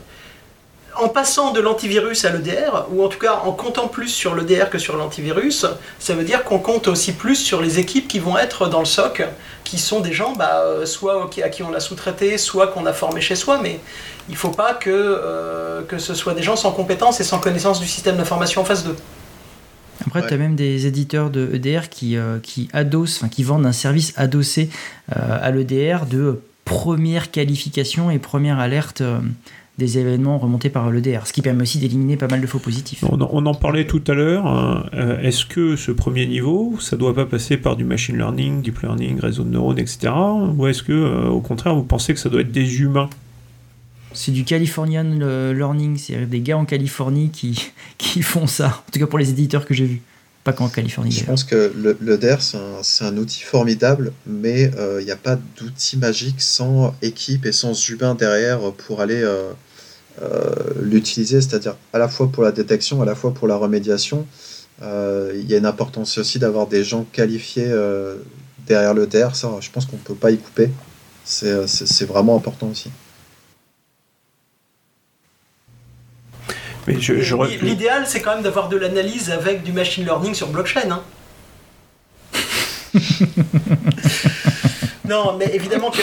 en 1.01 1.09
passant 1.09 1.53
de 1.53 1.61
l'antivirus 1.61 2.25
à 2.25 2.31
l'EDR, 2.31 2.87
ou 2.93 3.05
en 3.05 3.09
tout 3.09 3.19
cas 3.19 3.41
en 3.45 3.53
comptant 3.53 3.89
plus 3.89 4.09
sur 4.09 4.35
l'EDR 4.35 4.71
que 4.71 4.79
sur 4.79 4.97
l'antivirus, 4.97 5.67
ça 5.99 6.15
veut 6.15 6.25
dire 6.25 6.45
qu'on 6.45 6.59
compte 6.59 6.89
aussi 6.89 7.13
plus 7.13 7.37
sur 7.37 7.61
les 7.61 7.79
équipes 7.79 8.09
qui 8.09 8.19
vont 8.19 8.37
être 8.39 8.69
dans 8.69 8.81
le 8.81 8.85
SOC, 8.85 9.23
qui 9.65 9.79
sont 9.79 10.01
des 10.01 10.13
gens 10.13 10.33
bah, 10.33 10.63
euh, 10.65 10.87
soit 10.87 11.29
à 11.43 11.49
qui 11.49 11.63
on 11.63 11.73
a 11.75 11.81
sous-traité, 11.81 12.39
soit 12.39 12.69
qu'on 12.69 12.87
a 12.87 12.93
formé 12.93 13.21
chez 13.21 13.37
soi, 13.37 13.61
mais 13.63 13.81
il 14.29 14.33
ne 14.33 14.39
faut 14.39 14.51
pas 14.51 14.75
que, 14.75 14.91
euh, 14.91 15.83
que 15.83 15.99
ce 15.99 16.15
soit 16.15 16.35
des 16.35 16.43
gens 16.43 16.57
sans 16.57 16.73
compétences 16.73 17.21
et 17.21 17.25
sans 17.25 17.39
connaissance 17.39 17.81
du 17.81 17.87
système 17.87 18.17
d'information 18.17 18.63
en 18.63 18.65
phase 18.65 18.85
2. 18.85 18.95
Après, 20.07 20.27
tu 20.27 20.35
as 20.35 20.37
même 20.37 20.57
des 20.57 20.87
éditeurs 20.87 21.31
de 21.31 21.51
EDR 21.55 21.89
qui, 21.91 22.17
euh, 22.17 22.39
qui 22.43 22.69
adossent, 22.73 23.23
qui 23.31 23.43
vendent 23.43 23.67
un 23.67 23.73
service 23.73 24.13
adossé 24.17 24.71
euh, 25.15 25.39
à 25.41 25.51
l'EDR 25.51 26.07
de 26.07 26.41
première 26.65 27.31
qualification 27.31 28.11
et 28.11 28.19
première 28.19 28.59
alerte 28.59 29.01
euh, 29.01 29.19
des 29.81 29.99
événements 29.99 30.39
remontés 30.39 30.71
par 30.71 30.91
l'EDR, 30.91 31.27
ce 31.27 31.33
qui 31.33 31.43
permet 31.43 31.63
aussi 31.63 31.79
d'éliminer 31.79 32.17
pas 32.17 32.29
mal 32.29 32.41
de 32.41 32.47
faux 32.47 32.61
positifs. 32.61 33.03
On, 33.03 33.47
en 33.47 33.55
parlait 33.55 33.87
tout 33.87 34.03
à 34.07 34.15
l'heure. 34.15 34.47
Hein. 34.47 34.85
Est-ce 35.23 35.45
que 35.45 35.75
ce 35.75 35.91
premier 35.91 36.27
niveau, 36.27 36.77
ça 36.79 36.97
doit 36.97 37.15
pas 37.15 37.27
passer 37.27 37.57
par 37.57 37.77
du 37.77 37.85
machine 37.85 38.17
learning, 38.17 38.63
deep 38.63 38.81
learning, 38.81 39.19
réseau 39.19 39.43
de 39.43 39.51
neurones, 39.51 39.79
etc. 39.79 40.13
Ou 40.57 40.67
est-ce 40.69 40.83
que, 40.83 41.27
au 41.29 41.41
contraire, 41.41 41.75
vous 41.75 41.83
pensez 41.83 42.15
que 42.15 42.21
ça 42.21 42.29
doit 42.29 42.43
être 42.43 42.53
des 42.53 42.81
humains? 42.81 43.11
C'est 44.13 44.33
du 44.33 44.45
Californian 44.45 45.05
Learning, 45.53 45.97
c'est 45.97 46.27
des 46.27 46.41
gars 46.41 46.59
en 46.59 46.65
Californie 46.65 47.31
qui, 47.31 47.71
qui 47.99 48.23
font 48.23 48.47
ça, 48.47 48.83
en 48.89 48.93
tout 48.93 48.99
cas 48.99 49.07
pour 49.07 49.19
les 49.19 49.31
éditeurs 49.31 49.65
que 49.65 49.75
j'ai 49.75 49.87
vus. 49.87 50.03
Pas 50.43 50.55
qu'en 50.55 50.71
Californie. 50.71 51.13
Je 51.13 51.25
pense 51.25 51.45
que 51.45 51.71
le, 51.77 51.99
le 52.01 52.17
DER, 52.17 52.37
c'est 52.41 53.05
un, 53.05 53.17
outil 53.19 53.43
formidable, 53.43 54.13
mais 54.27 54.71
euh, 54.79 55.03
il 55.03 55.05
n'y 55.05 55.11
a 55.11 55.17
pas 55.17 55.37
d'outil 55.59 55.99
magique 55.99 56.41
sans 56.41 56.95
équipe 57.03 57.45
et 57.45 57.53
sans 57.53 57.75
humain 57.91 58.15
derrière 58.15 58.73
pour 58.73 59.03
aller 59.03 59.21
euh, 59.21 59.43
euh, 59.43 59.53
l'utiliser, 60.81 61.41
c'est-à-dire 61.41 61.77
à 61.93 61.99
la 61.99 62.09
fois 62.09 62.29
pour 62.31 62.43
la 62.43 62.53
détection, 62.53 63.03
à 63.03 63.05
la 63.05 63.15
fois 63.15 63.33
pour 63.33 63.49
la 63.49 63.57
remédiation. 63.57 64.27
Il 64.83 65.45
y 65.49 65.55
a 65.55 65.59
une 65.59 65.67
importance 65.67 66.19
aussi 66.19 66.39
d'avoir 66.39 66.67
des 66.67 66.85
gens 66.85 67.05
qualifiés 67.13 67.73
derrière 68.67 68.95
le 68.95 69.07
DER, 69.07 69.29
ça 69.35 69.51
je 69.61 69.71
pense 69.71 69.87
qu'on 69.87 69.97
ne 69.97 70.03
peut 70.03 70.15
pas 70.15 70.31
y 70.31 70.39
couper. 70.39 70.71
C'est 71.25 72.07
vraiment 72.07 72.37
important 72.37 72.69
aussi. 72.69 72.91
L'idéal, 76.87 78.05
c'est 78.07 78.21
quand 78.21 78.35
même 78.35 78.43
d'avoir 78.43 78.69
de 78.69 78.77
l'analyse 78.77 79.31
avec 79.31 79.63
du 79.63 79.73
machine 79.73 80.05
learning 80.05 80.35
sur 80.35 80.49
blockchain. 80.49 80.91
Hein. 80.91 81.03
non, 85.11 85.35
mais 85.37 85.51
évidemment 85.53 85.91
que 85.91 85.99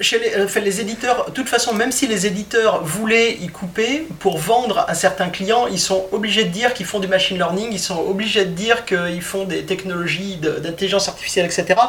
chez 0.00 0.20
les, 0.60 0.80
éditeurs, 0.80 1.24
de 1.26 1.32
toute 1.32 1.48
façon, 1.48 1.74
même 1.74 1.90
si 1.90 2.06
les 2.06 2.24
éditeurs 2.28 2.84
voulaient 2.84 3.32
y 3.32 3.48
couper, 3.48 4.06
pour 4.20 4.38
vendre 4.38 4.84
à 4.86 4.94
certains 4.94 5.28
clients, 5.28 5.66
ils 5.66 5.80
sont 5.80 6.06
obligés 6.12 6.44
de 6.44 6.50
dire 6.50 6.72
qu'ils 6.72 6.86
font 6.86 7.00
du 7.00 7.08
machine 7.08 7.36
learning, 7.36 7.70
ils 7.72 7.80
sont 7.80 7.98
obligés 7.98 8.44
de 8.44 8.52
dire 8.52 8.84
qu'ils 8.84 9.22
font 9.22 9.42
des 9.42 9.64
technologies 9.64 10.36
d'intelligence 10.36 11.08
artificielle, 11.08 11.46
etc. 11.46 11.80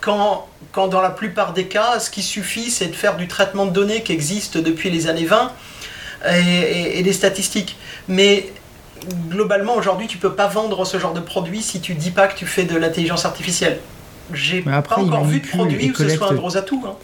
Quand, 0.00 0.48
quand 0.72 0.88
dans 0.88 1.02
la 1.02 1.10
plupart 1.10 1.52
des 1.52 1.66
cas, 1.66 2.00
ce 2.00 2.08
qui 2.08 2.22
suffit, 2.22 2.70
c'est 2.70 2.86
de 2.86 2.96
faire 2.96 3.18
du 3.18 3.28
traitement 3.28 3.66
de 3.66 3.72
données 3.72 4.02
qui 4.02 4.12
existe 4.12 4.56
depuis 4.56 4.88
les 4.88 5.08
années 5.08 5.26
20 5.26 5.52
et, 6.32 7.02
des 7.02 7.12
statistiques. 7.12 7.76
Mais 8.08 8.48
globalement, 9.28 9.74
aujourd'hui, 9.74 10.06
tu 10.06 10.16
peux 10.16 10.32
pas 10.32 10.46
vendre 10.46 10.86
ce 10.86 10.98
genre 10.98 11.12
de 11.12 11.20
produit 11.20 11.60
si 11.60 11.82
tu 11.82 11.92
dis 11.92 12.10
pas 12.10 12.26
que 12.26 12.38
tu 12.38 12.46
fais 12.46 12.64
de 12.64 12.74
l'intelligence 12.78 13.26
artificielle. 13.26 13.80
J'ai 14.32 14.62
pas 14.62 14.82
encore 14.96 15.24
vu 15.24 15.40
de 15.40 15.46
produit 15.46 15.90
où 15.90 15.94
ce 15.94 16.08
soit 16.08 16.32
un 16.32 16.34
gros 16.34 16.56
atout. 16.56 16.82
Hein. 16.86 16.94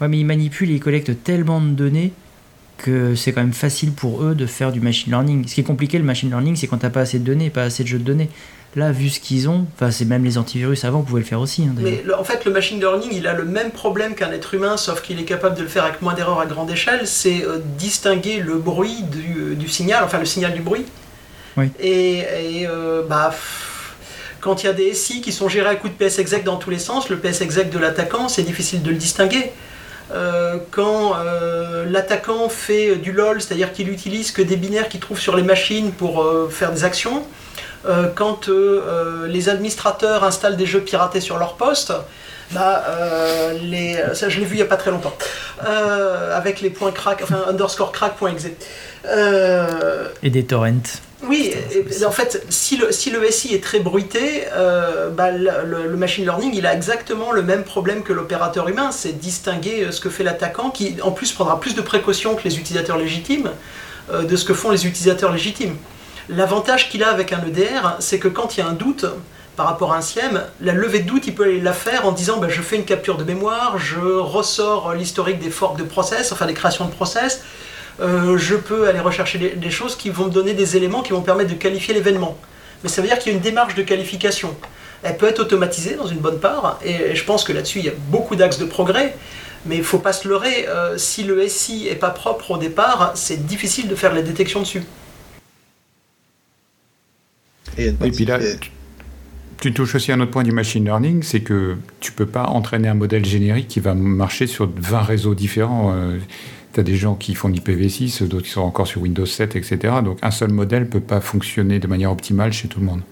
Ouais, 0.00 0.08
mais 0.08 0.18
ils 0.18 0.24
manipulent 0.24 0.70
et 0.70 0.74
ils 0.74 0.80
collectent 0.80 1.22
tellement 1.24 1.60
de 1.60 1.70
données 1.70 2.12
que 2.78 3.14
c'est 3.16 3.32
quand 3.32 3.40
même 3.40 3.52
facile 3.52 3.92
pour 3.92 4.22
eux 4.22 4.34
de 4.34 4.46
faire 4.46 4.72
du 4.72 4.80
machine 4.80 5.10
learning. 5.10 5.46
Ce 5.46 5.54
qui 5.54 5.60
est 5.60 5.64
compliqué, 5.64 5.98
le 5.98 6.04
machine 6.04 6.28
learning, 6.28 6.56
c'est 6.56 6.68
quand 6.68 6.78
t'as 6.78 6.90
pas 6.90 7.00
assez 7.00 7.18
de 7.18 7.24
données, 7.24 7.50
pas 7.50 7.64
assez 7.64 7.82
de 7.82 7.88
jeux 7.88 7.98
de 7.98 8.04
données. 8.04 8.30
Là, 8.76 8.92
vu 8.92 9.08
ce 9.08 9.18
qu'ils 9.18 9.48
ont, 9.48 9.66
enfin, 9.74 9.90
c'est 9.90 10.04
même 10.04 10.24
les 10.24 10.38
antivirus 10.38 10.84
avant 10.84 11.02
pouvaient 11.02 11.20
le 11.20 11.26
faire 11.26 11.40
aussi. 11.40 11.64
Hein, 11.64 11.74
mais 11.78 12.04
en 12.16 12.22
fait, 12.22 12.44
le 12.44 12.52
machine 12.52 12.78
learning, 12.78 13.10
il 13.12 13.26
a 13.26 13.32
le 13.32 13.44
même 13.44 13.70
problème 13.70 14.14
qu'un 14.14 14.30
être 14.30 14.54
humain, 14.54 14.76
sauf 14.76 15.02
qu'il 15.02 15.18
est 15.18 15.24
capable 15.24 15.56
de 15.56 15.62
le 15.62 15.68
faire 15.68 15.84
avec 15.84 16.02
moins 16.02 16.14
d'erreurs 16.14 16.38
à 16.38 16.46
grande 16.46 16.70
échelle. 16.70 17.06
C'est 17.06 17.44
euh, 17.44 17.58
distinguer 17.78 18.40
le 18.40 18.58
bruit 18.58 19.02
du, 19.02 19.56
du, 19.56 19.68
signal, 19.68 20.04
enfin 20.04 20.18
le 20.18 20.26
signal 20.26 20.52
du 20.52 20.60
bruit. 20.60 20.84
Oui. 21.56 21.70
Et, 21.80 22.18
et 22.18 22.66
euh, 22.68 23.02
bah, 23.08 23.34
quand 24.48 24.62
il 24.62 24.66
y 24.66 24.70
a 24.70 24.72
des 24.72 24.94
SI 24.94 25.20
qui 25.20 25.32
sont 25.32 25.48
gérés 25.48 25.68
à 25.68 25.74
coup 25.76 25.88
de 25.88 25.92
PS 25.92 26.18
exec 26.18 26.42
dans 26.42 26.56
tous 26.56 26.70
les 26.70 26.78
sens, 26.78 27.10
le 27.10 27.18
PS 27.18 27.42
exec 27.42 27.70
de 27.70 27.78
l'attaquant, 27.78 28.28
c'est 28.28 28.42
difficile 28.42 28.82
de 28.82 28.90
le 28.90 28.96
distinguer. 28.96 29.52
Euh, 30.14 30.56
quand 30.70 31.16
l'attaquant 31.86 32.48
fait 32.48 32.96
du 32.96 33.12
LOL, 33.12 33.42
c'est-à-dire 33.42 33.72
qu'il 33.72 33.90
utilise 33.90 34.32
que 34.32 34.40
des 34.40 34.56
binaires 34.56 34.88
qu'il 34.88 35.00
trouve 35.00 35.20
sur 35.20 35.36
les 35.36 35.42
machines 35.42 35.92
pour 35.92 36.26
faire 36.50 36.72
des 36.72 36.84
actions, 36.84 37.24
euh, 37.86 38.08
quand 38.14 38.48
euh, 38.48 38.82
euh, 38.86 39.26
les 39.28 39.48
administrateurs 39.48 40.24
installent 40.24 40.56
des 40.56 40.66
jeux 40.66 40.80
piratés 40.80 41.20
sur 41.20 41.38
leur 41.38 41.54
poste, 41.54 41.92
bah, 42.50 42.84
les, 43.62 44.02
ça 44.14 44.28
je 44.28 44.40
l'ai 44.40 44.46
vu 44.46 44.54
il 44.54 44.56
n'y 44.56 44.62
a 44.62 44.66
pas 44.66 44.78
très 44.78 44.90
longtemps, 44.90 45.14
avec 46.32 46.60
les 46.60 46.70
points 46.70 46.92
crack, 46.92 47.20
enfin 47.22 47.44
underscore 47.46 47.92
crack.exe. 47.92 48.46
Et 50.22 50.30
des 50.30 50.44
torrents. 50.44 51.00
Oui, 51.24 51.52
en 52.06 52.10
fait, 52.12 52.44
si 52.48 52.76
le, 52.76 52.92
si 52.92 53.52
est 53.54 53.62
très 53.62 53.80
bruité, 53.80 54.44
bah, 55.16 55.32
le, 55.32 55.96
machine 55.96 56.24
learning, 56.24 56.52
il 56.54 56.64
a 56.64 56.72
exactement 56.72 57.32
le 57.32 57.42
même 57.42 57.64
problème 57.64 58.02
que 58.02 58.12
l'opérateur 58.12 58.68
humain, 58.68 58.92
c'est 58.92 59.18
distinguer 59.18 59.90
ce 59.90 60.00
que 60.00 60.10
fait 60.10 60.22
l'attaquant, 60.22 60.70
qui 60.70 60.96
en 61.02 61.10
plus 61.10 61.32
prendra 61.32 61.58
plus 61.58 61.74
de 61.74 61.80
précautions 61.80 62.36
que 62.36 62.44
les 62.44 62.58
utilisateurs 62.58 62.98
légitimes, 62.98 63.50
de 64.12 64.36
ce 64.36 64.44
que 64.44 64.54
font 64.54 64.70
les 64.70 64.86
utilisateurs 64.86 65.32
légitimes. 65.32 65.76
L'avantage 66.28 66.90
qu'il 66.90 67.02
a 67.02 67.08
avec 67.08 67.32
un 67.32 67.42
EDR, 67.44 67.96
c'est 68.00 68.18
que 68.18 68.28
quand 68.28 68.56
il 68.56 68.60
y 68.60 68.62
a 68.62 68.66
un 68.66 68.74
doute 68.74 69.06
par 69.56 69.66
rapport 69.66 69.92
à 69.92 69.96
un 69.96 70.02
SIEM, 70.02 70.42
la 70.60 70.72
levée 70.72 71.00
de 71.00 71.08
doute, 71.08 71.26
il 71.26 71.34
peut 71.34 71.58
la 71.58 71.72
faire 71.72 72.06
en 72.06 72.12
disant 72.12 72.36
ben, 72.36 72.48
je 72.48 72.60
fais 72.60 72.76
une 72.76 72.84
capture 72.84 73.16
de 73.16 73.24
mémoire, 73.24 73.78
je 73.78 73.98
ressors 73.98 74.94
l'historique 74.94 75.40
des 75.40 75.50
forks 75.50 75.78
de 75.78 75.84
process, 75.84 76.30
enfin 76.30 76.46
des 76.46 76.54
créations 76.54 76.84
de 76.84 76.92
process, 76.92 77.42
euh, 78.00 78.38
je 78.38 78.54
peux 78.54 78.88
aller 78.88 79.00
rechercher 79.00 79.38
des, 79.56 79.70
choses 79.70 79.96
qui 79.96 80.10
vont 80.10 80.26
me 80.26 80.30
donner 80.30 80.54
des 80.54 80.76
éléments 80.76 81.02
qui 81.02 81.12
vont 81.12 81.22
permettre 81.22 81.50
de 81.50 81.56
qualifier 81.56 81.94
l'événement. 81.94 82.38
Mais 82.82 82.88
ça 82.88 83.02
veut 83.02 83.08
dire 83.08 83.18
qu'il 83.18 83.32
y 83.32 83.34
a 83.34 83.36
une 83.36 83.42
démarche 83.42 83.74
de 83.74 83.82
qualification. 83.82 84.54
Elle 85.02 85.16
peut 85.16 85.26
être 85.26 85.40
automatisée 85.40 85.94
dans 85.94 86.06
une 86.06 86.18
bonne 86.18 86.38
part, 86.38 86.78
et 86.84 87.14
je 87.14 87.24
pense 87.24 87.44
que 87.44 87.52
là-dessus 87.52 87.80
il 87.80 87.84
y 87.84 87.88
a 87.88 87.94
beaucoup 88.10 88.36
d'axes 88.36 88.58
de 88.58 88.64
progrès. 88.64 89.14
Mais 89.66 89.76
il 89.76 89.80
ne 89.80 89.84
faut 89.84 89.98
pas 89.98 90.12
se 90.12 90.28
leurrer, 90.28 90.68
euh, 90.68 90.96
si 90.98 91.24
le 91.24 91.46
SI 91.48 91.84
n'est 91.84 91.96
pas 91.96 92.10
propre 92.10 92.52
au 92.52 92.58
départ, 92.58 93.12
c'est 93.14 93.44
difficile 93.44 93.88
de 93.88 93.94
faire 93.94 94.14
la 94.14 94.22
détection 94.22 94.60
dessus. 94.60 94.82
Et, 97.76 97.92
puis 97.92 98.24
là, 98.24 98.38
tu, 99.60 99.72
touches 99.72 99.94
aussi 99.94 100.10
à 100.10 100.14
un 100.14 100.20
autre 100.20 100.30
point 100.30 100.42
du 100.42 100.52
machine 100.52 100.84
learning, 100.84 101.22
c'est 101.22 101.40
que 101.40 101.76
tu 102.00 102.12
peux 102.12 102.26
pas 102.26 102.44
entraîner 102.44 102.88
un 102.88 102.94
modèle 102.94 103.24
générique 103.24 103.68
qui 103.68 103.80
va 103.80 103.94
marcher 103.94 104.46
sur 104.46 104.68
20 104.76 105.02
réseaux 105.02 105.34
différents. 105.34 105.92
Euh, 105.94 106.18
des 106.82 106.96
gens 106.96 107.14
qui 107.14 107.34
font 107.34 107.48
d'IPv6, 107.48 108.26
d'autres 108.26 108.44
qui 108.46 108.50
sont 108.50 108.60
encore 108.60 108.86
sur 108.86 109.02
Windows 109.02 109.26
7, 109.26 109.56
etc. 109.56 109.94
Donc 110.04 110.18
un 110.22 110.30
seul 110.30 110.52
modèle 110.52 110.82
ne 110.82 110.88
peut 110.88 111.00
pas 111.00 111.20
fonctionner 111.20 111.78
de 111.78 111.86
manière 111.86 112.12
optimale 112.12 112.52
chez 112.52 112.68
tout 112.68 112.80
le 112.80 112.86
monde. 112.86 113.02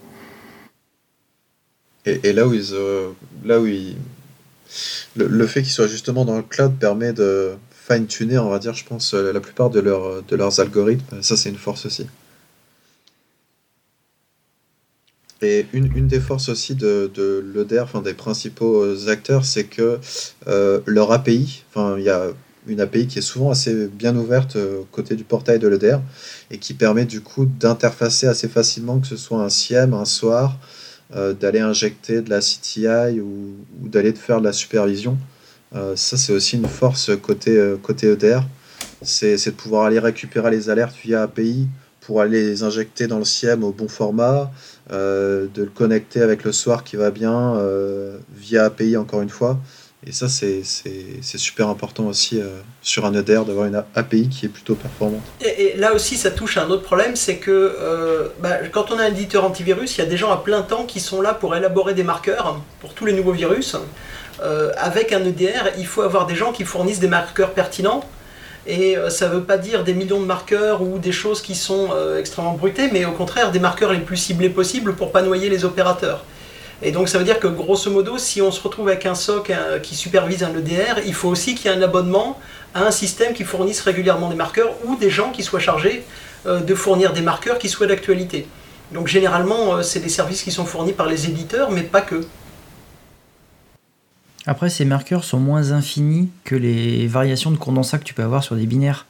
Et, 2.05 2.33
là 2.33 2.47
où, 2.47 2.55
ils, 2.55 2.73
euh, 2.73 3.09
là 3.45 3.61
où 3.61 3.67
ils, 3.67 3.97
le, 5.17 5.47
fait 5.49 5.63
qu'ils 5.63 5.73
soient 5.73 5.89
justement 5.89 6.25
dans 6.25 6.37
le 6.37 6.43
cloud 6.43 6.79
permet 6.79 7.13
de 7.13 7.55
fine-tuner, 7.73 8.39
on 8.39 8.49
va 8.49 8.61
dire, 8.61 8.75
je 8.75 8.85
pense, 8.85 9.13
la 9.15 9.41
plupart 9.41 9.71
de, 9.71 9.81
leur, 9.81 10.23
de 10.23 10.37
leurs 10.37 10.61
algorithmes. 10.61 11.21
Ça, 11.23 11.37
c'est 11.37 11.49
une 11.49 11.57
force 11.57 11.85
aussi. 11.87 12.07
Et 15.43 15.67
une, 15.75 15.95
une, 15.95 16.09
des 16.09 16.21
forces 16.21 16.49
aussi 16.49 16.75
de, 16.75 17.11
de 17.15 17.45
l'EDR, 17.55 17.83
enfin 17.83 18.01
des 18.01 18.15
principaux 18.15 18.83
euh, 18.83 19.09
acteurs, 19.09 19.45
c'est 19.45 19.65
que 19.65 19.99
euh, 20.47 20.81
leur 20.87 21.13
API, 21.13 21.63
enfin 21.69 21.97
il 21.99 22.05
y 22.05 22.09
a 22.09 22.29
une 22.67 22.81
API 22.81 23.07
qui 23.07 23.19
est 23.19 23.23
souvent 23.23 23.51
assez 23.51 23.87
bien 23.87 24.17
ouverte 24.17 24.57
euh, 24.57 24.83
côté 24.93 25.15
du 25.15 25.25
portail 25.25 25.59
de 25.59 25.69
l'EDR 25.69 26.01
et 26.51 26.59
qui 26.59 26.75
permet 26.75 27.05
du 27.05 27.21
coup 27.21 27.47
d'interfacer 27.47 28.27
assez 28.27 28.49
facilement 28.49 28.99
que 28.99 29.07
ce 29.07 29.17
soit 29.17 29.43
un 29.43 29.49
SIEM, 29.49 29.95
un 29.95 30.05
SOAR, 30.05 30.59
d'aller 31.41 31.61
injecter 31.61 32.21
de 32.21 32.31
la 32.31 32.41
CTI 32.41 33.21
ou, 33.21 33.55
d'aller 33.81 34.13
faire 34.13 34.41
de 34.41 34.45
la 34.45 34.53
supervision. 34.53 35.17
ça, 35.73 36.17
c'est 36.17 36.33
aussi 36.33 36.57
une 36.57 36.67
force 36.67 37.13
côté, 37.23 37.53
EDR. 38.03 38.41
C'est 39.03 39.37
de 39.37 39.51
pouvoir 39.53 39.85
aller 39.85 40.01
récupérer 40.01 40.51
les 40.51 40.69
alertes 40.69 40.97
via 41.05 41.23
API 41.23 41.69
pour 42.01 42.23
aller 42.23 42.43
les 42.43 42.65
injecter 42.65 43.07
dans 43.07 43.19
le 43.19 43.25
SIEM 43.25 43.63
au 43.63 43.71
bon 43.71 43.87
format, 43.87 44.51
de 44.91 45.49
le 45.55 45.71
connecter 45.73 46.23
avec 46.23 46.43
le 46.43 46.51
soir 46.51 46.83
qui 46.83 46.97
va 46.97 47.13
bien 47.13 47.55
via 48.37 48.65
API 48.65 48.97
encore 48.97 49.23
une 49.23 49.31
fois. 49.31 49.61
Et 50.05 50.13
ça, 50.13 50.29
c'est 50.29 50.63
super 51.23 51.69
important 51.69 52.07
aussi 52.07 52.39
euh, 52.41 52.61
sur 52.83 53.07
un 53.07 53.15
EDR 53.15 53.45
d'avoir 53.45 53.67
une 53.67 53.83
API 53.95 54.29
qui 54.29 54.47
est 54.47 54.49
plutôt 54.49 54.75
performante. 54.75 55.23
Et, 55.41 55.75
là 55.77 55.95
aussi, 55.95 56.17
ça 56.17 56.31
touche 56.31 56.59
à 56.59 56.65
un 56.65 56.71
autre 56.71 56.83
problème, 56.83 57.17
c'est 57.17 57.37
que 57.37 57.51
euh, 57.51 58.29
bah, 58.41 58.59
quand 58.71 58.91
on 58.91 58.99
a 58.99 59.05
un 59.05 59.09
éditeur 59.09 59.45
antivirus, 59.45 59.97
il 59.97 60.03
y 60.03 60.05
a 60.05 60.09
des 60.09 60.17
gens 60.17 60.31
à 60.31 60.37
plein 60.37 60.63
temps 60.63 60.85
qui 60.85 61.01
sont 61.01 61.23
là 61.23 61.33
pour 61.33 61.57
élaborer 61.57 61.95
des 61.95 62.05
marqueurs 62.05 62.61
pour 62.81 62.93
tous 62.93 63.07
les 63.07 63.15
nouveaux 63.15 63.33
virus. 63.33 63.77
Euh, 64.43 64.71
avec 64.77 65.13
un 65.13 65.25
EDR, 65.25 65.73
il 65.79 65.87
faut 65.87 66.03
avoir 66.03 66.27
des 66.27 66.35
gens 66.35 66.53
qui 66.53 66.65
fournissent 66.65 67.01
des 67.01 67.09
marqueurs 67.09 67.53
pertinents. 67.53 68.05
Et 68.69 68.97
ça 69.11 69.29
ne 69.29 69.35
veut 69.35 69.45
pas 69.45 69.59
dire 69.59 69.85
des 69.85 69.95
millions 69.95 70.21
de 70.21 70.27
marqueurs 70.27 70.83
ou 70.83 70.99
des 70.99 71.13
choses 71.13 71.41
qui 71.41 71.55
sont 71.55 71.91
extrêmement 72.19 72.55
brutées, 72.55 72.91
mais 72.93 73.05
au 73.05 73.13
contraire 73.13 73.53
des 73.53 73.61
marqueurs 73.61 73.93
les 73.93 74.01
plus 74.01 74.17
ciblés 74.17 74.51
possibles 74.51 74.97
pour 74.97 75.13
pas 75.13 75.23
noyer 75.23 75.49
les 75.49 75.65
opérateurs. 75.65 76.25
Et 76.83 76.93
donc 76.93 77.09
ça 77.09 77.19
veut 77.19 77.25
dire 77.25 77.41
que 77.41 77.47
grosso 77.47 77.91
modo, 77.91 78.19
si 78.19 78.43
on 78.43 78.51
se 78.51 78.61
retrouve 78.61 78.89
avec 78.89 79.07
un 79.07 79.15
SOC 79.15 79.53
qui 79.83 79.95
supervise 79.95 80.43
un 80.43 80.55
EDR, 80.55 81.01
il 81.07 81.15
faut 81.15 81.29
aussi 81.29 81.55
qu'il 81.55 81.71
y 81.71 81.75
ait 81.75 81.77
un 81.77 81.83
abonnement 81.83 82.39
à 82.75 82.83
un 82.87 82.91
système 82.91 83.33
qui 83.33 83.45
fournisse 83.45 83.81
régulièrement 83.81 84.29
des 84.29 84.37
marqueurs 84.37 84.75
ou 84.85 84.97
des 84.97 85.09
gens 85.09 85.33
qui 85.33 85.43
soient 85.43 85.61
chargés 85.61 86.05
euh, 86.47 86.61
de 86.61 86.75
fournir 86.75 87.13
des 87.15 87.23
marqueurs 87.23 87.59
qui 87.59 87.71
soient 87.71 87.87
d'actualité. 87.87 88.47
Donc 88.93 89.09
généralement, 89.09 89.77
euh, 89.77 89.83
c'est 89.83 90.01
des 90.01 90.11
services 90.11 90.43
qui 90.43 90.53
sont 90.53 90.67
fournis 90.67 90.93
par 90.93 91.07
les 91.07 91.27
éditeurs, 91.27 91.71
mais 91.71 91.83
pas 91.83 92.03
que. 92.03 92.27
Après, 94.45 94.69
ces 94.69 94.85
marqueurs 94.85 95.25
sont 95.25 95.41
moins 95.41 95.73
infinis 95.73 96.29
que 96.45 96.55
les 96.55 97.07
variations 97.07 97.51
de 97.51 97.57
condensat 97.57 97.99
que 97.99 98.05
tu 98.05 98.15
peux 98.15 98.23
avoir 98.23 98.45
sur 98.45 98.55
des 98.55 98.67
binaires. 98.67 99.07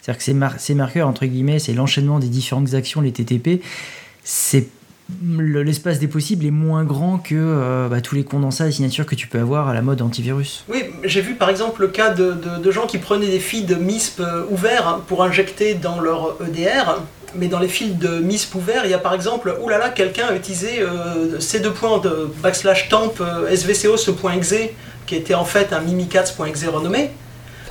C'est-à-dire 0.00 0.18
que 0.18 0.24
ces, 0.24 0.34
ces 0.58 0.74
marqueurs, 0.74 1.06
entre 1.06 1.26
guillemets, 1.26 1.58
c'est 1.58 1.74
l'enchaînement 1.74 2.18
des 2.18 2.28
différentes 2.28 2.74
actions, 2.74 3.02
les 3.02 3.12
TTP, 3.12 3.62
c'est 4.24 4.66
l'espace 5.38 5.98
des 5.98 6.08
possibles 6.08 6.46
est 6.46 6.50
moins 6.50 6.84
grand 6.84 7.18
que 7.18 7.34
euh, 7.34 7.88
bah, 7.88 8.00
tous 8.00 8.14
les 8.14 8.24
condensats 8.24 8.66
et 8.66 8.72
signatures 8.72 9.06
que 9.06 9.14
tu 9.14 9.28
peux 9.28 9.38
avoir 9.38 9.68
à 9.68 9.74
la 9.74 9.82
mode 9.82 10.00
antivirus. 10.02 10.64
Oui, 10.68 10.82
j'ai 11.04 11.20
vu 11.20 11.34
par 11.34 11.50
exemple 11.50 11.82
le 11.82 11.88
cas 11.88 12.10
de, 12.10 12.70
gens 12.70 12.86
qui 12.86 12.98
prenaient 12.98 13.26
des 13.26 13.62
de 13.62 13.74
MISP 13.74 14.20
euh, 14.20 14.44
ouverts 14.50 15.00
pour 15.06 15.22
injecter 15.22 15.74
dans 15.74 16.00
leur 16.00 16.36
EDR. 16.46 17.02
Mais 17.36 17.48
dans 17.48 17.58
les 17.58 17.68
fils 17.68 17.98
de 17.98 18.20
MISP 18.20 18.54
ouverts, 18.54 18.82
il 18.84 18.90
y 18.90 18.94
a 18.94 18.98
par 18.98 19.12
exemple, 19.12 19.56
oulala, 19.60 19.88
quelqu'un 19.88 20.26
a 20.28 20.34
utilisé 20.34 20.80
euh, 20.80 21.40
ces 21.40 21.60
deux 21.60 21.72
points 21.72 21.98
de 21.98 22.30
backslash 22.42 22.88
temp 22.88 23.14
svco 23.54 23.96
ce 23.96 24.12
point 24.12 24.34
exe, 24.34 24.54
qui 25.06 25.16
était 25.16 25.34
en 25.34 25.44
fait 25.44 25.72
un 25.72 25.80
mimikatz.exe 25.80 26.66
renommé. 26.66 27.10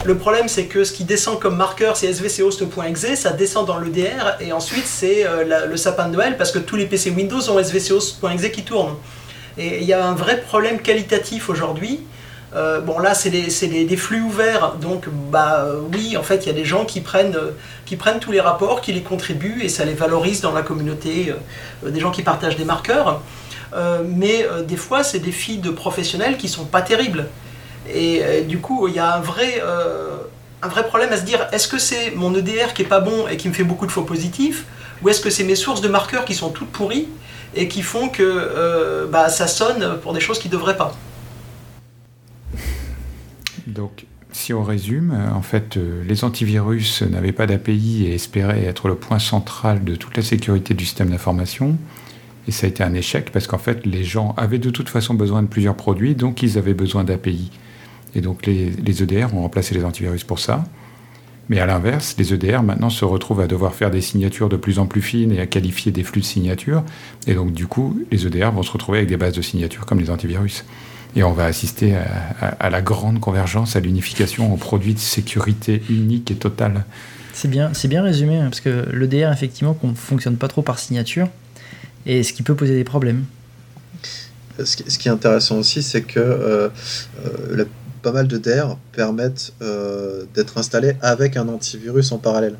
Le 0.06 0.18
problème, 0.18 0.50
c'est 0.50 0.66
que 0.66 0.84
ce 0.84 0.91
qui 0.91 1.06
descend 1.06 1.39
comme 1.39 1.56
marqueur, 1.56 1.96
c'est 1.96 2.12
svchost.exe, 2.12 3.16
ça 3.16 3.32
descend 3.32 3.66
dans 3.66 3.78
l'EDR, 3.78 4.36
et 4.41 4.52
ensuite 4.52 4.86
c'est 4.86 5.26
euh, 5.26 5.66
le 5.66 5.78
sapin 5.78 6.10
de 6.10 6.14
Noël, 6.14 6.36
parce 6.36 6.52
que 6.52 6.60
tous 6.60 6.76
les 6.76 6.88
PC 6.88 7.12
Windows 7.12 7.50
ont 7.50 7.64
svchost.exe 7.64 8.50
qui 8.50 8.64
tournent. 8.64 8.96
Et 9.58 9.80
il 9.80 9.86
y 9.86 9.94
a 9.94 10.06
un 10.06 10.14
vrai 10.14 10.41
problème 10.41 10.80
qualitatif 10.80 11.50
aujourd'hui. 11.50 12.02
Euh, 12.54 12.82
bon 12.82 13.00
là 13.00 13.16
c'est 13.16 13.30
des, 13.30 13.98
flux 13.98 14.22
ouverts, 14.22 14.76
donc 14.80 15.06
bah 15.10 15.66
oui 15.91 16.18
en 16.18 16.22
fait 16.22 16.46
il 16.46 16.48
y 16.48 16.50
a 16.52 16.54
des 16.54 16.66
gens 16.66 16.86
qui 16.86 17.02
prennent, 17.02 17.38
qui 17.86 17.96
prennent 17.96 18.20
tous 18.20 18.32
les 18.32 18.41
rapports, 18.41 18.82
qui 18.82 18.94
les 18.94 19.02
contribuent 19.02 19.64
et 19.64 19.70
ça 19.70 19.86
les 19.86 19.96
valorise 19.96 20.41
dans 20.41 20.52
la 20.52 20.62
communauté, 20.62 21.34
euh, 21.84 21.89
des 21.89 22.00
gens 22.00 22.12
qui 22.12 22.22
partagent 22.22 22.58
des 22.58 22.66
marqueurs. 22.66 23.22
mais 24.06 24.46
des 24.68 24.78
fois 24.78 25.04
c'est 25.04 25.20
des 25.20 25.32
filles 25.32 25.58
de 25.58 25.72
professionnels 25.72 26.38
qui 26.38 26.48
sont 26.48 26.66
pas 26.66 26.82
terribles. 26.84 27.28
Et 27.92 28.22
euh, 28.24 28.44
du 28.44 28.60
coup, 28.60 28.88
il 28.88 28.94
y 28.94 29.00
a 29.00 29.16
un 29.16 29.20
vrai, 29.20 29.62
euh, 29.62 30.18
un 30.62 30.68
vrai 30.68 30.88
problème 30.88 31.12
à 31.12 31.18
se 31.18 31.24
dire 31.24 31.48
est-ce 31.52 31.68
que 31.68 31.78
c'est 31.78 32.12
mon 32.16 32.34
EDR 32.34 32.74
qui 32.74 32.84
est 32.84 32.88
pas 32.88 33.00
bon 33.00 33.28
et 33.28 33.38
qui 33.38 33.50
me 33.50 33.54
fait 33.54 33.64
beaucoup 33.64 33.86
de 33.86 33.92
faux 33.92 34.04
positifs 34.04 34.66
Ou 35.02 35.10
est-ce 35.10 35.22
que 35.22 35.30
c'est 35.30 35.44
mes 35.44 35.56
sources 35.56 35.82
de 35.82 35.90
marqueurs 35.90 36.26
qui 36.26 36.36
sont 36.36 36.50
toutes 36.50 36.72
pourries 36.72 37.08
et 37.56 37.68
qui 37.68 37.82
font 37.82 38.10
que 38.10 38.24
euh, 38.24 39.06
bah, 39.08 39.30
ça 39.30 39.48
sonne 39.48 40.00
pour 40.02 40.14
des 40.14 40.20
choses 40.20 40.40
qui 40.40 40.48
ne 40.48 40.54
devraient 40.54 40.78
pas 40.78 40.96
Donc, 43.68 44.06
si 44.32 44.54
on 44.54 44.64
résume, 44.64 45.16
en 45.36 45.44
fait, 45.44 45.78
les 45.78 46.24
antivirus 46.24 47.04
n'avaient 47.04 47.34
pas 47.34 47.46
d'API 47.46 48.06
et 48.08 48.16
espéraient 48.16 48.64
être 48.64 48.88
le 48.88 48.96
point 48.96 49.20
central 49.20 49.84
de 49.84 49.96
toute 49.96 50.18
la 50.18 50.24
sécurité 50.24 50.74
du 50.74 50.86
système 50.86 51.10
d'information. 51.10 51.78
Et 52.48 52.52
ça 52.52 52.66
a 52.66 52.70
été 52.70 52.84
un 52.84 52.94
échec 52.94 53.32
parce 53.32 53.48
qu'en 53.48 53.58
fait, 53.58 53.86
les 53.86 54.04
gens 54.04 54.34
avaient 54.38 54.58
de 54.58 54.70
toute 54.70 54.90
façon 54.90 55.14
besoin 55.14 55.44
de 55.44 55.48
plusieurs 55.48 55.76
produits, 55.76 56.16
donc 56.16 56.42
ils 56.42 56.58
avaient 56.58 56.74
besoin 56.74 57.04
d'API. 57.04 57.52
Et 58.16 58.22
donc 58.22 58.45
les, 58.45 59.03
EDR 59.03 59.34
ont 59.34 59.41
remplacé 59.41 59.76
les 59.76 59.84
antivirus 59.84 60.24
pour 60.24 60.39
ça. 60.39 60.64
Mais 61.49 61.59
à 61.59 61.66
l'inverse, 61.66 62.16
les 62.18 62.34
EDR 62.34 62.64
maintenant 62.64 62.89
se 62.89 63.03
retrouvent 63.03 63.41
à 63.41 63.47
devoir 63.47 63.76
faire 63.76 63.91
des 63.91 63.99
signatures 63.99 64.47
de 64.47 64.55
plus 64.55 64.80
en 64.80 64.86
plus 64.86 65.01
fines 65.01 65.32
et 65.34 65.41
à 65.41 65.45
qualifier 65.45 65.91
des 65.91 66.03
flux 66.03 66.22
de 66.22 66.26
signatures. 66.26 66.84
Et 67.28 67.34
donc 67.34 67.53
du 67.53 67.68
coup, 67.68 67.99
les 68.11 68.26
EDR 68.26 68.51
vont 68.51 68.64
se 68.64 68.72
retrouver 68.72 68.99
avec 68.99 69.09
des 69.09 69.18
bases 69.18 69.34
de 69.34 69.41
signatures 69.41 69.86
comme 69.86 69.99
les 69.99 70.09
antivirus. 70.09 70.64
Et 71.16 71.24
on 71.24 71.34
va 71.34 71.45
assister 71.45 71.95
à, 72.59 72.70
la 72.70 72.82
grande 72.82 73.20
convergence, 73.20 73.76
à 73.76 73.80
l'unification 73.80 74.51
en 74.51 74.57
produits 74.57 74.95
de 74.95 74.99
sécurité 74.99 75.84
unique 75.89 76.32
et 76.32 76.36
totale. 76.36 76.86
C'est 77.34 77.49
bien, 77.49 77.72
c'est 77.74 77.88
bien 77.88 78.01
résumé, 78.01 78.38
hein, 78.38 78.45
parce 78.45 78.61
que 78.61 78.88
l'EDR, 78.91 79.32
effectivement, 79.32 79.78
ne 79.84 79.93
fonctionne 79.93 80.38
pas 80.38 80.47
trop 80.47 80.64
par 80.64 80.80
signature, 80.80 81.28
et 82.07 82.24
ce 82.24 82.34
qui 82.34 82.41
peut 82.41 82.55
poser 82.55 82.76
des 82.76 82.84
problèmes. 82.84 83.26
Ce 84.64 84.76
qui, 84.76 85.07
est 85.07 85.11
intéressant 85.11 85.57
aussi, 85.57 85.82
c'est 85.82 86.03
que 86.03 86.20
euh, 86.20 86.70
euh, 87.26 87.66
pas 88.04 88.12
mal 88.12 88.28
de 88.28 88.38
DR 88.38 88.78
permettent 88.91 89.54
euh, 89.64 90.26
d'être 90.36 90.60
installés 90.60 90.93
avec 91.01 91.38
un 91.38 91.47
antivirus 91.47 92.12
en 92.12 92.20
parallèle. 92.20 92.58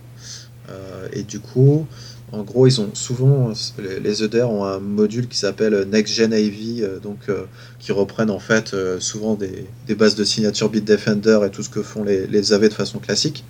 Euh, 0.70 1.08
et 1.12 1.22
du 1.22 1.40
coup, 1.40 1.86
en 2.32 2.42
gros, 2.42 2.66
ils 2.66 2.82
ont 2.82 2.96
souvent 2.96 3.52
les, 3.78 4.24
EDR 4.24 4.50
ont 4.50 4.66
un 4.66 4.80
module 4.80 5.28
qui 5.28 5.38
s'appelle 5.38 5.86
NextGen 5.92 6.34
AV, 6.34 6.82
euh, 6.82 7.00
donc 7.00 7.30
qui 7.78 7.92
reprennent 7.92 8.32
en 8.32 8.40
fait 8.40 8.76
souvent 9.00 9.36
des, 9.36 9.68
bases 9.96 10.16
de 10.16 10.24
signature 10.24 10.70
Bitdefender 10.70 11.42
et 11.46 11.52
tout 11.52 11.62
ce 11.62 11.70
que 11.70 11.84
font 11.84 12.04
les 12.04 12.54
AV 12.54 12.70
de 12.70 12.74
façon 12.74 12.98
classique. 12.98 13.44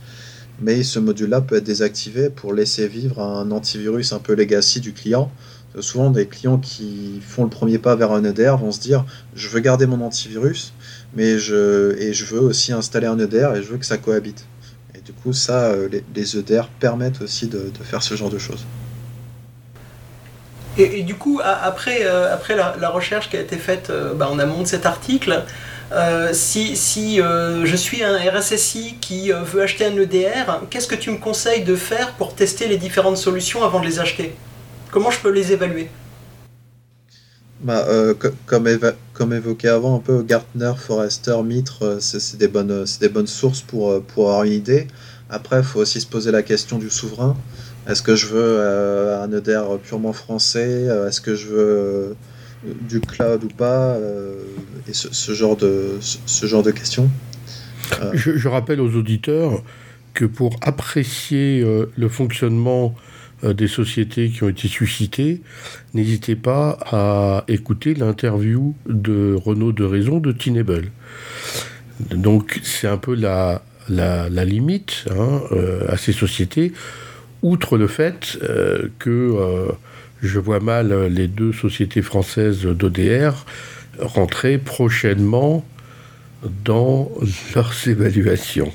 Mais 0.62 0.84
ce 0.84 1.00
module-là 1.00 1.42
peut 1.42 1.58
être 1.58 1.64
désactivé 1.64 2.30
pour 2.30 2.54
laisser 2.54 2.88
vivre 2.88 3.22
un 3.22 3.52
antivirus 3.52 4.14
un 4.14 4.20
peu 4.20 4.34
legacy 4.36 4.80
du 4.80 4.94
client. 4.94 5.32
Souvent, 5.80 6.12
des 6.12 6.28
clients 6.28 6.60
qui 6.60 7.20
font 7.28 7.44
le 7.44 7.50
premier 7.50 7.80
pas 7.80 7.96
vers 7.96 8.12
un 8.12 8.24
EDR 8.24 8.58
vont 8.58 8.72
se 8.72 8.80
dire 8.80 9.06
Je 9.36 9.50
veux 9.50 9.60
garder 9.60 9.88
mon 9.88 10.02
antivirus, 10.02 10.74
mais 11.16 11.40
je, 11.40 11.98
et 11.98 12.14
je 12.14 12.26
veux 12.26 12.42
aussi 12.42 12.74
installer 12.74 13.08
un 13.08 13.18
EDR 13.18 13.56
et 13.56 13.64
je 13.64 13.72
veux 13.72 13.78
que 13.78 13.86
ça 13.86 13.98
cohabite. 13.98 14.46
Et 14.96 15.02
du 15.02 15.14
coup, 15.14 15.34
ça, 15.34 15.66
euh, 15.66 15.90
les, 16.16 16.38
EDR 16.38 16.68
permettent 16.80 17.22
aussi 17.22 17.48
de, 17.48 17.72
faire 17.84 18.04
ce 18.04 18.16
genre 18.16 18.30
de 18.30 18.38
choses. 18.38 18.66
Et, 20.78 21.04
du 21.04 21.16
coup, 21.16 21.40
après, 21.44 22.06
euh, 22.06 22.34
après 22.34 22.56
la, 22.56 22.90
recherche 22.90 23.30
qui 23.30 23.38
a 23.38 23.42
été 23.42 23.58
faite 23.58 23.90
euh, 23.90 24.14
bah, 24.14 24.28
en 24.30 24.40
amont 24.40 24.62
de 24.62 24.68
cet 24.68 24.86
article, 24.86 25.44
si, 26.34 26.76
si 26.76 27.18
je 27.18 27.76
suis 27.76 28.04
un 28.04 28.18
RSSI 28.18 28.96
qui 29.00 29.32
veut 29.32 29.62
acheter 29.62 29.86
un 29.86 29.96
EDR, 29.98 30.62
qu'est-ce 30.70 30.88
que 30.88 30.96
tu 30.96 31.12
me 31.12 31.18
conseilles 31.18 31.64
de 31.64 31.76
faire 31.76 32.14
pour 32.14 32.36
tester 32.36 32.68
les 32.68 32.78
différentes 32.78 33.18
solutions 33.18 33.64
avant 33.64 33.80
de 33.80 33.86
les 33.86 34.00
acheter? 34.00 34.36
Comment 34.92 35.10
je 35.10 35.20
peux 35.20 35.32
les 35.32 35.52
évaluer? 35.52 35.90
Bah, 37.64 37.86
euh, 37.88 38.14
comme, 38.46 39.34
évoqué 39.34 39.70
avant, 39.70 39.96
un 39.96 40.00
peu 40.00 40.22
Gartner, 40.22 40.74
Forrester, 40.78 41.38
Mitre, 41.46 41.84
euh, 41.84 42.00
c'est 42.02 42.38
des, 42.38 42.50
bonnes, 42.50 42.86
sources 43.26 43.64
euh, 43.74 44.02
pour 44.02 44.30
avoir 44.30 44.44
une 44.44 44.52
idée. 44.52 44.88
Après, 45.30 45.60
il 45.60 45.64
faut 45.64 45.80
aussi 45.80 46.02
se 46.02 46.06
poser 46.06 46.32
la 46.32 46.44
question 46.44 46.78
du 46.78 46.90
souverain. 46.90 47.38
Est-ce 47.88 48.04
que 48.04 48.16
je 48.16 48.28
veux 48.28 48.62
un 48.62 49.32
EDR 49.32 49.80
purement 49.82 50.14
français? 50.14 50.84
Est-ce 51.08 51.22
que 51.22 51.36
je 51.36 51.48
veux 51.48 52.16
du 52.88 53.00
cloud 53.02 53.44
ou 53.44 53.48
pas 53.48 53.98
Et 54.88 54.94
ce, 54.94 55.34
genre 55.34 55.58
de, 55.58 55.98
ce, 56.00 56.46
genre 56.46 56.64
de 56.64 56.72
questions. 56.72 57.10
Je, 58.14 58.38
je, 58.38 58.48
rappelle 58.48 58.80
aux 58.82 58.96
auditeurs 58.96 59.64
que 60.14 60.26
pour 60.26 60.56
apprécier 60.62 61.66
le 61.96 62.10
fonctionnement 62.10 62.96
euh, 63.44 63.54
des 63.54 63.68
sociétés 63.68 64.30
qui 64.30 64.44
ont 64.44 64.50
été 64.50 64.68
suscitées, 64.68 65.42
n'hésitez 65.94 66.36
pas 66.36 66.78
à 66.86 67.44
écouter 67.48 67.94
l'interview 67.94 68.74
de 68.88 69.36
Renaud 69.36 69.72
de 69.74 69.84
Raison 69.84 70.20
de 70.20 70.32
Tinable. 70.32 70.92
Donc 72.12 72.62
c'est 72.64 72.88
un 72.88 72.98
peu 72.98 73.16
la, 73.16 73.62
la, 73.90 74.46
limite 74.46 75.06
hein, 75.12 75.42
euh, 75.52 75.86
à 75.90 75.98
ces 75.98 76.14
sociétés, 76.14 76.72
outre 77.42 77.78
le 77.78 77.88
fait 77.88 78.38
euh, 78.44 78.88
que 79.00 79.68
je 80.24 80.40
vois 80.40 80.60
mal 80.60 81.08
les 81.08 81.28
deux 81.28 81.54
sociétés 81.54 82.02
françaises 82.02 82.62
d'ODR 82.62 83.46
rentrer 84.00 84.58
prochainement 84.58 85.66
dans 86.64 87.12
leurs 87.56 87.74
évaluations. 87.88 88.74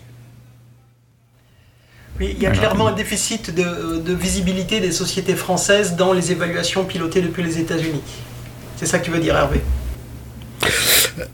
Oui, 2.20 2.34
il 2.36 2.42
y 2.42 2.46
a 2.46 2.51
clairement 2.51 2.88
un 2.88 2.94
déficit 2.94 3.55
de, 3.55 4.12
visibilité 4.12 4.80
des 4.80 4.90
sociétés 4.90 5.36
françaises 5.36 5.94
dans 5.94 6.12
les 6.12 6.32
évaluations 6.32 6.84
pilotées 6.84 7.22
depuis 7.22 7.44
les 7.44 7.59
États-Unis. 7.59 8.03
C'est 8.76 8.86
ça 8.86 8.99
que 8.99 9.05
tu 9.05 9.12
veux 9.12 9.20
dire, 9.20 9.36
Hervé? 9.36 9.61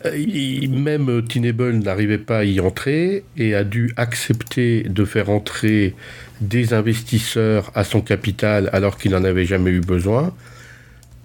Euh, 0.07 0.69
même 0.69 1.27
Tinable 1.27 1.73
n'arrivait 1.73 2.19
pas 2.19 2.39
à 2.39 2.45
y 2.45 2.61
entrer 2.61 3.25
et 3.37 3.55
a 3.55 3.65
dû 3.65 3.93
accepter 3.97 4.83
de 4.83 5.05
faire 5.05 5.31
entrer 5.31 5.95
des 6.41 6.75
investisseurs 6.75 7.71
à 7.75 7.85
son 7.85 8.01
capital 8.01 8.71
alors 8.73 8.99
qu'il 8.99 9.13
n'en 9.13 9.25
avait 9.25 9.47
jamais 9.47 9.71
eu 9.71 9.81
besoin 9.81 10.35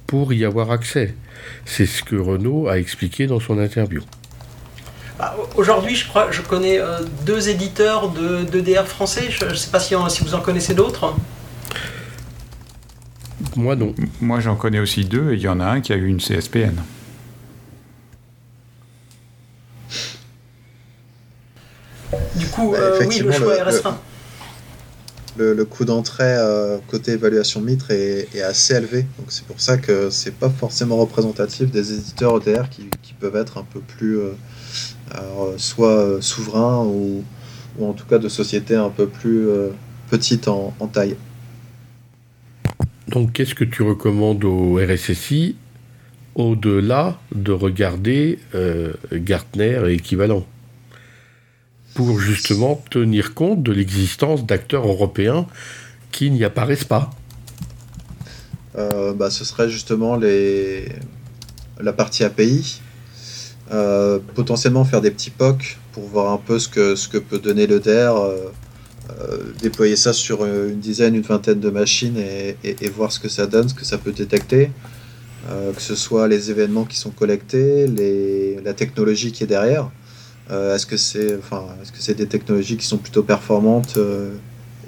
pour 0.07 0.33
y 0.33 0.45
avoir 0.45 0.71
accès. 0.71 1.15
C'est 1.65 1.85
ce 1.85 2.03
que 2.03 2.15
Renault 2.15 2.67
a 2.67 2.79
expliqué 2.79 3.27
dans 3.27 3.39
son 3.39 3.59
interview. 3.59 4.01
Bah, 5.17 5.35
aujourd'hui, 5.55 5.95
je 5.95 6.07
crois, 6.07 6.31
je 6.31 6.41
connais 6.41 6.79
euh, 6.79 6.99
deux 7.25 7.49
éditeurs 7.49 8.09
de, 8.09 8.45
DR 8.59 8.87
français. 8.87 9.27
Je 9.29 9.45
ne 9.45 9.53
sais 9.53 9.69
pas 9.69 9.79
si, 9.79 9.93
si, 10.09 10.23
vous 10.23 10.33
en 10.33 10.39
connaissez 10.39 10.73
d'autres. 10.73 11.13
Moi 13.55 13.75
non. 13.75 13.93
Moi 14.21 14.39
j'en 14.39 14.55
connais 14.55 14.79
aussi 14.79 15.05
deux 15.05 15.31
et 15.31 15.35
il 15.35 15.41
y 15.41 15.47
en 15.47 15.59
a 15.59 15.65
un 15.65 15.81
qui 15.81 15.93
a 15.93 15.95
eu 15.95 16.07
une 16.07 16.19
CSPN. 16.19 16.75
Du 22.39 22.47
coup, 22.47 22.71
bah, 22.71 22.77
euh, 22.79 23.05
oui, 23.05 23.19
le 23.19 23.31
choix 23.31 23.57
est 23.57 23.61
restreint. 23.61 23.99
Le, 25.37 25.63
coût 25.63 25.85
d'entrée 25.85 26.35
euh, 26.37 26.79
côté 26.87 27.13
évaluation 27.13 27.61
Mitre 27.61 27.91
est, 27.91 28.41
assez 28.41 28.75
élevé. 28.75 29.05
Donc 29.17 29.27
c'est 29.29 29.45
pour 29.45 29.61
ça 29.61 29.77
que 29.77 30.09
c'est 30.09 30.33
pas 30.33 30.49
forcément 30.49 30.97
représentatif 30.97 31.71
des 31.71 31.93
éditeurs 31.93 32.37
EDR 32.37 32.69
qui, 32.69 32.89
peuvent 33.19 33.35
être 33.35 33.57
un 33.57 33.65
peu 33.69 33.81
plus 33.81 34.17
euh, 34.17 34.31
soit 35.57 36.21
souverains 36.21 36.85
ou, 36.85 37.23
en 37.81 37.91
tout 37.91 38.05
cas 38.05 38.17
de 38.17 38.29
sociétés 38.29 38.75
un 38.75 38.89
peu 38.89 39.07
plus 39.07 39.47
petites 40.09 40.47
en, 40.47 40.73
taille. 40.91 41.17
Donc 43.09 43.33
qu'est-ce 43.33 43.55
que 43.55 43.65
tu 43.65 43.83
recommandes 43.83 44.45
au 44.45 44.75
RSSI 44.75 45.57
au-delà 46.35 47.19
de 47.33 47.51
regarder 47.51 48.39
Gartner 49.11 49.81
et 49.87 49.93
équivalent? 49.93 50.45
Justement 52.19 52.81
tenir 52.89 53.33
compte 53.33 53.63
de 53.63 53.71
l'existence 53.71 54.45
d'acteurs 54.45 54.87
européens 54.87 55.45
qui 56.11 56.31
n'y 56.31 56.43
apparaissent 56.43 56.83
pas 56.83 57.11
euh, 58.77 59.13
bah, 59.13 59.29
Ce 59.29 59.45
serait 59.45 59.69
justement 59.69 60.17
la 60.17 61.93
partie 61.93 62.23
API. 62.23 62.81
Euh, 63.71 64.17
potentiellement 64.33 64.83
faire 64.83 64.99
des 64.99 65.11
petits 65.11 65.29
POC 65.29 65.77
pour 65.91 66.03
voir 66.05 66.33
un 66.33 66.37
peu 66.37 66.57
ce 66.57 66.67
que, 66.67 67.17
peut 67.19 67.37
donner 67.37 67.67
le 67.67 67.79
DER, 67.79 68.11
euh, 68.15 68.49
déployer 69.61 69.95
ça 69.95 70.11
sur 70.11 70.43
une 70.43 70.79
dizaine, 70.79 71.13
une 71.13 71.21
vingtaine 71.21 71.59
de 71.59 71.69
machines 71.69 72.17
et, 72.17 72.89
voir 72.89 73.11
ce 73.11 73.19
que 73.19 73.29
ça 73.29 73.45
donne, 73.45 73.69
ce 73.69 73.75
que 73.75 73.85
ça 73.85 73.99
peut 73.99 74.11
détecter. 74.11 74.71
que 75.47 75.81
ce 75.81 75.95
soit 75.95 76.27
les 76.27 76.49
événements 76.49 76.85
qui 76.85 76.97
sont 76.97 77.11
collectés, 77.11 77.87
la 78.63 78.73
technologie 78.73 79.31
qui 79.31 79.43
est 79.43 79.47
derrière. 79.47 79.91
Euh, 80.51 80.75
est-ce 80.75 80.85
que 80.85 80.97
c'est 80.97 81.37
enfin, 81.37 81.63
est 81.81 81.85
-ce 81.85 81.91
que 81.91 81.99
c'est 81.99 82.15
des 82.15 82.27
technologies 82.27 82.77
qui 82.77 82.85
sont 82.85 82.97
plutôt 82.97 83.23
performantes 83.23 83.97
euh, 83.97 84.33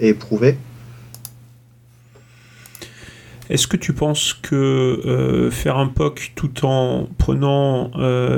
et 0.00 0.08
éprouvées? 0.08 0.56
Est-ce 3.48 3.66
que 3.66 3.76
tu 3.76 3.92
penses 3.92 4.32
que 4.32 4.56
euh, 4.56 5.50
faire 5.50 5.76
un 5.76 5.88
POC 5.88 6.32
tout 6.34 6.64
en 6.64 7.08
prenant 7.18 7.90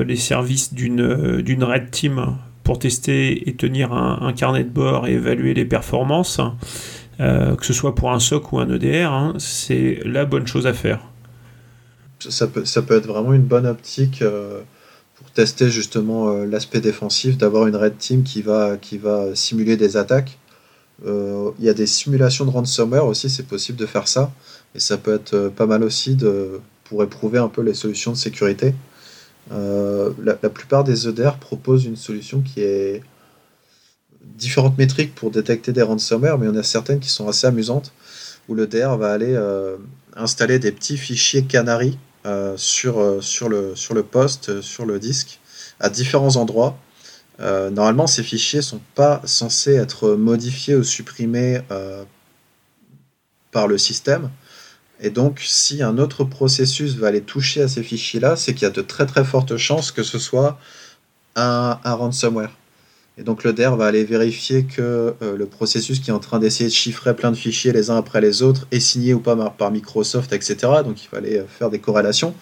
les 0.07 0.16
services 0.16 0.75
d'une 0.75 1.64
Red 1.64 1.91
Team 1.91 2.37
pour 2.62 2.79
tester 2.79 3.49
et 3.49 3.55
tenir 3.55 3.93
un, 3.93 4.33
carnet 4.33 4.64
de 4.64 4.70
bord 4.70 5.07
et 5.07 5.12
évaluer 5.12 5.55
les 5.55 5.66
performances, 5.66 6.41
que 7.18 7.64
ce 7.64 7.72
soit 7.72 7.95
pour 7.95 8.11
un 8.11 8.18
SOC 8.18 8.53
ou 8.53 8.59
un 8.59 8.68
EDR, 8.68 9.12
hein, 9.12 9.35
c'est 9.39 10.01
la 10.05 10.25
bonne 10.25 10.47
chose 10.47 10.66
à 10.66 10.72
faire? 10.72 11.01
Ça 12.18 12.47
peut, 12.47 12.64
ça 12.64 12.83
peut 12.83 12.97
être 12.97 13.07
vraiment 13.07 13.35
une 13.35 13.43
bonne 13.43 13.66
optique 13.66 14.25
tester 15.35 15.68
justement 15.68 16.30
euh, 16.30 16.47
l'aspect 16.47 16.80
défensif, 16.80 17.37
d'avoir 17.37 17.66
une 17.66 17.76
red 17.76 17.99
team 17.99 18.22
qui 18.22 18.41
va, 18.41 18.76
qui 18.76 18.99
va 18.99 19.35
simuler 19.35 19.76
des 19.76 19.97
attaques. 19.97 20.39
Euh, 21.05 21.51
il 21.59 21.64
y 21.64 21.68
a 21.68 21.74
des 21.74 21.87
simulations 21.87 22.45
de 22.45 22.51
ransomware 22.51 23.05
aussi, 23.05 23.28
c'est 23.28 23.47
possible 23.47 23.76
de 23.76 23.87
faire 23.87 24.09
ça. 24.09 24.32
Et 24.74 24.80
ça 24.80 24.97
peut 24.97 25.14
être 25.14 25.35
euh, 25.35 25.51
pas 25.51 25.66
mal 25.66 25.82
aussi 25.82 26.16
pour 26.85 27.03
éprouver 27.03 27.39
un 27.39 27.49
peu 27.49 27.62
les 27.62 27.74
solutions 27.74 28.12
de 28.12 28.16
sécurité. 28.16 28.74
la, 29.51 30.35
plupart 30.51 30.85
des 30.85 31.09
EDR 31.09 31.37
proposent 31.39 31.85
une 31.85 31.97
solution 31.97 32.41
qui 32.41 32.61
est 32.62 33.03
différentes 34.22 34.78
métriques 34.78 35.14
pour 35.14 35.30
détecter 35.30 35.72
des 35.72 35.82
ransomware, 35.82 36.39
mais 36.39 36.47
il 36.47 36.51
y 36.51 36.53
en 36.53 36.57
a 36.57 36.62
certaines 36.62 37.01
qui 37.01 37.11
sont 37.11 37.28
assez 37.28 37.47
amusantes, 37.47 37.93
où 38.49 38.55
le 38.55 38.66
DR 38.66 38.97
va 38.97 39.12
aller 39.12 39.37
installer 40.16 40.59
des 40.59 40.72
petits 40.72 40.97
fichiers 40.97 41.45
canaries 41.45 41.99
sur, 42.57 43.01
euh, 43.01 43.20
sur, 43.20 43.49
le, 43.49 43.75
sur 43.77 44.03
poste, 44.05 44.49
euh, 44.49 44.62
sur 44.62 44.87
le 44.87 44.99
disque, 44.99 45.41
à 45.81 45.91
différents 45.91 46.37
endroits. 46.37 46.79
normalement, 47.39 48.07
ces 48.07 48.22
fichiers 48.22 48.61
ne 48.61 48.64
sont 48.64 48.81
pas 48.95 49.20
censés 49.25 49.75
être 49.75 50.14
modifiés 50.14 50.77
ou 50.77 50.85
supprimés 50.85 51.61
par 53.51 53.66
le 53.66 53.77
système. 53.77 54.31
Et 55.01 55.11
donc, 55.11 55.41
si 55.41 55.83
un 55.83 55.99
autre 55.99 56.25
processus 56.25 56.95
va 56.95 57.09
aller 57.09 57.22
toucher 57.22 57.62
à 57.62 57.68
ces 57.68 57.83
fichiers-là, 57.83 58.37
c'est 58.37 58.55
qu'il 58.55 58.62
y 58.62 58.70
a 58.70 58.70
de 58.70 58.83
très 58.83 59.07
très 59.07 59.25
fortes 59.25 59.57
chances 59.57 59.91
que 59.91 60.05
ce 60.05 60.18
soit 60.18 60.59
un 61.35 61.79
ransomware. 61.85 62.53
Et 63.17 63.23
donc 63.23 63.45
le 63.45 63.53
DER 63.53 63.77
va 63.77 63.87
aller 63.87 64.03
vérifier 64.03 64.65
que 64.65 65.15
euh, 65.23 65.37
le 65.37 65.47
processus 65.47 66.01
qui 66.01 66.11
est 66.11 66.12
en 66.12 66.19
train 66.19 66.41
d'essayer 66.41 66.69
de 66.69 66.75
chiffrer 66.75 67.15
plein 67.15 67.31
de 67.31 67.37
fichiers 67.37 67.73
les 67.73 67.91
uns 67.91 67.97
après 67.97 68.21
les 68.21 68.43
autres 68.43 68.67
est 68.73 68.81
signé 68.81 69.15
ou 69.15 69.21
pas 69.21 69.37
par 69.51 69.71
Microsoft, 69.71 70.33
etc. 70.33 70.57
Donc 70.85 71.05
il 71.05 71.07
fallait 71.07 71.39
euh, 71.39 71.47
faire 71.47 71.71
des 71.71 71.79
corrélations. 71.79 72.35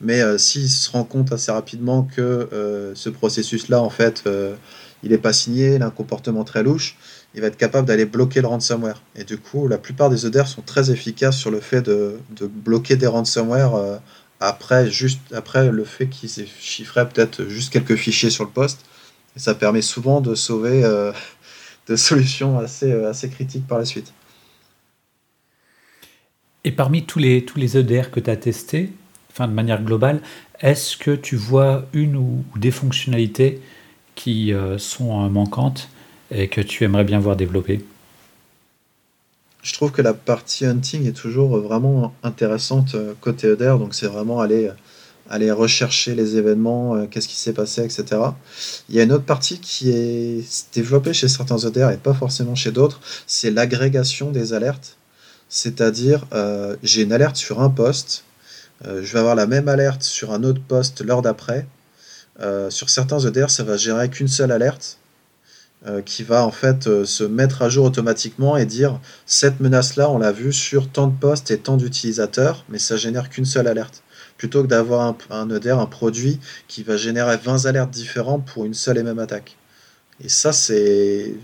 Mais 0.00 0.22
euh, 0.22 0.38
s'il 0.38 0.70
se 0.70 0.90
rend 0.90 1.04
compte 1.04 1.32
assez 1.32 1.52
rapidement 1.52 2.02
que 2.04 2.48
ce 2.94 3.10
processus-là, 3.10 3.82
en 3.82 3.90
fait, 3.90 4.24
il 5.02 5.10
n'est 5.10 5.18
pas 5.18 5.32
signé, 5.32 5.74
il 5.74 5.82
a 5.82 5.86
un 5.86 5.90
comportement 5.90 6.44
très 6.44 6.62
louche, 6.62 6.96
il 7.34 7.40
va 7.40 7.48
être 7.48 7.56
capable 7.56 7.86
d'aller 7.86 8.06
bloquer 8.06 8.40
le 8.40 8.46
ransomware. 8.46 9.02
Et 9.16 9.24
du 9.24 9.38
coup, 9.38 9.68
la 9.68 9.78
plupart 9.78 10.08
des 10.08 10.26
EDR 10.26 10.46
sont 10.46 10.62
très 10.62 10.90
efficaces 10.90 11.36
sur 11.36 11.50
le 11.50 11.60
fait 11.60 11.82
de, 11.82 12.18
de 12.36 12.46
bloquer 12.46 12.96
des 12.96 13.06
ransomware 13.06 14.00
après, 14.40 14.90
juste 14.90 15.20
après 15.34 15.70
le 15.70 15.84
fait 15.84 16.06
qu'ils 16.06 16.40
aient 16.40 16.48
chiffré 16.60 17.06
peut-être 17.08 17.46
juste 17.48 17.72
quelques 17.72 17.96
fichiers 17.96 18.30
sur 18.30 18.44
le 18.44 18.50
poste 18.50 18.80
et 19.36 19.38
ça 19.38 19.54
permet 19.54 19.82
souvent 19.82 20.20
de 20.20 20.34
sauver 20.34 20.82
euh, 20.84 21.12
des 21.86 21.96
solutions 21.96 22.58
assez, 22.58 22.90
euh, 22.90 23.10
assez 23.10 23.28
critiques 23.28 23.66
par 23.66 23.78
la 23.78 23.84
suite. 23.84 24.12
Et 26.64 26.72
parmi 26.72 27.04
tous 27.04 27.20
les, 27.20 27.44
tous 27.44 27.58
les 27.60 27.76
EDR 27.76 28.10
que 28.10 28.18
tu 28.18 28.30
as 28.30 28.36
testés, 28.36 28.92
enfin 29.30 29.46
de 29.46 29.52
manière 29.52 29.82
globale, 29.82 30.20
est-ce 30.60 30.96
que 30.96 31.12
tu 31.12 31.36
vois 31.36 31.84
une 31.92 32.16
ou, 32.16 32.44
des 32.56 32.72
fonctionnalités 32.72 33.60
qui 34.16 34.52
euh, 34.52 34.78
sont 34.78 35.28
manquantes 35.30 35.88
et 36.32 36.48
que 36.48 36.60
tu 36.60 36.82
aimerais 36.82 37.04
bien 37.04 37.20
voir 37.20 37.36
développer? 37.36 37.84
Je 39.62 39.74
trouve 39.74 39.92
que 39.92 40.02
la 40.02 40.14
partie 40.14 40.64
hunting 40.64 41.06
est 41.06 41.12
toujours 41.12 41.58
vraiment 41.58 42.14
intéressante 42.22 42.96
côté 43.20 43.48
EDR, 43.48 43.78
donc 43.78 43.94
c'est 43.94 44.06
vraiment 44.06 44.40
aller 44.40 44.70
aller 45.28 45.50
rechercher 45.50 46.14
les 46.14 46.36
événements, 46.36 46.94
euh, 46.94 47.06
qu'est-ce 47.06 47.28
qui 47.28 47.36
s'est 47.36 47.52
passé, 47.52 47.82
etc. 47.82 48.04
Il 48.88 48.94
y 48.94 49.00
a 49.00 49.02
une 49.02 49.12
autre 49.12 49.24
partie 49.24 49.58
qui 49.58 49.90
est 49.90 50.44
développée 50.74 51.12
chez 51.12 51.28
certains 51.28 51.58
EDR 51.58 51.90
et 51.90 51.96
pas 51.96 52.14
forcément 52.14 52.54
chez 52.54 52.72
d'autres, 52.72 53.00
c'est 53.26 53.50
l'agrégation 53.50 54.30
des 54.30 54.52
alertes. 54.52 54.96
C'est-à-dire, 55.48 56.26
euh, 56.32 56.76
j'ai 56.82 57.02
une 57.02 57.12
alerte 57.12 57.36
sur 57.36 57.60
un 57.60 57.70
poste, 57.70 58.24
euh, 58.84 59.02
je 59.02 59.12
vais 59.12 59.20
avoir 59.20 59.34
la 59.34 59.46
même 59.46 59.68
alerte 59.68 60.02
sur 60.02 60.32
un 60.32 60.42
autre 60.44 60.60
poste 60.66 61.02
l'heure 61.02 61.22
d'après. 61.22 61.66
sur 62.68 62.90
certains 62.90 63.18
EDR, 63.18 63.48
ça 63.48 63.64
va 63.64 63.76
générer 63.78 64.10
qu'une 64.10 64.28
seule 64.28 64.52
alerte 64.52 64.98
qui 66.04 66.22
va 66.22 66.44
en 66.44 66.50
fait 66.50 67.04
se 67.04 67.24
mettre 67.24 67.62
à 67.62 67.68
jour 67.70 67.86
automatiquement 67.86 68.56
et 68.58 68.66
dire 68.66 69.00
cette 69.24 69.60
menace-là, 69.60 70.10
on 70.10 70.18
l'a 70.18 70.32
vue 70.32 70.52
sur 70.52 70.90
tant 70.90 71.06
de 71.06 71.16
postes 71.18 71.50
et 71.50 71.58
tant 71.58 71.78
d'utilisateurs, 71.78 72.64
mais 72.68 72.78
ça 72.78 72.96
génère 72.96 73.30
qu'une 73.30 73.46
seule 73.46 73.68
alerte 73.68 74.02
plutôt 74.36 74.62
que 74.62 74.68
d'avoir 74.68 75.02
un, 75.02 75.16
un 75.30 75.50
EDR, 75.50 75.78
un 75.78 75.86
produit 75.86 76.40
qui 76.68 76.82
va 76.82 76.96
générer 76.96 77.36
20 77.36 77.66
alertes 77.66 77.90
différentes 77.90 78.44
pour 78.46 78.64
une 78.64 78.74
seule 78.74 78.98
et 78.98 79.02
même 79.02 79.18
attaque. 79.18 79.56
Et 80.22 80.28
ça, 80.28 80.52
c'est 80.52 81.34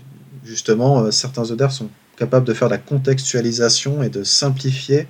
justement, 0.43 1.03
euh, 1.03 1.11
certains 1.11 1.45
EDR 1.45 1.71
sont 1.71 1.89
capables 2.17 2.45
de 2.45 2.53
faire 2.53 2.67
de 2.67 2.73
la 2.73 2.79
contextualisation 2.79 4.03
et 4.03 4.09
de 4.09 4.23
simplifier. 4.23 5.07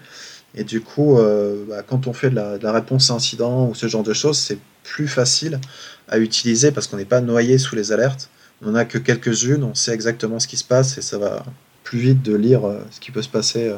Et 0.55 0.63
du 0.63 0.81
coup, 0.81 1.17
euh, 1.17 1.65
bah, 1.67 1.83
quand 1.83 2.07
on 2.07 2.13
fait 2.13 2.29
de 2.29 2.35
la, 2.35 2.71
réponse 2.71 3.09
à 3.09 3.15
incident 3.15 3.69
ou 3.69 3.75
ce 3.75 3.87
genre 3.87 4.03
de 4.03 4.13
choses, 4.13 4.37
c'est 4.37 4.59
plus 4.83 5.07
facile 5.07 5.59
à 6.07 6.19
utiliser 6.19 6.71
parce 6.71 6.87
qu'on 6.87 6.97
n'est 6.97 7.05
pas 7.05 7.21
noyé 7.21 7.57
sous 7.57 7.75
les 7.75 7.91
alertes. 7.91 8.29
On 8.61 8.67
n'en 8.67 8.75
a 8.75 8.85
que 8.85 8.97
quelques-unes, 8.97 9.63
on 9.63 9.73
sait 9.75 9.93
exactement 9.93 10.39
ce 10.39 10.47
qui 10.47 10.57
se 10.57 10.63
passe 10.63 10.97
et 10.97 11.01
ça 11.01 11.17
va 11.17 11.43
plus 11.83 11.99
vite 11.99 12.21
de 12.21 12.35
lire 12.35 12.65
euh, 12.65 12.79
ce 12.91 12.99
qui 12.99 13.11
peut 13.11 13.21
se 13.21 13.29
passer 13.29 13.73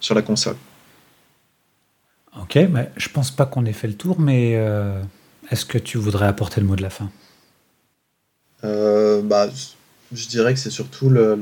sur 0.00 0.14
la 0.14 0.22
console. 0.22 0.56
Ok, 2.40 2.56
mais 2.70 2.90
je 2.96 3.08
pense 3.08 3.30
pas 3.30 3.46
qu'on 3.46 3.64
ait 3.64 3.72
fait 3.72 3.88
le 3.88 3.94
tour, 3.94 4.20
mais 4.20 4.56
euh, 4.56 5.00
est-ce 5.50 5.64
que 5.64 5.78
tu 5.78 5.98
voudrais 5.98 6.26
apporter 6.26 6.60
le 6.60 6.66
mot 6.66 6.76
de 6.76 6.82
la 6.82 6.90
fin? 6.90 7.10
Euh, 8.64 9.22
bah, 9.22 9.48
Je 10.12 10.28
dirais 10.28 10.54
que 10.54 10.60
c'est 10.60 10.70
surtout 10.70 11.10
le, 11.10 11.34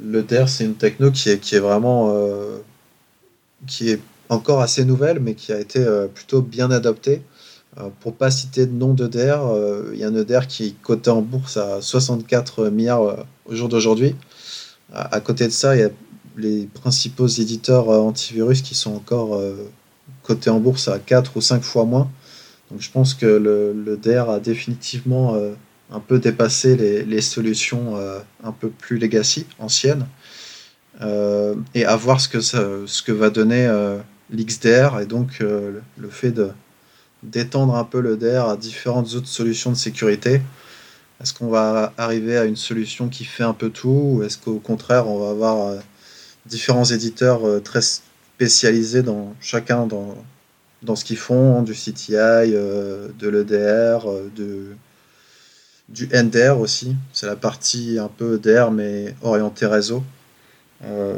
le, 0.00 0.22
DER, 0.22 0.44
c'est 0.48 0.64
une 0.64 0.74
techno 0.74 1.10
qui 1.10 1.30
est, 1.30 1.38
qui 1.38 1.54
est 1.54 1.60
vraiment. 1.60 2.12
Euh, 2.14 2.58
qui 3.66 3.90
est 3.90 4.00
encore 4.28 4.60
assez 4.60 4.84
nouvelle, 4.84 5.20
mais 5.20 5.34
qui 5.34 5.52
a 5.52 5.60
été 5.60 5.84
plutôt 6.14 6.40
bien 6.40 6.70
adoptée. 6.70 7.22
pour 8.00 8.16
pas 8.16 8.30
citer 8.30 8.66
de 8.66 8.72
nom 8.72 8.94
d'EDR, 8.94 9.38
il 9.92 9.98
y 9.98 10.04
a 10.04 10.08
un 10.08 10.16
EDR 10.16 10.46
qui 10.48 10.74
est 10.88 11.08
en 11.08 11.20
bourse 11.20 11.58
à 11.58 11.80
64 11.82 12.70
milliards 12.70 13.26
au 13.44 13.54
jour 13.54 13.68
d'aujourd'hui. 13.68 14.16
À, 14.92 15.20
côté 15.20 15.46
de 15.46 15.52
ça, 15.52 15.76
il 15.76 15.80
y 15.80 15.84
a 15.84 15.90
les 16.36 16.66
principaux 16.66 17.26
éditeurs 17.26 17.88
antivirus 17.88 18.62
qui 18.62 18.74
sont 18.74 18.94
encore 18.94 19.40
cotés 20.22 20.50
en 20.50 20.60
bourse 20.60 20.88
à 20.88 20.98
4 20.98 21.36
ou 21.36 21.40
5 21.40 21.62
fois 21.62 21.84
moins. 21.84 22.10
Donc 22.70 22.80
je 22.80 22.90
pense 22.90 23.14
que 23.14 23.26
le, 23.26 23.96
DR 23.96 24.30
a 24.30 24.40
définitivement 24.40 25.36
un 25.90 26.00
peu 26.00 26.18
dépassé 26.18 26.76
les, 26.76 27.20
solutions 27.20 27.96
un 28.42 28.52
peu 28.52 28.70
plus 28.70 28.98
legacy, 28.98 29.46
anciennes. 29.58 30.06
Euh, 31.00 31.54
et 31.74 31.84
à 31.84 31.96
voir 31.96 32.20
ce 32.20 32.28
que, 32.28 32.40
ce 32.40 33.02
que 33.02 33.12
va 33.12 33.30
donner 33.30 33.66
euh, 33.66 33.98
l'XDR 34.30 35.00
et 35.00 35.06
donc 35.06 35.38
euh, 35.40 35.80
le 35.96 36.08
fait 36.08 36.34
d'étendre 37.22 37.74
un 37.76 37.84
peu 37.84 38.00
le 38.00 38.16
DR 38.16 38.48
à 38.48 38.56
différentes 38.56 39.14
autres 39.14 39.28
solutions 39.28 39.70
de 39.70 39.76
sécurité. 39.76 40.42
Est-ce 41.20 41.32
qu'on 41.32 41.48
va 41.48 41.92
arriver 41.96 42.36
à 42.36 42.44
une 42.44 42.56
solution 42.56 43.08
qui 43.08 43.24
fait 43.24 43.44
un 43.44 43.52
peu 43.52 43.70
tout 43.70 44.16
ou 44.16 44.22
est-ce 44.22 44.38
qu'au 44.38 44.58
contraire 44.58 45.08
on 45.08 45.20
va 45.20 45.30
avoir 45.30 45.76
différents 46.46 46.84
éditeurs 46.84 47.42
très 47.62 47.80
spécialisés 47.82 49.02
dans 49.02 49.34
chacun 49.40 49.86
dans, 49.86 50.16
dans 50.82 50.96
ce 50.96 51.04
qu'ils 51.04 51.18
font, 51.18 51.62
du 51.62 51.72
CTI, 51.72 52.52
de 52.52 53.28
l'EDR, 53.28 54.06
de, 54.36 54.74
du 55.88 56.08
NDR 56.12 56.58
aussi. 56.58 56.96
C'est 57.12 57.26
la 57.26 57.36
partie 57.36 57.98
un 57.98 58.08
peu 58.08 58.40
EDR 58.42 58.70
mais 58.70 59.14
orientée 59.22 59.66
réseau. 59.66 60.02
Euh, 60.84 61.14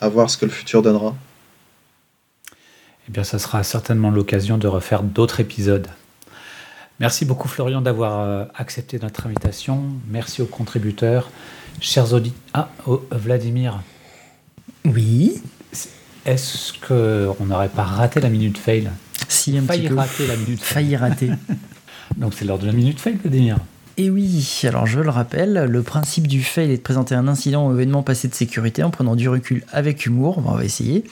à 0.00 0.08
voir 0.08 0.28
ce 0.28 0.36
que 0.36 0.44
le 0.44 0.50
futur 0.50 0.82
donnera. 0.82 1.14
Eh 3.08 3.12
bien, 3.12 3.24
ça 3.24 3.38
sera 3.38 3.62
certainement 3.62 4.10
l'occasion 4.10 4.58
de 4.58 4.68
refaire 4.68 5.02
d'autres 5.02 5.40
épisodes. 5.40 5.86
Merci 7.00 7.24
beaucoup 7.24 7.48
Florian 7.48 7.80
d'avoir 7.80 8.20
euh, 8.20 8.44
accepté 8.54 8.98
notre 8.98 9.26
invitation. 9.26 9.84
Merci 10.08 10.42
aux 10.42 10.46
contributeurs. 10.46 11.30
Chers 11.80 12.12
auditeurs. 12.12 12.40
Ah, 12.54 12.68
oh, 12.86 13.02
Vladimir. 13.10 13.82
Oui. 14.84 15.42
Est-ce 16.24 16.72
qu'on 16.86 17.44
n'aurait 17.44 17.68
pas 17.68 17.84
raté 17.84 18.20
la 18.20 18.28
minute 18.28 18.58
fail 18.58 18.90
Si, 19.28 19.56
un 19.56 19.62
Failli 19.62 19.82
petit 19.82 19.88
peu. 19.88 19.94
rater 19.96 20.26
la 20.26 20.36
minute 20.36 20.60
fail. 20.60 20.74
Failli 20.84 20.96
rater. 20.96 21.30
Donc 22.16 22.34
c'est 22.34 22.44
l'heure 22.44 22.58
de 22.58 22.66
la 22.66 22.72
minute 22.72 22.98
fail, 22.98 23.16
Vladimir. 23.22 23.58
Et 23.98 24.10
oui, 24.10 24.60
alors 24.64 24.86
je 24.86 25.00
le 25.00 25.08
rappelle, 25.08 25.54
le 25.70 25.82
principe 25.82 26.26
du 26.26 26.42
fail 26.42 26.70
est 26.70 26.76
de 26.76 26.82
présenter 26.82 27.14
un 27.14 27.28
incident 27.28 27.66
ou 27.66 27.72
événement 27.72 28.02
passé 28.02 28.28
de 28.28 28.34
sécurité 28.34 28.82
en 28.82 28.90
prenant 28.90 29.16
du 29.16 29.26
recul 29.26 29.64
avec 29.72 30.04
humour, 30.04 30.36
on 30.36 30.42
va 30.54 30.62
essayer, 30.66 31.02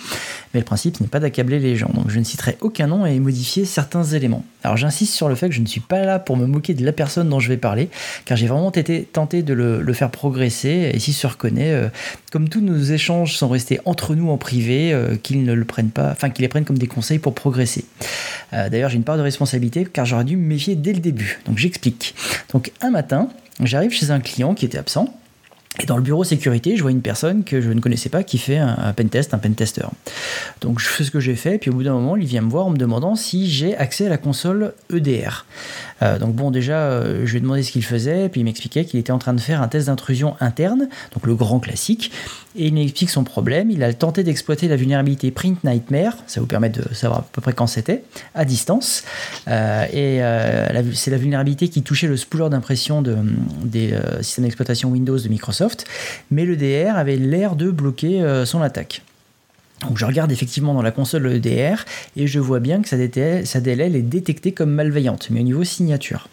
mais 0.52 0.60
le 0.60 0.66
principe 0.66 1.00
n'est 1.00 1.06
pas 1.06 1.18
d'accabler 1.18 1.60
les 1.60 1.76
gens, 1.76 1.88
donc 1.94 2.10
je 2.10 2.18
ne 2.18 2.24
citerai 2.24 2.58
aucun 2.60 2.86
nom 2.86 3.06
et 3.06 3.18
modifier 3.20 3.64
certains 3.64 4.04
éléments. 4.04 4.44
Alors 4.64 4.78
j'insiste 4.78 5.14
sur 5.14 5.28
le 5.28 5.34
fait 5.34 5.50
que 5.50 5.54
je 5.54 5.60
ne 5.60 5.66
suis 5.66 5.80
pas 5.80 6.04
là 6.04 6.18
pour 6.18 6.38
me 6.38 6.46
moquer 6.46 6.72
de 6.72 6.84
la 6.84 6.92
personne 6.92 7.28
dont 7.28 7.38
je 7.38 7.48
vais 7.48 7.58
parler, 7.58 7.90
car 8.24 8.36
j'ai 8.38 8.46
vraiment 8.46 8.72
été 8.72 9.02
tenté 9.04 9.42
de 9.42 9.52
le, 9.52 9.92
faire 9.92 10.10
progresser, 10.10 10.90
et 10.92 10.98
s'il 10.98 11.12
se 11.12 11.26
reconnaît, 11.26 11.70
euh, 11.70 11.88
comme 12.32 12.48
tous 12.48 12.62
nos 12.62 12.78
échanges 12.78 13.36
sont 13.36 13.48
restés 13.48 13.78
entre 13.84 14.14
nous 14.14 14.30
en 14.30 14.38
privé, 14.38 14.92
euh, 14.92 15.16
qu'ils 15.16 15.44
ne 15.44 15.52
le 15.52 15.64
prennent 15.66 15.90
pas, 15.90 16.10
enfin 16.10 16.30
qu'ils 16.30 16.42
les 16.42 16.48
prennent 16.48 16.64
comme 16.64 16.78
des 16.78 16.86
conseils 16.86 17.18
pour 17.18 17.34
progresser. 17.34 17.84
Euh, 18.54 18.70
d'ailleurs 18.70 18.88
j'ai 18.88 18.96
une 18.96 19.04
part 19.04 19.18
de 19.18 19.22
responsabilité, 19.22 19.84
car 19.84 20.06
j'aurais 20.06 20.24
dû 20.24 20.36
me 20.38 20.46
méfier 20.46 20.76
dès 20.76 20.94
le 20.94 21.00
début, 21.00 21.40
donc 21.44 21.58
j'explique. 21.58 22.14
Donc 22.52 22.72
un 22.80 22.90
matin, 22.90 23.28
j'arrive 23.60 23.92
chez 23.92 24.10
un 24.10 24.20
client 24.20 24.54
qui 24.54 24.64
était 24.64 24.78
absent. 24.78 25.14
Et 25.80 25.86
dans 25.86 25.96
le 25.96 26.02
bureau 26.02 26.22
sécurité, 26.22 26.76
je 26.76 26.82
vois 26.82 26.92
une 26.92 27.02
personne 27.02 27.42
que 27.42 27.60
je 27.60 27.70
ne 27.70 27.80
connaissais 27.80 28.08
pas 28.08 28.22
qui 28.22 28.38
fait 28.38 28.58
un, 28.58 28.92
pentest, 28.92 29.34
un 29.34 29.38
pentester. 29.38 29.84
Donc 30.60 30.78
je 30.78 30.86
fais 30.86 31.02
ce 31.02 31.10
que 31.10 31.18
j'ai 31.18 31.34
fait, 31.34 31.58
puis 31.58 31.70
au 31.70 31.74
bout 31.74 31.82
d'un 31.82 31.94
moment, 31.94 32.16
il 32.16 32.26
vient 32.26 32.42
me 32.42 32.50
voir 32.50 32.66
en 32.66 32.70
me 32.70 32.76
demandant 32.76 33.16
si 33.16 33.50
j'ai 33.50 33.76
accès 33.76 34.06
à 34.06 34.08
la 34.08 34.18
console 34.18 34.72
EDR. 34.92 35.44
Euh, 36.04 36.18
donc 36.18 36.34
bon, 36.34 36.50
déjà, 36.50 36.78
euh, 36.78 37.22
je 37.24 37.30
lui 37.30 37.38
ai 37.38 37.40
demandé 37.40 37.62
ce 37.62 37.72
qu'il 37.72 37.84
faisait, 37.84 38.28
puis 38.28 38.40
il 38.40 38.44
m'expliquait 38.44 38.84
qu'il 38.84 39.00
était 39.00 39.12
en 39.12 39.18
train 39.18 39.32
de 39.32 39.40
faire 39.40 39.62
un 39.62 39.68
test 39.68 39.86
d'intrusion 39.86 40.36
interne, 40.40 40.88
donc 41.14 41.26
le 41.26 41.34
grand 41.34 41.60
classique, 41.60 42.12
et 42.56 42.66
il 42.66 42.74
m'explique 42.74 43.10
son 43.10 43.24
problème. 43.24 43.70
Il 43.70 43.82
a 43.82 43.92
tenté 43.92 44.22
d'exploiter 44.22 44.68
la 44.68 44.76
vulnérabilité 44.76 45.30
Print 45.30 45.62
Nightmare, 45.64 46.16
ça 46.26 46.40
vous 46.40 46.46
permet 46.46 46.68
de 46.68 46.82
savoir 46.94 47.20
à 47.20 47.26
peu 47.32 47.40
près 47.40 47.52
quand 47.52 47.66
c'était, 47.66 48.04
à 48.34 48.44
distance. 48.44 49.04
Euh, 49.48 49.84
et 49.92 50.20
c'est 50.94 51.10
la 51.10 51.16
vulnérabilité 51.16 51.68
qui 51.68 51.82
touchait 51.82 52.06
le 52.06 52.16
spooler 52.16 52.50
d'impression 52.50 53.02
de, 53.02 53.16
des 53.64 53.94
systèmes 54.20 54.44
d'exploitation 54.44 54.90
Windows 54.90 55.18
de 55.18 55.28
Microsoft, 55.28 55.86
mais 56.30 56.44
le 56.44 56.56
DR 56.56 56.96
avait 56.96 57.16
l'air 57.16 57.56
de 57.56 57.70
bloquer 57.70 58.42
son 58.44 58.62
attaque. 58.62 59.02
Donc 59.88 59.98
je 59.98 60.04
regarde 60.04 60.32
effectivement 60.32 60.74
dans 60.74 60.82
la 60.82 60.90
console 60.90 61.26
EDR 61.32 61.84
et 62.16 62.26
je 62.26 62.40
vois 62.40 62.60
bien 62.60 62.82
que 62.82 62.88
sa 62.88 62.96
DLL, 63.60 63.96
est 63.96 64.02
détectée 64.02 64.52
comme 64.52 64.70
malveillante, 64.70 65.28
mais 65.30 65.40
au 65.40 65.44
niveau 65.44 65.64
signature. 65.64 66.28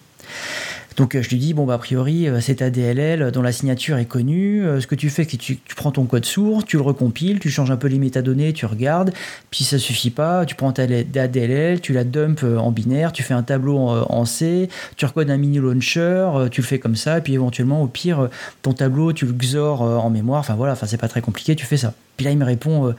Donc 0.98 1.16
euh, 1.16 1.22
je 1.22 1.30
lui 1.30 1.38
dis, 1.38 1.54
bon, 1.54 1.66
bah, 1.66 1.76
a 1.76 1.78
priori, 1.78 2.28
euh, 2.28 2.42
c'est 2.42 2.56
ta 2.56 2.70
DLL 2.70 3.32
dont 3.32 3.42
la 3.42 3.52
signature 3.52 3.98
est 3.98 4.06
connue. 4.06 4.66
Euh, 4.66 4.82
ce 4.82 4.88
que 4.88 4.96
tu 4.96 5.10
fais, 5.10 5.24
c'est 5.24 5.38
que 5.38 5.42
tu, 5.42 5.60
prends 5.76 5.92
ton 5.92 6.06
code 6.06 6.26
source, 6.26 6.66
tu 6.66 6.78
le 6.78 6.84
recompiles, 6.84 7.40
tu 7.40 7.50
changes 7.50 7.72
un 7.72 7.78
peu 7.78 7.88
les 7.88 7.98
métadonnées, 7.98 8.54
tu 8.54 8.66
regardes, 8.66 9.14
puis 9.50 9.64
ça 9.64 9.80
suffit 9.80 10.10
pas. 10.10 10.46
Tu 10.46 10.56
prends 10.56 10.72
ta, 10.72 10.86
DLL, 10.86 11.82
tu 11.82 11.94
la 11.94 12.04
dump 12.04 12.44
en 12.44 12.72
binaire, 12.72 13.14
tu 13.14 13.24
fais 13.24 13.34
un 13.34 13.44
tableau 13.44 13.78
en, 13.78 14.26
C, 14.26 14.70
tu 14.96 15.06
recodes 15.06 15.30
un 15.30 15.38
mini 15.38 15.58
launcher, 15.58 16.30
tu 16.52 16.62
le 16.62 16.68
fais 16.68 16.80
comme 16.80 16.96
ça, 16.96 17.22
puis 17.22 17.34
éventuellement, 17.34 17.82
au 17.82 17.88
pire, 17.88 18.30
ton 18.62 18.74
tableau, 18.74 19.14
tu 19.14 19.26
le 19.26 19.34
XOR 19.34 19.82
en 19.82 20.10
mémoire. 20.10 20.42
Enfin 20.42 20.56
voilà, 20.56 20.74
enfin, 20.74 20.88
c'est 20.88 20.98
pas 20.98 21.08
très 21.08 21.22
compliqué, 21.22 21.56
tu 21.56 21.66
fais 21.66 21.78
ça. 21.78 21.94
Puis 22.18 22.26
là, 22.26 22.32
il 22.32 22.38
me 22.38 22.46
répond, 22.46 22.94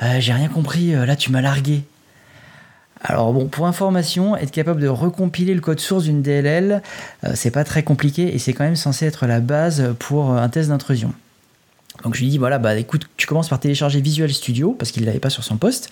j'ai 0.00 0.32
rien 0.32 0.48
compris, 0.48 0.94
euh, 0.94 1.06
là 1.06 1.16
tu 1.16 1.30
m'as 1.30 1.40
largué. 1.40 1.84
Alors 3.00 3.32
bon, 3.32 3.46
pour 3.46 3.66
information, 3.66 4.36
être 4.36 4.52
capable 4.52 4.80
de 4.80 4.88
recompiler 4.88 5.54
le 5.54 5.60
code 5.60 5.80
source 5.80 6.04
d'une 6.04 6.22
DLL, 6.22 6.82
euh, 7.24 7.32
c'est 7.34 7.50
pas 7.50 7.64
très 7.64 7.82
compliqué 7.82 8.34
et 8.34 8.38
c'est 8.38 8.52
quand 8.52 8.64
même 8.64 8.76
censé 8.76 9.06
être 9.06 9.26
la 9.26 9.40
base 9.40 9.94
pour 9.98 10.30
un 10.30 10.48
test 10.48 10.68
d'intrusion. 10.68 11.12
Donc 12.04 12.14
je 12.14 12.20
lui 12.20 12.28
dis 12.28 12.38
voilà 12.38 12.58
bah 12.58 12.76
écoute 12.76 13.02
tu 13.16 13.26
commences 13.26 13.48
par 13.48 13.60
télécharger 13.60 14.00
Visual 14.00 14.32
Studio 14.32 14.74
parce 14.76 14.90
qu'il 14.90 15.04
l'avait 15.04 15.20
pas 15.20 15.30
sur 15.30 15.44
son 15.44 15.56
poste 15.56 15.90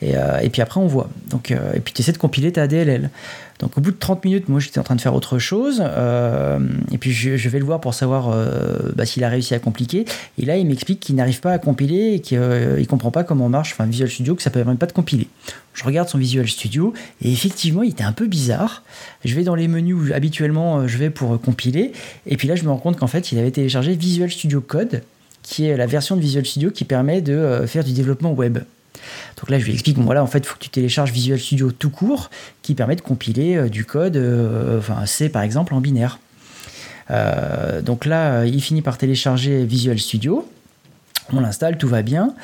et, 0.00 0.14
puis 0.50 0.62
après 0.62 0.80
on 0.80 0.86
voit 0.86 1.10
donc 1.28 1.50
et 1.50 1.80
puis 1.80 1.92
tu 1.92 2.02
essaies 2.02 2.12
de 2.12 2.18
compiler 2.18 2.52
ta 2.52 2.66
DLL 2.66 3.10
donc 3.60 3.76
au 3.76 3.80
bout 3.82 3.90
de 3.90 3.96
30 3.96 4.24
minutes, 4.24 4.48
moi 4.48 4.58
j'étais 4.58 4.78
en 4.78 4.82
train 4.82 4.96
de 4.96 5.00
faire 5.02 5.14
autre 5.14 5.38
chose, 5.38 5.82
euh, 5.84 6.58
et 6.92 6.98
puis 6.98 7.12
je, 7.12 7.48
vais 7.48 7.58
le 7.58 7.64
voir 7.64 7.80
pour 7.80 7.92
savoir 7.92 8.30
euh, 8.30 8.90
bah, 8.96 9.04
s'il 9.04 9.22
a 9.22 9.28
réussi 9.28 9.54
à 9.54 9.58
compliquer. 9.58 10.06
Et 10.38 10.46
là, 10.46 10.56
il 10.56 10.66
m'explique 10.66 10.98
qu'il 10.98 11.14
n'arrive 11.14 11.40
pas 11.40 11.52
à 11.52 11.58
compiler 11.58 12.14
et 12.14 12.20
qu'il 12.20 12.86
comprend 12.88 13.10
pas 13.10 13.22
comment 13.22 13.50
marche 13.50 13.72
enfin, 13.72 13.84
Visual 13.84 14.08
Studio, 14.08 14.34
que 14.34 14.42
ça 14.42 14.50
permet 14.50 14.74
pas 14.76 14.86
de 14.86 14.92
compiler. 14.92 15.28
Je 15.74 15.84
regarde 15.84 16.08
son 16.08 16.16
Visual 16.16 16.48
Studio, 16.48 16.94
et 17.22 17.30
effectivement, 17.30 17.82
il 17.82 17.90
était 17.90 18.04
un 18.04 18.12
peu 18.12 18.26
bizarre. 18.26 18.82
Je 19.26 19.34
vais 19.34 19.44
dans 19.44 19.54
les 19.54 19.68
menus 19.68 19.94
où 19.94 20.14
habituellement 20.14 20.78
euh, 20.78 20.86
je 20.86 20.96
vais 20.96 21.10
pour 21.10 21.38
compiler, 21.40 21.92
et 22.26 22.38
puis 22.38 22.48
là, 22.48 22.56
je 22.56 22.64
me 22.64 22.70
rends 22.70 22.78
compte 22.78 22.98
qu'en 22.98 23.08
fait, 23.08 23.30
il 23.30 23.38
avait 23.38 23.50
téléchargé 23.50 23.94
Visual 23.94 24.30
Studio 24.30 24.62
Code, 24.62 25.02
qui 25.50 25.66
est 25.66 25.76
la 25.76 25.86
version 25.86 26.14
de 26.16 26.20
Visual 26.20 26.46
Studio 26.46 26.70
qui 26.70 26.84
permet 26.84 27.20
de 27.20 27.64
faire 27.66 27.82
du 27.82 27.92
développement 27.92 28.32
web. 28.32 28.58
Donc 29.36 29.50
là, 29.50 29.58
je 29.58 29.64
lui 29.64 29.72
explique, 29.72 29.96
bon 29.96 30.04
voilà, 30.04 30.22
en 30.22 30.28
fait, 30.28 30.38
il 30.38 30.46
faut 30.46 30.54
que 30.54 30.62
tu 30.62 30.70
télécharges 30.70 31.10
Visual 31.10 31.38
Studio 31.40 31.72
tout 31.72 31.90
court, 31.90 32.30
qui 32.62 32.74
permet 32.74 32.94
de 32.94 33.00
compiler 33.00 33.56
euh, 33.56 33.68
du 33.68 33.84
code, 33.84 34.16
euh, 34.16 34.78
enfin 34.78 35.04
C 35.06 35.28
par 35.28 35.42
exemple, 35.42 35.74
en 35.74 35.80
binaire. 35.80 36.20
Euh, 37.10 37.82
donc 37.82 38.06
là, 38.06 38.44
il 38.44 38.62
finit 38.62 38.80
par 38.80 38.96
télécharger 38.96 39.64
Visual 39.64 39.98
Studio. 39.98 40.48
On 41.32 41.40
l'installe, 41.40 41.78
tout 41.78 41.88
va 41.88 42.02
bien. 42.02 42.34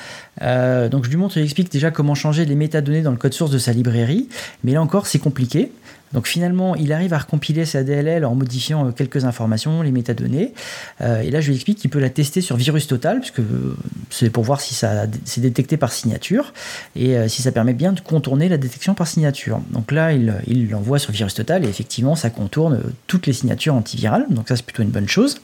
donc 0.41 1.05
je 1.05 1.11
lui 1.11 1.17
montre, 1.17 1.37
il 1.39 1.45
explique 1.45 1.71
déjà 1.71 1.91
comment 1.91 2.15
changer 2.15 2.45
les 2.45 2.55
métadonnées 2.55 3.03
dans 3.03 3.11
le 3.11 3.17
code 3.17 3.35
source 3.35 3.51
de 3.51 3.59
sa 3.59 3.73
librairie. 3.73 4.29
Mais 4.65 4.73
là 4.73 4.83
encore, 4.83 5.07
c'est 5.07 5.19
compliqué. 5.19 5.73
Donc 6.13 6.27
finalement, 6.27 6.75
il 6.77 6.93
arrive 6.93 7.13
à 7.13 7.19
recompiler 7.19 7.65
sa 7.65 7.83
DLL 7.83 8.25
en 8.25 8.35
modifiant 8.35 8.87
euh, 8.87 8.91
quelques 8.93 9.25
informations, 9.25 9.83
les 9.83 9.91
métadonnées. 9.91 10.53
Euh, 11.01 11.21
et 11.21 11.31
là, 11.31 11.41
je 11.41 11.49
lui 11.49 11.55
explique 11.55 11.79
qu'il 11.79 11.91
peut 11.91 11.99
la 11.99 12.11
tester 12.11 12.41
sur 12.41 12.57
Virus 12.57 12.87
Total, 12.87 13.21
puisque 13.21 13.41
euh, 13.41 13.77
c'est 14.11 14.31
pour 14.31 14.45
voir 14.45 14.61
si 14.61 14.75
ça 14.75 15.07
c'est 15.25 15.41
détecté 15.41 15.77
par 15.77 15.93
signature 15.93 16.53
et 16.95 17.17
si 17.29 17.43
ça 17.43 17.53
permet 17.53 17.73
bien 17.73 17.93
de 17.93 18.01
contourner 18.01 18.49
la 18.49 18.57
détection 18.57 18.95
par 18.95 19.07
signature. 19.07 19.61
Donc 19.71 19.93
là, 19.93 20.13
il 20.13 20.71
l'envoie 20.71 20.99
sur 20.99 21.13
Virus 21.13 21.35
Total 21.35 21.65
et 21.65 21.69
effectivement, 21.69 22.15
ça 22.15 22.31
contourne 22.31 22.81
toutes 23.07 23.27
les 23.27 23.33
signatures 23.33 23.75
antivirales. 23.75 24.27
Donc 24.31 24.49
ça, 24.49 24.57
c'est 24.57 24.65
plutôt 24.65 24.83
une 24.83 24.91
bonne 24.91 25.09
chose. 25.09 25.41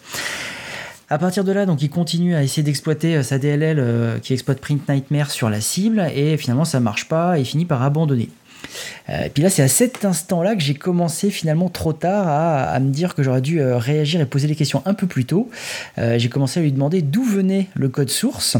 À 1.11 1.19
partir 1.19 1.45
de 1.45 1.53
là, 1.53 1.67
donc, 1.67 1.83
il 1.83 1.91
continue 1.91 2.35
à 2.35 2.43
essayer 2.43 2.63
d'exploiter 2.63 3.23
sa 3.23 3.39
DLL 3.39 4.21
qui 4.23 4.33
exploite 4.33 4.61
Print 4.61 4.89
Nightmare 4.89 5.31
sur 5.31 5.51
la 5.51 5.61
cible 5.61 6.07
et 6.15 6.37
finalement 6.37 6.65
ça 6.65 6.81
marche 6.81 7.09
pas 7.09 7.39
et 7.39 7.45
finit 7.45 7.67
par 7.67 7.83
abandonner. 7.83 8.31
Et 9.09 9.29
puis 9.29 9.43
là, 9.43 9.51
c'est 9.51 9.63
à 9.63 9.69
cet 9.69 10.05
instant-là 10.05 10.55
que 10.55 10.61
j'ai 10.61 10.75
commencé 10.75 11.31
finalement 11.31 11.69
trop 11.69 11.93
tard 11.93 12.27
à, 12.29 12.79
me 12.81 12.91
dire 12.91 13.15
que 13.15 13.23
j'aurais 13.23 13.41
dû 13.41 13.63
réagir 13.63 14.21
et 14.21 14.27
poser 14.27 14.49
les 14.49 14.55
questions 14.55 14.83
un 14.87 14.95
peu 14.95 15.07
plus 15.07 15.25
tôt. 15.25 15.51
j'ai 15.99 16.29
commencé 16.29 16.61
à 16.61 16.63
lui 16.63 16.73
demander 16.73 17.03
d'où 17.03 17.25
venait 17.25 17.67
le 17.75 17.89
code 17.89 18.11
source 18.11 18.57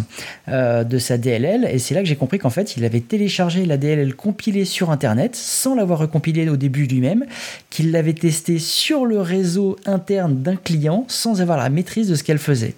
de 0.49 0.99
sa 0.99 1.19
DLL, 1.19 1.69
et 1.71 1.79
c'est 1.79 1.95
là 1.95 2.01
que 2.01 2.07
j'ai 2.07 2.17
compris 2.17 2.39
qu'en 2.39 2.51
fait, 2.51 2.77
il 2.77 2.85
avait 2.85 3.01
téléchargé 3.01 3.65
la 3.65 3.77
DLL 3.77 4.15
compilée 4.15 4.65
sur 4.65 4.91
Internet 4.91 5.37
sans 5.37 5.75
l'avoir 5.75 6.01
recompilée 6.01 6.49
au 6.49 6.57
début 6.57 6.87
lui-même, 6.87 7.25
qu'il 7.71 7.91
l'avait 7.91 8.13
testée 8.13 8.59
sur 8.59 9.07
le 9.07 9.21
réseau 9.21 9.77
interne 9.87 10.43
d'un 10.43 10.57
client 10.57 11.05
sans 11.09 11.41
avoir 11.41 11.59
la 11.59 11.69
maîtrise 11.69 12.09
de 12.09 12.15
ce 12.15 12.23
qu'elle 12.23 12.39
faisait. 12.39 12.75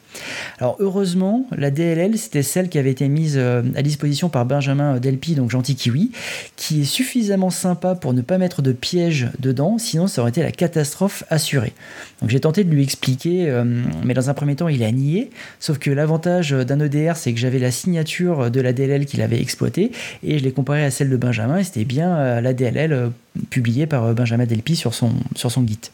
Alors 0.59 0.77
heureusement, 0.79 1.47
la 1.57 1.71
DLL, 1.71 2.17
c'était 2.19 2.43
celle 2.43 2.69
qui 2.69 2.79
avait 2.79 2.91
été 2.91 3.09
mise 3.09 3.35
euh, 3.37 3.63
à 3.75 3.83
disposition 3.83 4.29
par 4.29 4.45
Benjamin 4.45 4.99
Delpi, 4.99 5.35
donc 5.35 5.51
gentil 5.51 5.75
kiwi, 5.75 6.13
qui 6.57 6.83
est 6.83 6.85
suffisamment 7.15 7.51
sympa 7.51 7.95
pour 7.95 8.13
ne 8.13 8.23
pas 8.23 8.39
mettre 8.39 8.61
de 8.61 8.73
piège 8.73 9.29
dedans, 9.39 9.79
sinon 9.79 10.09
ça 10.09 10.21
aurait 10.21 10.31
été 10.31 10.43
la 10.43 10.51
catastrophe 10.51 11.23
assurée. 11.31 11.73
Donc 12.21 12.31
j'ai 12.31 12.41
tenté 12.41 12.65
de 12.65 12.71
lui 12.71 12.83
expliquer, 12.83 13.49
euh, 13.49 13.63
mais 14.05 14.15
dans 14.15 14.31
un 14.31 14.35
premier 14.35 14.57
temps, 14.57 14.67
il 14.67 14.83
a 14.83 14.91
nié, 14.91 15.31
sauf 15.61 15.79
que 15.79 15.93
l'avantage 15.93 16.51
d'un 16.51 16.81
EDR, 16.81 17.15
c'est 17.15 17.33
que 17.33 17.39
j'avais 17.39 17.61
la 17.61 17.71
signature 17.71 18.51
de 18.51 18.61
la 18.61 18.73
DLL 18.73 19.07
qu'il 19.07 19.23
avait 19.23 19.41
exploitée, 19.41 19.93
et 20.25 20.41
je 20.41 20.43
l'ai 20.43 20.51
comparé 20.51 20.85
à 20.85 20.91
celle 20.91 21.09
de 21.09 21.17
Benjamin, 21.17 21.59
et 21.59 21.65
c'était 21.65 21.85
bien 21.85 22.17
euh, 22.17 22.41
la 22.41 22.53
DLL 22.53 23.13
publiée 23.49 23.87
par 23.87 24.13
Benjamin 24.13 24.47
Delpi 24.47 24.75
sur 24.75 24.93
son, 24.93 25.13
sur 25.37 25.53
son 25.53 25.65
Git. 25.65 25.93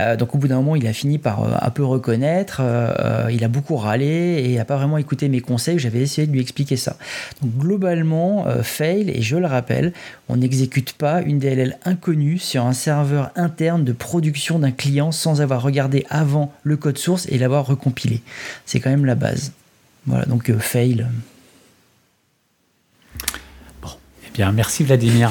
Euh, 0.00 0.16
donc 0.16 0.34
au 0.34 0.38
bout 0.38 0.48
d'un 0.48 0.56
moment, 0.56 0.76
il 0.76 0.86
a 0.86 0.92
fini 0.92 1.18
par 1.18 1.42
euh, 1.42 1.56
un 1.60 1.70
peu 1.70 1.84
reconnaître, 1.84 2.58
euh, 2.60 3.28
il 3.30 3.44
a 3.44 3.48
beaucoup 3.48 3.76
râlé 3.76 4.42
et 4.44 4.56
n'a 4.56 4.64
pas 4.64 4.76
vraiment 4.76 4.98
écouté 4.98 5.28
mes 5.28 5.40
conseils, 5.40 5.78
j'avais 5.78 6.00
essayé 6.00 6.26
de 6.26 6.32
lui 6.32 6.40
expliquer 6.40 6.76
ça. 6.76 6.96
Donc 7.42 7.52
globalement, 7.56 8.46
fail, 8.62 9.10
et 9.10 9.22
je 9.22 9.36
le 9.36 9.46
rappelle, 9.46 9.92
on 10.28 10.36
n'exécute 10.36 10.92
pas 10.92 11.22
une 11.22 11.38
DLL 11.38 11.78
inconnue 11.84 12.38
sur 12.38 12.64
un 12.64 12.72
serveur 12.72 13.30
interne 13.36 13.84
de 13.84 13.92
production 13.92 14.58
d'un 14.58 14.72
client 14.72 15.12
sans 15.12 15.40
avoir 15.40 15.62
regardé 15.62 16.06
avant 16.10 16.52
le 16.62 16.76
code 16.76 16.98
source 16.98 17.26
et 17.28 17.38
l'avoir 17.38 17.66
recompilé. 17.66 18.22
C'est 18.64 18.80
quand 18.80 18.90
même 18.90 19.04
la 19.04 19.14
base. 19.14 19.52
Voilà, 20.06 20.24
donc 20.26 20.52
fail. 20.58 21.06
Bon, 23.82 23.90
eh 24.26 24.30
bien 24.32 24.52
merci 24.52 24.84
Vladimir. 24.84 25.30